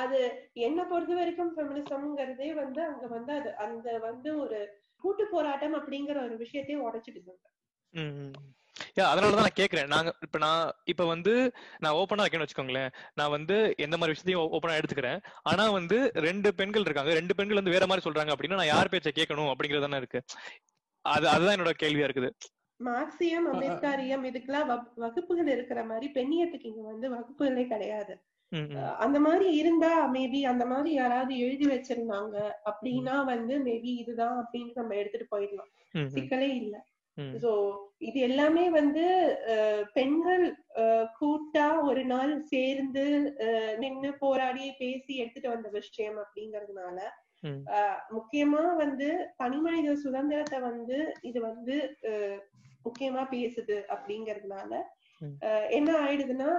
[0.02, 0.18] அது
[0.64, 4.60] என்ன பொறுத்த வரைக்கும் ஃபெமினிசம்ங்கிறதே வந்து அங்க வந்து அது அந்த வந்து ஒரு
[5.04, 7.34] கூட்டு போராட்டம் அப்படிங்கிற ஒரு விஷயத்தையே உடைச்சிடுது
[8.80, 9.00] ம்.
[9.00, 9.88] Yeah, அதனாலதான் நான் கேக்குறேன்.
[9.88, 12.92] நாங்க இப்ப நான் இப்ப வந்து நான் ஓப்பனா வைக்கணும்னு வச்சுக்கோங்களேன்.
[13.14, 15.20] நான் வந்து எந்த மாதிரி விஷயத்தையும் ஓப்பனா எடுத்துக்கிறேன்.
[15.42, 17.14] ஆனா வந்து ரெண்டு பெண்கள் இருக்காங்க.
[17.14, 20.24] ரெண்டு பெண்கள் வந்து வேற மாதிரி சொல்றாங்க அப்படின்னா நான் யார் பேச்சை கேட்கணும் அப்படிங்கறது தானே இருக்கு.
[21.02, 22.30] அது அதுதான் என்னோட கேள்வியா இருக்குது.
[22.86, 28.22] மார்க்சியம் அம்பேத்கரியம் இதுக்கெல்லாம் வகு- வகுப்புகள் இருக்கிற மாதிரி பெண்ணியத்துக்கு இங்க வந்து வகுப்புகளே கிடையாது.
[28.98, 34.96] அந்த மாதிரி இருந்தா மேபி அந்த மாதிரி யாராவது எழுதி வச்சிருந்தாங்க அப்படின்னா வந்து மேபி இதுதான் அப்படின்னு நம்ம
[34.96, 35.98] எடுத்துட்டு போயிடலாம்.
[36.08, 36.86] சிக்கலே இல்ல.
[37.40, 37.52] சோ
[38.02, 39.06] இது எல்லாமே வந்து
[39.94, 40.44] பெண்கள்
[41.18, 43.06] கூட்டா ஒரு நாள் சேர்ந்து
[43.46, 46.98] அஹ், நின்னு போராடி பேசி எடுத்துட்டு வந்த விஷயம் அப்படிங்கறதுனால
[48.12, 49.08] முக்கியமா வந்து
[49.38, 51.76] தனிமனித சுதந்திரத்தை வந்து இது வந்து
[52.86, 54.72] முக்கியமா பேசுது அப்படிங்கறதுனால
[55.72, 56.50] என்ன ஆயிடுதுன்னா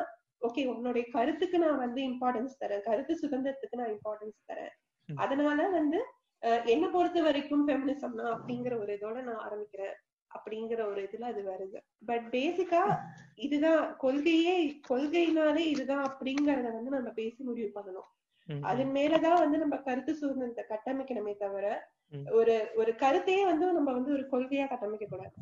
[0.42, 2.84] ஓகே உன்னுடைய கருத்துக்கு நான் வந்து இம்பார்ட்டன்ஸ் தரேன்.
[2.86, 4.72] கருத்து சுதந்திரத்துக்கு நான் இம்பார்ட்டன்ஸ் தரேன்.
[5.08, 5.98] அதனால வந்து
[6.68, 9.96] என்ன பொறுத்த வரைக்கும் ஃபெமினிசம்னா அப்படிங்கிற ஒரு இதோட நான் ஆரம்பிக்கிறேன்.
[10.34, 11.78] அப்படிங்கிற ஒரு இதுல அது வருது.
[12.06, 12.82] பட் பேசிக்கா
[13.46, 14.54] இதுதான் கொள்கையே
[14.88, 18.08] கொள்கையினாலே இதுதான் அப்படிங்கறத வந்து நம்ம பேசி முடிவு பண்ணணும்.
[18.64, 21.66] அதன் மேலதான் வந்து நம்ம கருத்து சுதந்திரத்தை கட்டமைக்கணுமே தவிர.
[22.38, 25.34] ஒரு ஒரு கருத்தையே வந்து நம்ம வந்து ஒரு கொள்கையா கட்டமைக்க கூடாது.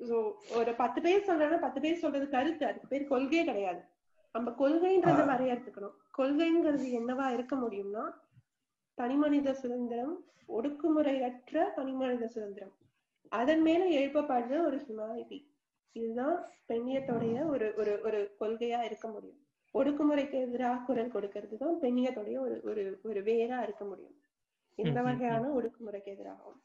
[0.00, 0.16] சோ
[0.58, 3.82] ஒரு பத்து பேர் சொல்றாங்கன்னா பத்து பேர் சொல்றது கருத்து அதுக்கு பேர் கொள்கையே கிடையாது.
[4.34, 5.20] நம்ம கொள்கைன்றத.
[5.32, 8.04] வரையறுத்துக்கணும் கொள்கைங்கிறது என்னவா இருக்க முடியும்னா
[8.98, 10.14] தனிமனித சுதந்திரம்
[10.48, 12.74] ஒடுக்குமுறையற்ற தனிமனித சுதந்திரம்.
[13.32, 15.38] அதன் மேல எழுப்பப்படுற ஒரு ஹியூமானிட்டி
[15.96, 16.36] இதுதான்
[16.68, 19.40] பெண்ணியத்துடைய ஒரு ஒரு ஒரு கொள்கையா இருக்க முடியும்.
[19.74, 24.16] ஒடுக்குமுறைக்கு எதிராக குரல் கொடுக்கிறது தான் பெண்ணியத்துடைய ஒரு ஒரு ஒரு வேரா இருக்க முடியும்.
[24.78, 26.58] இந்த வகையான ஒடுக்குமுறைக்கு எதிராகும்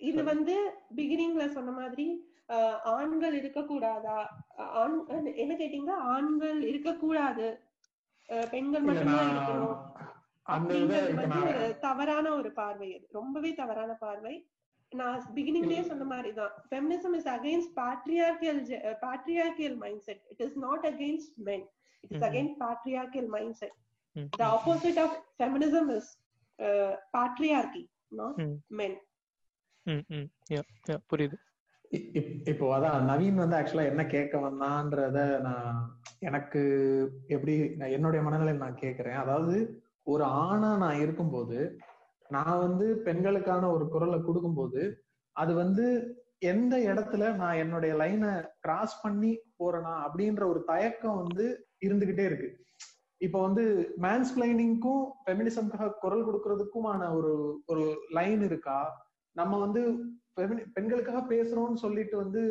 [0.00, 0.54] இது வந்து
[0.96, 2.06] பிகினிங்ல சொன்ன மாதிரி
[2.94, 4.18] ஆண்கள் இருக்கக்கூடாதா?
[4.80, 4.96] ஆண்
[5.34, 7.46] என்ன கேட்டீங்கன்னா ஆண்கள் இருக்கக்கூடாது.
[8.50, 9.78] பெண்கள் மட்டும்தான் இருக்கணும்.
[11.80, 13.06] தவறான ஒரு பார்வை அது.
[13.10, 14.34] ரொம்பவே தவறான பார்வை.
[14.94, 18.58] நான் பிகினிங்லயே சொன்ன மாதிரிதான் feminism is against patriarchal
[19.02, 21.62] patriarchal mindset it is not against men
[22.04, 22.26] it is Mhm.
[22.28, 23.74] against patriarchal mindset
[24.16, 26.06] ம், the opposite of feminism is
[26.58, 28.56] uh, patriarchy not ம்.
[28.80, 28.92] men
[29.86, 30.28] ம், ம்.
[30.52, 31.38] Yeah, yeah, புரியுது
[32.44, 35.76] இப்போ அதான் நவீன் வந்து ஆக்சுவலா என்ன கேட்க வந்தான்றத நான்
[36.20, 36.62] எனக்கு
[37.28, 39.54] எப்படி நான் என்னுடைய மனநிலையில் நான் கேட்கிறேன் அதாவது
[40.04, 41.58] ஒரு ஆணா நான் இருக்கும்போது
[42.30, 44.82] நான் வந்து பெண்களுக்கான ஒரு குரலை கொடுக்கும்போது
[45.36, 45.86] அது வந்து
[46.38, 52.48] எந்த இடத்துல நான் என்னுடைய லைனை கிராஸ் பண்ணி போறேனா அப்படின்ற ஒரு தயக்கம் வந்து இருந்துகிட்டே இருக்கு.
[53.20, 53.64] இப்போ வந்து
[54.02, 58.78] மேன்ஸ்பிளைனிங்க்கும் பெமினிசம்காக குரல் கொடுக்கறதுக்குமான ஒரு ஒரு லைன் இருக்கா?
[59.36, 59.82] நம்ம வந்து
[60.72, 62.42] பெண்களுக்காக பேசுறோம்னு சொல்லிட்டு வந்து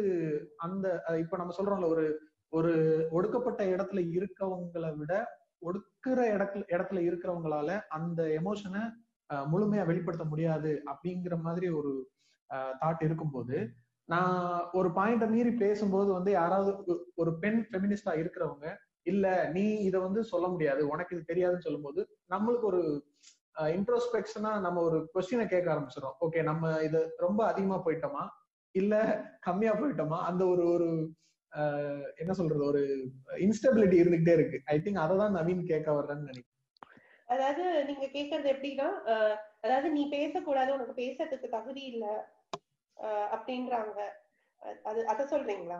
[0.58, 2.06] அந்த இப்ப நம்ம சொல்றோம்ல ஒரு
[2.50, 2.72] ஒரு
[3.12, 5.14] ஒடுக்கப்பட்ட இடத்துல இருக்கவங்களை விட
[5.62, 8.82] ஒடுக்குற இடத்துல இடத்துல இருக்கிறவங்களால அந்த எமோஷனை
[9.52, 11.92] முழுமையா வெளிப்படுத்த முடியாது அப்படிங்கிற மாதிரி ஒரு
[12.82, 13.58] தாட் இருக்கும்போது
[14.10, 14.34] நான்
[14.72, 18.68] ஒரு பாயிண்ட மீறி பேசும்போது வந்து யாராவது ஒரு பெண் ஃபெமினிஸ்டா இருக்கிறவங்க
[19.04, 22.82] இல்ல நீ இத வந்து சொல்ல முடியாது உனக்கு இது தெரியாதுன்னு சொல்லும்போது நம்மளுக்கு ஒரு
[23.78, 28.24] இன்ட்ரோஸ்பெக்ஷனா நம்ம ஒரு கொஸ்டினை கேட்க ஆரம்பிச்சிடும் ஓகே நம்ம இது ரொம்ப அதிகமா போயிட்டோமா?
[28.76, 28.94] இல்ல
[29.40, 30.20] கம்மியா போயிட்டோமா?
[30.30, 30.88] அந்த ஒரு ஒரு
[32.22, 32.64] என்ன சொல்றது?
[32.72, 32.82] ஒரு
[33.46, 34.58] இன்ஸ்டபிலிட்டி இருந்துகிட்டே இருக்கு.
[34.74, 36.53] ஐ திங்க் அதை தான் நவீன் கேட்க வர்றேன்னு நினைக்கிறேன்.
[37.34, 38.88] அதாவது நீங்க கேக்குறது எப்படின்னா
[39.62, 42.06] அதாவது நீ பேசக்கூடாது உனக்கு பேசுறதுக்கு தகுதி இல்ல
[43.32, 44.00] அப்படின்றாங்க.
[44.86, 45.78] அது அத சொல்றீங்களா?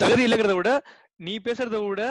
[0.00, 0.72] தகுதி இல்லைங்கிறத விட
[1.18, 2.02] நீ பேசுறத விட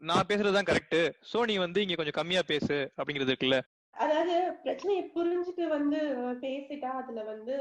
[0.00, 1.00] நான் பேசுறதுதான் கரெக்ட்
[1.30, 3.58] சோ நீ வந்து இங்க கொஞ்சம் கம்மியா பேசு அப்படிங்கிறது இருக்குல்ல?
[3.94, 6.00] அதாவது பிரச்சனையை புரிஞ்சுட்டு வந்து
[6.42, 7.54] பேசிட்டா அதுல வந்து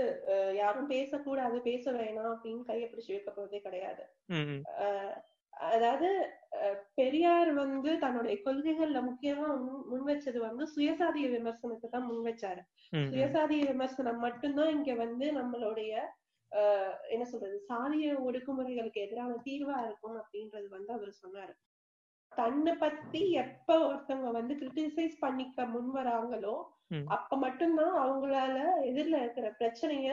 [0.55, 4.03] யாரும் பேசக்கூடாது பேச வேணாம் அப்படின்னு கையை பிடிச்சு வைக்க போறதே கிடையாது.
[5.69, 6.09] அதாவது
[6.95, 9.47] பெரியார் வந்து தன்னுடைய கொள்கைகள்ல முக்கியமா
[9.89, 12.61] முன் வச்சது வந்து சுயசாதிய விமர்சனத்தை தான் முன் வச்சாரு.
[13.09, 15.91] சுயசாதிய விமர்சனம் மட்டும்தான் இங்க வந்து நம்மளுடைய
[17.09, 21.53] என்ன சொல்றது சாதிய ஒடுக்குமுறைகளுக்கு எதிரான தீர்வா இருக்கும் அப்படின்றது வந்து அவர் சொன்னாரு
[22.31, 26.55] தன்னை பத்தி எப்ப ஒருத்தவங்க வந்து கிரிட்டிசைஸ் பண்ணிக்க முன் வராங்களோ.
[27.07, 28.55] அப்ப மட்டும்தான் அவங்களால
[28.89, 30.09] எதிரில இருக்கிற பிரச்சனைய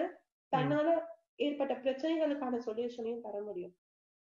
[0.53, 0.88] தன்னால
[1.36, 3.74] ஏற்பட்ட பிரச்சனைகளுக்கான சொல்யூஷனையும் தர முடியும்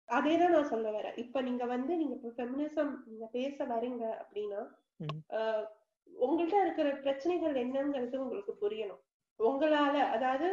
[0.09, 1.17] அதேதான் நான் சொல்ல வரேன்.
[1.17, 4.61] இப்ப நீங்க வந்து நீங்க இப்ப ஃபெமினிசம் நீங்க பேச வரீங்க அப்படின்னா
[6.11, 9.03] உங்கள்ட்ட இருக்கிற பிரச்சனைகள் என்னங்கிறது உங்களுக்கு புரியணும்.
[9.41, 10.49] உங்களால அதாவது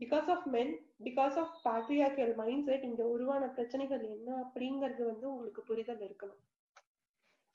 [0.00, 0.72] because of men
[1.04, 2.34] because of patriarchal
[2.68, 6.40] mindset இங்க உருவான பிரச்சனைகள் என்ன அப்படிங்கிறது வந்து உங்களுக்கு புரிதல் இருக்கணும்.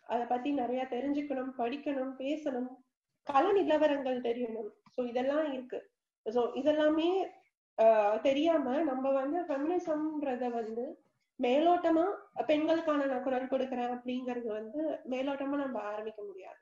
[0.09, 2.69] அத பத்தி நிறைய தெரிஞ்சுக்கணும் படிக்கணும் பேசணும்.
[3.27, 4.69] கள நிலவரங்கள் தெரியணும்.
[4.95, 5.79] சோ இதெல்லாம் இருக்கு.
[6.25, 7.09] சோ இதெல்லாமே
[7.77, 10.83] ஆஹ் தெரியாம நம்ம வந்து ஃபெமினிசம்ன்றத வந்து
[11.43, 12.05] மேலோட்டமா
[12.45, 16.59] பெண்களுக்கான நான் குரல் கொடுக்குறேன் அப்படிங்கறது வந்து மேலோட்டமா நம்ம ஆரம்பிக்க முடியாது.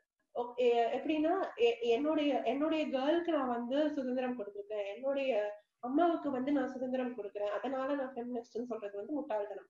[0.98, 1.34] எப்படின்னா
[1.96, 4.88] என்னுடைய என்னுடைய கேர்ளுக்கு நான் வந்து சுதந்திரம் கொடுத்துருக்கேன்.
[4.96, 5.32] என்னுடைய
[5.80, 7.54] அம்மாவுக்கு வந்து நான் சுதந்திரம் கொடுக்குறேன்.
[7.58, 9.70] அதனால நான் ஃபெமினிஸ்ட்னு சொல்றது வந்து முட்டாள்தனம்.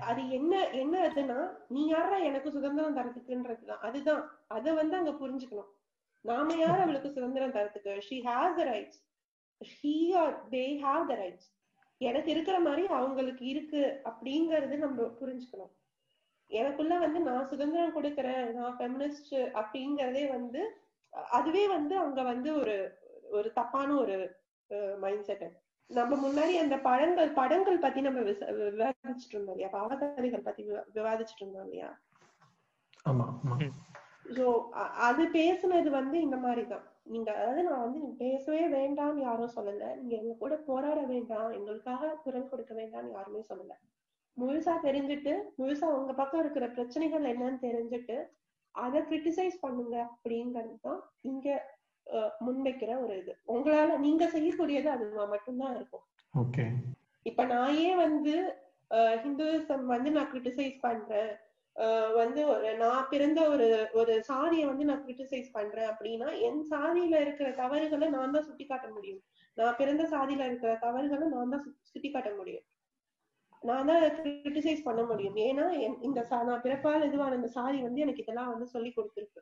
[0.00, 1.38] அது என்ன என்ன அதுன்னா
[1.68, 3.82] நீ யாரா எனக்கு சுதந்திரம் தரத்துக்குன்றதுதான்.
[3.88, 4.24] அதுதான்.
[4.48, 5.70] அதை வந்து அங்க புரிஞ்சுக்கணும்.
[6.24, 7.94] நாம யார் அவளுக்கு சுதந்திரம் தரத்துக்கு?
[8.08, 9.00] She has the rights
[9.60, 11.48] he are they have the rights
[12.02, 15.72] எனக்கு இருக்கிற மாதிரி அவங்களுக்கு இருக்கு அப்படிங்கறது நம்ம புரிஞ்சுக்கணும்.
[16.46, 20.76] எனக்குள்ள வந்து நான் சுதந்திரம் கொடுக்கறேன் நான் ஃபெமினிஸ்ட் அப்படிங்கறதே வந்து
[21.10, 22.98] அதுவே வந்து அங்க வந்து ஒரு
[23.30, 24.36] ஒரு தப்பான ஒரு
[24.98, 29.68] மைண்ட் செட் நம்ம முன்னாடி அந்த படங்கள் படங்கள் பத்தி நம்ம விச- விவாதிச்சுட்டு இருந்தோம் இல்லையா?
[29.68, 31.98] பாவகதைகள் பத்தி விவா- விவாதிச்சுட்டு இருந்தோம் இல்லையா?
[34.24, 34.68] சோ
[35.08, 36.91] அது பேசுனது வந்து இந்த மாதிரிதான்.
[37.06, 39.86] நீங்க அதாவது நான் வந்து நீங்க பேசவே வேண்டாம்னு யாரும் சொல்லல.
[39.98, 41.50] நீங்க எங்க கூட போராட வேண்டாம்.
[41.58, 43.74] எங்களுக்காக குரல் கொடுக்க வேண்டாம்னு யாருமே சொல்லல.
[44.36, 48.16] முழுசா தெரிஞ்சுட்டு முழுசா உங்க பக்கம் இருக்கிற பிரச்சனைகள் என்னன்னு தெரிஞ்சுட்டு
[48.74, 51.00] அதை கிரிட்டிசைஸ் பண்ணுங்க அப்படிங்கிறது தான்
[51.30, 51.48] இங்க
[52.46, 53.32] முன்வைக்கிற ஒரு இது.
[53.54, 56.04] உங்களால நீங்க செய்யக்கூடியது அதுவா மட்டும்தான் இருக்கும்.
[56.34, 56.64] ஓகே
[57.26, 58.34] இப்ப நான் ஏன் வந்து
[59.24, 61.30] ஹிந்துவிசம் வந்து நான் கிரிட்டிசைஸ் பண்றேன்?
[62.14, 67.50] வந்து ஒரு நான் பிறந்த ஒரு ஒரு சாதியை வந்து நான் கிரிட்டிசைஸ் பண்றேன் அப்படின்னா என் சாதியில இருக்கிற
[67.50, 69.22] தவறுகளை நான் தான் சுட்டி காட்ட முடியும்.
[69.54, 72.62] நான் பிறந்த சாதியில இருக்கிற தவறுகளை நான் தான் சுட்டி- காட்ட முடியும்.
[73.60, 75.36] நான் தான் கிரிட்டிசைஸ் பண்ண முடியும்.
[75.36, 79.40] ஏன்னா என்- இந்த சா- நான் பிறப்பால் இதுவான இந்த சாதி வந்து எனக்கு இதெல்லாம் வந்து சொல்லி கொடுத்துருக்கு.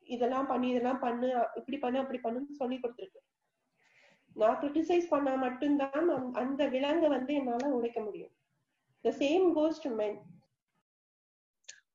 [0.00, 3.20] இதெல்லாம் பண்ணி இதெல்லாம் பண்ணு இப்படி பண்ணு அப்படி பண்ணுன்னு சொல்லி கொடுத்துருக்கு.
[4.34, 8.30] நான் கிரிட்டிசைஸ் பண்ணா மட்டும்தான் அந்த- அந்த விலங்கை வந்து என்னால உடைக்க முடியும்.
[9.00, 10.31] The same goes to men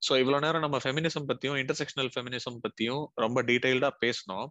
[0.01, 4.47] so இவ்வளோ நேரம் நம்ம ஃபெமினிசம் பத்தியும் இன்டர்செக்ஷனல் ஃபெமினிசம் பத்தியும் ரொம்ப டீடைல்டா பேசணும்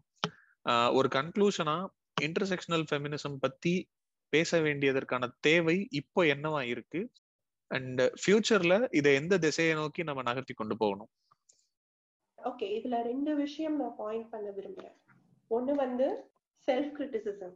[0.66, 1.76] ஆஹ் ஒரு கன்க்ளூஷனா
[2.20, 3.74] இன்டர்செக்ஷனல் ஃபெமினிசம் பத்தி
[4.32, 7.00] பேச வேண்டியதற்கான தேவை இப்போ என்னவா இருக்கு?
[7.70, 11.10] அண்ட் ஃபியூச்சர்ல இதை எந்த திசையை நோக்கி நம்ம நகர்த்தி கொண்டு போகணும்?
[12.38, 14.96] ஓகே இதுல ரெண்டு விஷயம் நான் பாயிண்ட் பண்ண விரும்புறேன்.
[15.50, 16.06] ஒண்ணு வந்து
[16.68, 17.54] செல்ஃப் கிரிட்டிசிசம்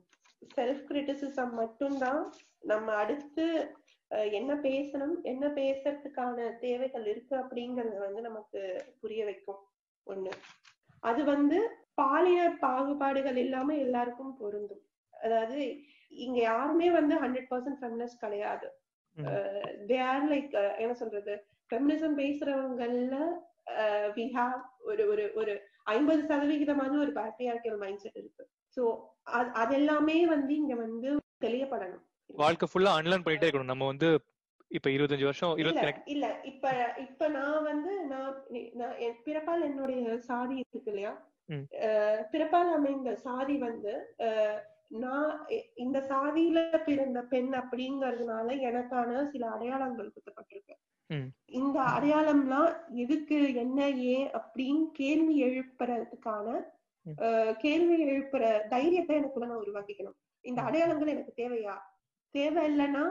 [0.55, 2.23] செல்ஃப் கிரிட்டிசிசம் மட்டும்தான்
[2.63, 3.47] நம்ம அடுத்து
[4.39, 8.61] என்ன பேசணும் என்ன பேசுறதுக்கான தேவைகள் இருக்கு அப்படிங்கறது வந்து நமக்கு
[9.01, 9.61] புரிய வைக்கும்
[10.07, 10.33] ஒண்ணு.
[11.03, 11.59] அது வந்து
[11.95, 14.83] பாலின பாகுபாடுகள் இல்லாம எல்லாருக்கும் பொருந்தும்.
[15.15, 15.61] அதாவது
[16.13, 18.69] இங்க யாருமே வந்து ஹண்ட்ரட் பர்சன்ட் ஃபெமினிஸ்ட் கிடையாது.
[19.91, 20.53] தே ஆர் லைக்
[20.83, 21.35] என்ன சொல்றது?
[21.71, 23.17] ஃபெமினிசம் பேசுறவங்கல்ல
[24.17, 25.53] வி ஹாவ் ஒரு ஒரு ஒரு
[25.95, 28.45] ஐம்பது சதவிகிதமாவது ஒரு பேட்ரியார்கியல் மைண்ட் செட் இருக்கு.
[28.77, 28.83] சோ
[29.63, 31.11] அது எல்லாமே வந்து இங்க வந்து
[31.45, 32.05] தெளியப்படணும்.
[32.33, 33.73] வாழ்க்கை ஃபுல்லா அன்லேர்ன் பண்ணிட்டே இருக்கணும்.
[33.73, 34.09] நம்ம வந்து
[34.69, 36.41] இப்ப இருபத்தஞ்சு வருஷம் இல்ல இருபத்தி இல்ல.
[36.43, 38.45] இப்ப இப்ப நான் வந்து நான்
[39.25, 41.29] பிறப்பால் என்னுடைய சாதி இருக்கு இல்லையா?
[42.33, 44.17] பிறப்பால் அமைந்த சாதி வந்து
[44.89, 50.77] நான் இந்த சாதியில பிறந்த பெண் அப்படிங்கறதுனால எனக்கான சில அடையாளங்கள் குத்தப்பட்டிருக்கு.
[51.45, 56.63] இந்த அடையாளம்லாம் எதுக்கு என்ன ஏன் அப்படின்னு கேள்வி எழுப்புறதுக்கான
[57.57, 60.19] கேள்வி எழுப்புற தைரியத்தை எனக்குள்ள நான் உருவாக்கிக்கணும்.
[60.41, 60.63] இந்த.
[60.63, 61.77] அடையாளங்கள் எனக்கு தேவையா?
[62.35, 63.05] தேவை இல்லைன்னா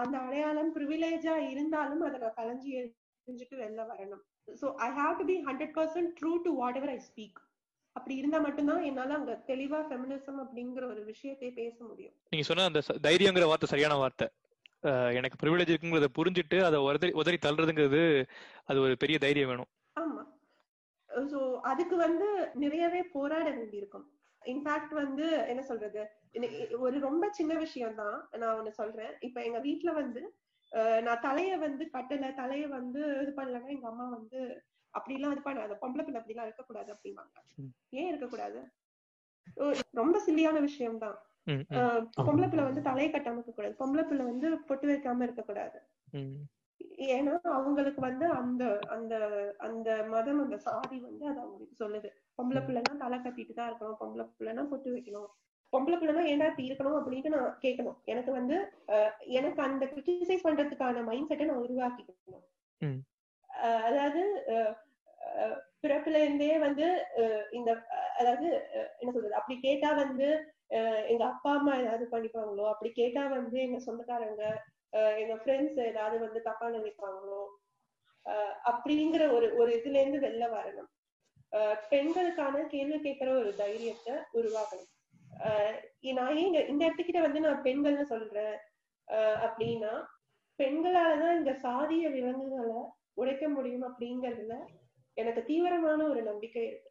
[0.00, 4.24] அந்த அடையாளம் ப்ரிவிலேஜா இருந்தாலும் அதை நான் கலைஞ்சி எரிஞ்சுட்டு வெளில வரணும்.
[4.60, 6.50] So I have to be hundred percent true to
[6.80, 7.38] whatever I speak
[7.96, 12.14] அப்படி இருந்தா மட்டும்தான் என்னால அங்க தெளிவா ஃபெமினிசம் அப்படிங்கிற ஒரு விஷயத்தை பேச முடியும்.
[12.32, 14.28] நீங்க சொன்ன அந்த தைரியங்கிற வார்த்தை சரியான வார்த்தை.
[15.18, 18.02] எனக்கு ப்ரிவிலேஜ் இருக்குங்கிறத புரிஞ்சுட்டு அதை உதறி உதறி தள்ளுறதுங்கிறது
[18.70, 19.70] அது ஒரு பெரிய தைரியம் வேணும்.
[19.96, 20.22] ஆமா.
[21.32, 22.28] சோ அதுக்கு வந்து
[22.64, 24.06] நிறையவே போராட வேண்டியிருக்கும்.
[24.42, 26.02] இன்ஃபேக்ட் வந்து என்ன சொல்றது?
[26.80, 29.12] ஒரு ரொம்ப சின்ன விஷயம் தான் நான் ஒண்ணு சொல்றேன்.
[29.20, 30.22] இப்ப எங்க வீட்ல வந்து
[31.02, 32.26] நான் தலைய வந்து கட்டல.
[32.34, 34.40] தலைய வந்து இது பண்ணலன்னா எங்க அம்மா வந்து
[34.94, 35.78] அப்படிலாம் இது பண்ணாத.
[35.82, 37.36] பொம்பளை பிள்ளை அப்படிலாம் இருக்கக்கூடாது அப்படிம்பாங்க.
[37.92, 38.60] ஏன் இருக்கக்கூடாது?
[39.94, 41.16] ரொம்ப சில்லியான விஷயம் தான்
[41.46, 45.22] ம், ம், அஹ், பொம்பளை பிள்ளை வந்து தலையை கட்டாம இருக்க கூடாது பொம்பளை பிள்ளை வந்து பொட்டு வைக்காம
[45.22, 45.78] இருக்கக்கூடாது.
[46.12, 46.34] ம்.
[47.08, 49.14] ஏன்னா அவங்களுக்கு வந்து அந்த அந்த
[49.58, 52.08] அந்த மதம் அந்த சாதி வந்து அது அவங்களுக்கு சொல்லுது.
[52.38, 54.00] பொம்பளை பிள்ளைனா தலை கட்டிட்டு தான் இருக்கணும்.
[54.00, 55.30] பொம்பளை பிள்ளைனா பொட்டு வைக்கணும்.
[55.72, 57.96] பொம்பளை பிள்ளைனா ஏன்டா இப்படி இருக்கணும் அப்படின்ட்டு நான் கேட்கணும்.
[58.04, 58.56] எனக்கு வந்து
[59.30, 62.44] எனக்கு அந்த கிரிட்டிசைஸ் பண்றதுக்கான மைண்ட் செட்டை நான் உருவாக்கிக்கணும்.
[63.84, 64.22] அதாவது
[65.82, 66.86] பிறப்புல இருந்தே வந்து
[67.50, 67.70] இந்த
[68.18, 68.46] அதாவது
[68.98, 69.34] என்ன சொல்றது?
[69.34, 70.28] அப்படி கேட்டா வந்து
[71.06, 74.44] எங்க அப்பா அம்மா ஏதாவது பண்ணிப்பாங்களோ அப்படி கேட்டா வந்து எங்க சொந்தக்காரங்க
[75.18, 77.40] எங்க ஃப்ரெண்ட்ஸ் ஏதாவது வந்து தப்பா நினைப்பாங்களோ
[78.26, 80.90] அஹ் அப்படிங்கிற ஒரு ஒரு இதுல இருந்து வெளில வரணும்.
[81.90, 84.90] பெண்களுக்கான கேள்வி கேட்கிற ஒரு தைரியத்தை உருவாக்கணும்.
[86.14, 88.56] நான் ஏன் இங்க- இந்த இடத்துக்கிட்ட வந்து நான் பெண்கள்னு சொல்றேன்.
[89.12, 90.04] அப்படின்னா
[90.62, 92.74] பெண்களாலதான் இந்த சாதிய விலங்குகளை
[93.14, 94.54] உடைக்க முடியும் அப்படிங்கறதுல
[95.14, 96.90] எனக்கு தீவிரமான ஒரு நம்பிக்கை இருக்கு.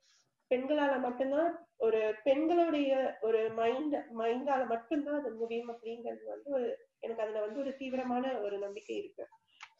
[0.56, 7.40] பெண்களால மட்டும்தான் ஒரு பெண்களுடைய ஒரு மைண்ட் மைண்டால மட்டும்தான் அது முடியும் அப்படிங்கிறது வந்து ஒரு எனக்கு அதுல
[7.40, 9.28] வந்து ஒரு தீவிரமான ஒரு நம்பிக்கை இருக்கு.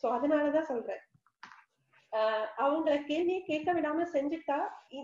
[0.02, 1.00] சோ அதனாலதான் சொல்றேன்.
[2.58, 4.58] அவங்கள கேள்வியே கேட்க விடாம செஞ்சுட்டா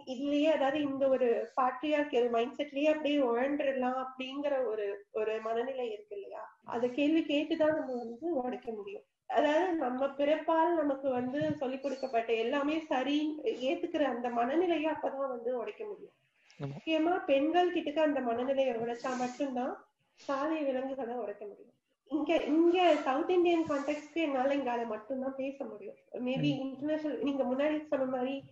[0.08, 1.28] இதுலயே அதாவது இந்த ஒரு
[1.58, 6.44] பாட்ரியார்கியல் மைண்ட் செட்லயே அப்படியே உழண்டுடலாம் அப்படிங்கிற ஒரு ஒரு மனநிலை இருக்கு இல்லையா?
[6.66, 9.06] அத கேள்வி கேட்டுதான் நம்ம வந்து உடைக்க முடியும்.
[9.30, 13.18] அதாவது நம்ம பிறப்பால் நமக்கு வந்து சொல்லிக் கொடுக்கப்பட்ட எல்லாமே சரி
[13.64, 16.16] ஏத்துக்கிற அந்த மனநிலையை அப்பதான் வந்து உடைக்க முடியும்.
[16.60, 19.74] முக்கியமா பெண்கள் கிட்டக்க அந்த மனநிலையை உடைச்சா மட்டும்தான்
[20.20, 21.73] சாதிய விலங்குகளை உடைக்க முடியும்.
[22.14, 25.96] இங்க இங்க சவுத் இந்தியன் கான்டெக்ட்க்கு என்னால இங்கால மட்டும்தான் பேச முடியும்.
[26.12, 28.44] மேபி இன்டர்நேஷனல் நீங்க முன்னாடி சொன்ன மாதிரி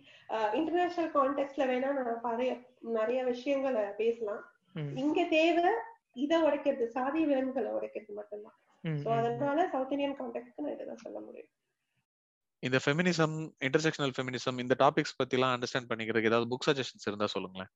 [0.52, 4.44] இன்டர்நேஷனல் கான்டெக்ட்ல வேணா நான் நிறைய நிறைய விஷயங்களை பேசலாம்.
[4.94, 5.64] இங்க தேவை
[6.12, 8.58] இதை உடைக்கிறது சாதிய விலங்குகளை உடைக்கிறது மட்டும்தான்.
[8.82, 9.16] சோ.
[9.16, 11.48] அதனால சவுத் இந்தியன் கான்டெக்ட்க்கு நான் இதான் சொல்ல முடியும்.
[12.58, 17.70] இந்த ஃபெமினிசம் இன்டர்செக்ஷனல் ஃபெமினிசம் இந்த டாபிக்ஸ் பத்திலாம் அண்டர்ஸ்டாண்ட் பண்ணிக்கிறதுக்கு ஏதாவது புக் சஜஷன்ஸ் இருந்தா சொல்லுங்களேன்.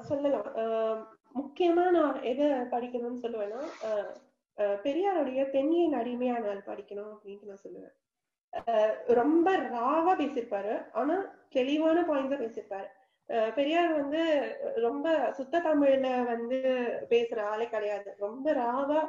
[0.00, 1.18] சொல்லலாம்.
[1.34, 4.26] முக்கியமா நான் எதை படிக்கணும்னு சொல்லுவேன்னா
[4.84, 7.96] பெரியாருடைய அடிமையா அடிமையானால் படிக்கணும் அப்படின்ட்டு நான் சொல்லுவேன்.
[9.20, 10.74] ரொம்ப ராவா பேசியிருப்பாரு.
[11.00, 11.16] ஆனா
[11.56, 12.88] தெளிவான பாயிண்ட்ஸ் பேசியிருப்பாரு.
[13.56, 14.20] பெரியார் வந்து
[14.86, 15.06] ரொம்ப
[15.38, 16.58] சுத்த தமிழ்ல வந்து
[17.10, 18.10] பேசுற ஆளே கிடையாது.
[18.18, 19.00] ரொம்ப ராவா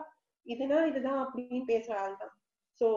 [0.45, 2.33] இதுனா இதுதான் அப்படின்னு பேசுற ஆள் தான்.
[2.81, 2.87] சோ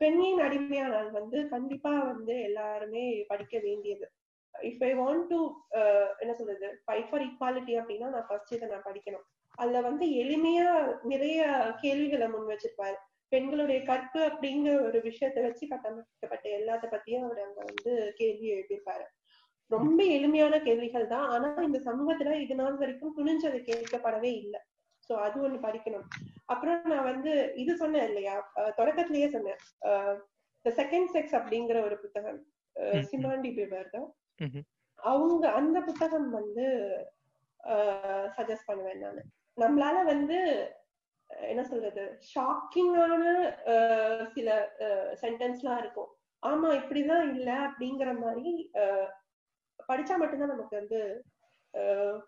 [0.00, 4.06] பெண்ணின் அடிமையானால் வந்து கண்டிப்பா வந்து எல்லாருமே படிக்க வேண்டியது.
[4.54, 5.40] இஃப் ஐ வாண்ட் டு
[6.22, 6.68] என்ன சொல்றது?
[6.84, 9.26] ஃபைட் ஃபார் ஈக்வாலிட்டி அப்படின்னா நான் ஃபர்ஸ்ட் இதை நான் படிக்கணும்.
[9.62, 10.70] அதுல வந்து எளிமையா
[11.12, 11.40] நிறைய
[11.82, 12.96] கேள்விகளை முன் வச்சிருப்பாரு.
[13.32, 19.06] பெண்களுடைய கற்பு அப்படிங்கிற ஒரு விஷயத்தை வச்சு கட்டமைக்கப்பட்ட எல்லாத்த பத்தியும் அவர் அங்க வந்து கேள்வி எழுப்பியிருப்பாரு.
[19.70, 21.26] ரொம்ப எளிமையான கேள்விகள் தான்.
[21.34, 24.60] ஆனா இந்த சமூகத்துல இது நாள் வரைக்கும் துணிஞ்சது கேட்கப்படவே இல்லை.
[25.08, 26.06] சோ அது ஒண்ணு படிக்கணும்.
[26.52, 27.32] அப்புறம் நான் வந்து
[27.62, 28.36] இது சொன்னேன் இல்லையா?
[28.78, 29.60] தொடக்கத்திலேயே சொன்னேன்.
[30.64, 32.40] த செகண்ட் செக்ஸ் அப்படிங்கிற ஒரு புத்தகம்.
[33.10, 34.08] சிமாண்டி பேபர் தான்.
[34.98, 36.64] அவங்க அந்த புத்தகம் வந்து
[38.36, 39.20] சஜஸ்ட் பண்ணுவேன் நான்.
[39.56, 40.38] நம்மளால வந்து
[41.48, 42.02] என்ன சொல்றது?
[42.30, 43.22] ஷாக்கிங்கான
[44.34, 44.48] சில
[45.22, 46.10] சென்டென்ஸ்லாம் இருக்கும்.
[46.42, 48.52] ஆமா இப்படிதான் இல்ல அப்படிங்கிற மாதிரி
[49.88, 51.00] படிச்சா மட்டும்தான் நமக்கு வந்து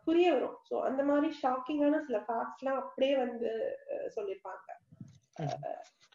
[0.05, 0.57] புரிய வரும்.
[0.68, 3.51] சோ அந்த மாதிரி ஷாக்கிங்கான சில ஃபேக்ட்ஸ்லாம் அப்படியே வந்து
[3.93, 4.66] அஹ், சொல்லியிருப்பாங்க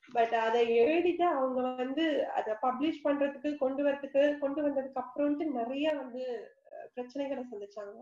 [0.10, 2.04] பட் அதை எழுதிட்டு அவங்க வந்து
[2.34, 6.24] அதை பப்ளிஷ் பண்றதுக்கு கொண்டு வரதுக்கு கொண்டு வந்ததுக்கு அப்புறம்ட்டு நிறைய வந்து
[6.96, 7.98] பிரச்சனைகளை சந்திச்சாங்க.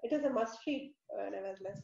[0.00, 0.92] It is a must read
[1.34, 1.82] nevertheless.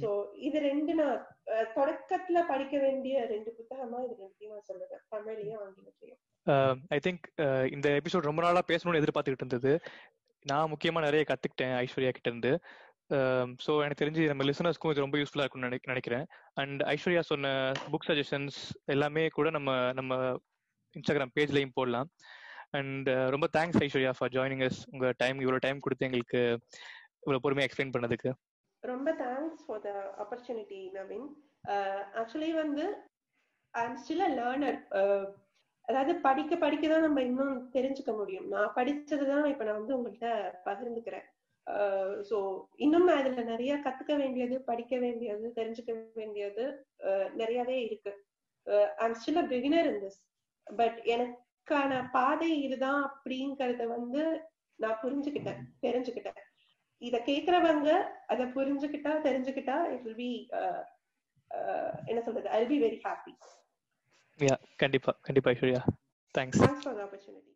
[0.00, 0.08] So
[0.38, 6.20] இது ரெண்டு நான் அஹ், தொடக்கத்துல படிக்க வேண்டிய ரெண்டு புத்தகமா இது ரெண்டையும் நான் சொல்லுவேன் தமிழ்லயும் ஆங்கிலத்திலயும்.
[6.88, 7.24] ஐ திங்க்
[7.72, 9.72] இந்த எபிசோட் ரொம்ப நாளா பேசணும்னு எதிர்பார்த்துக்கிட்டு இருந்தது.
[10.46, 12.52] நான் முக்கியமா நிறைய கத்துக்கிட்டேன் ஐஸ்வர்யா கிட்ட இருந்து
[13.64, 16.24] ஸோ எனக்கு தெரிஞ்சு நம்ம லிசனர்ஸ்க்கும் இது ரொம்ப யூஸ்ஃபுல்லா இருக்கும்னு நினை- நினைக்கிறேன்.
[16.54, 17.52] அண்ட் ஐஸ்வர்யா சொன்ன
[17.92, 20.12] புக் சஜஷன்ஸ் எல்லாமே கூட நம்ம நம்ம
[20.94, 22.08] இன்ஸ்டாகிராம் பேஜ்லயும் போடலாம்.
[22.74, 26.40] அண்ட் uh, ரொம்ப thanks Aishwarya for joining us உங்க டைம் இவ்வளவு டைம் கொடுத்து எங்களுக்கு
[27.22, 28.30] இவ்வளவு பொறுமையா எக்ஸ்பிளைன் பண்ணதுக்கு.
[28.84, 29.92] ரொம்ப thanks for the
[30.24, 31.28] opportunity Naveen
[32.20, 32.84] actually வந்து
[33.74, 34.78] I am still a learner
[35.88, 38.46] அதாவது படிக்க படிக்க தான் நம்ம இன்னும் தெரிஞ்சுக்க முடியும்.
[38.48, 40.30] நான் படிச்சது தான் இப்ப நான் வந்து உங்கள்கிட்ட
[40.68, 41.26] பகிர்ந்துக்கிறேன்.
[41.66, 42.36] Uh, ஸோ
[42.76, 46.64] இன்னும் அதுல நிறைய கத்துக்க வேண்டியது படிக்க வேண்டியது தெரிஞ்சுக்க வேண்டியது
[47.08, 48.12] uh, நிறையவே இருக்கு.
[49.00, 50.20] I am still a beginner in this
[50.66, 51.36] but எனக்கு
[51.68, 54.22] எனக்கான பாதை இதுதான் அப்படிங்கறத வந்து
[54.78, 56.38] நான் புரிஞ்சுக்கிட்டேன் தெரிஞ்சுக்கிட்டேன்.
[57.02, 57.88] இத கேக்குறவங்க
[58.26, 60.30] அத புரிஞ்சுக்கிட்டா தெரிஞ்சுக்கிட்டா இட் வில் பி
[62.10, 63.32] என்ன சொல்றது I be very happy
[64.38, 65.82] yeah கண்டிப்பா கண்டிப்பா Aishwarya.
[66.34, 67.52] Thanks thanks for the opportunity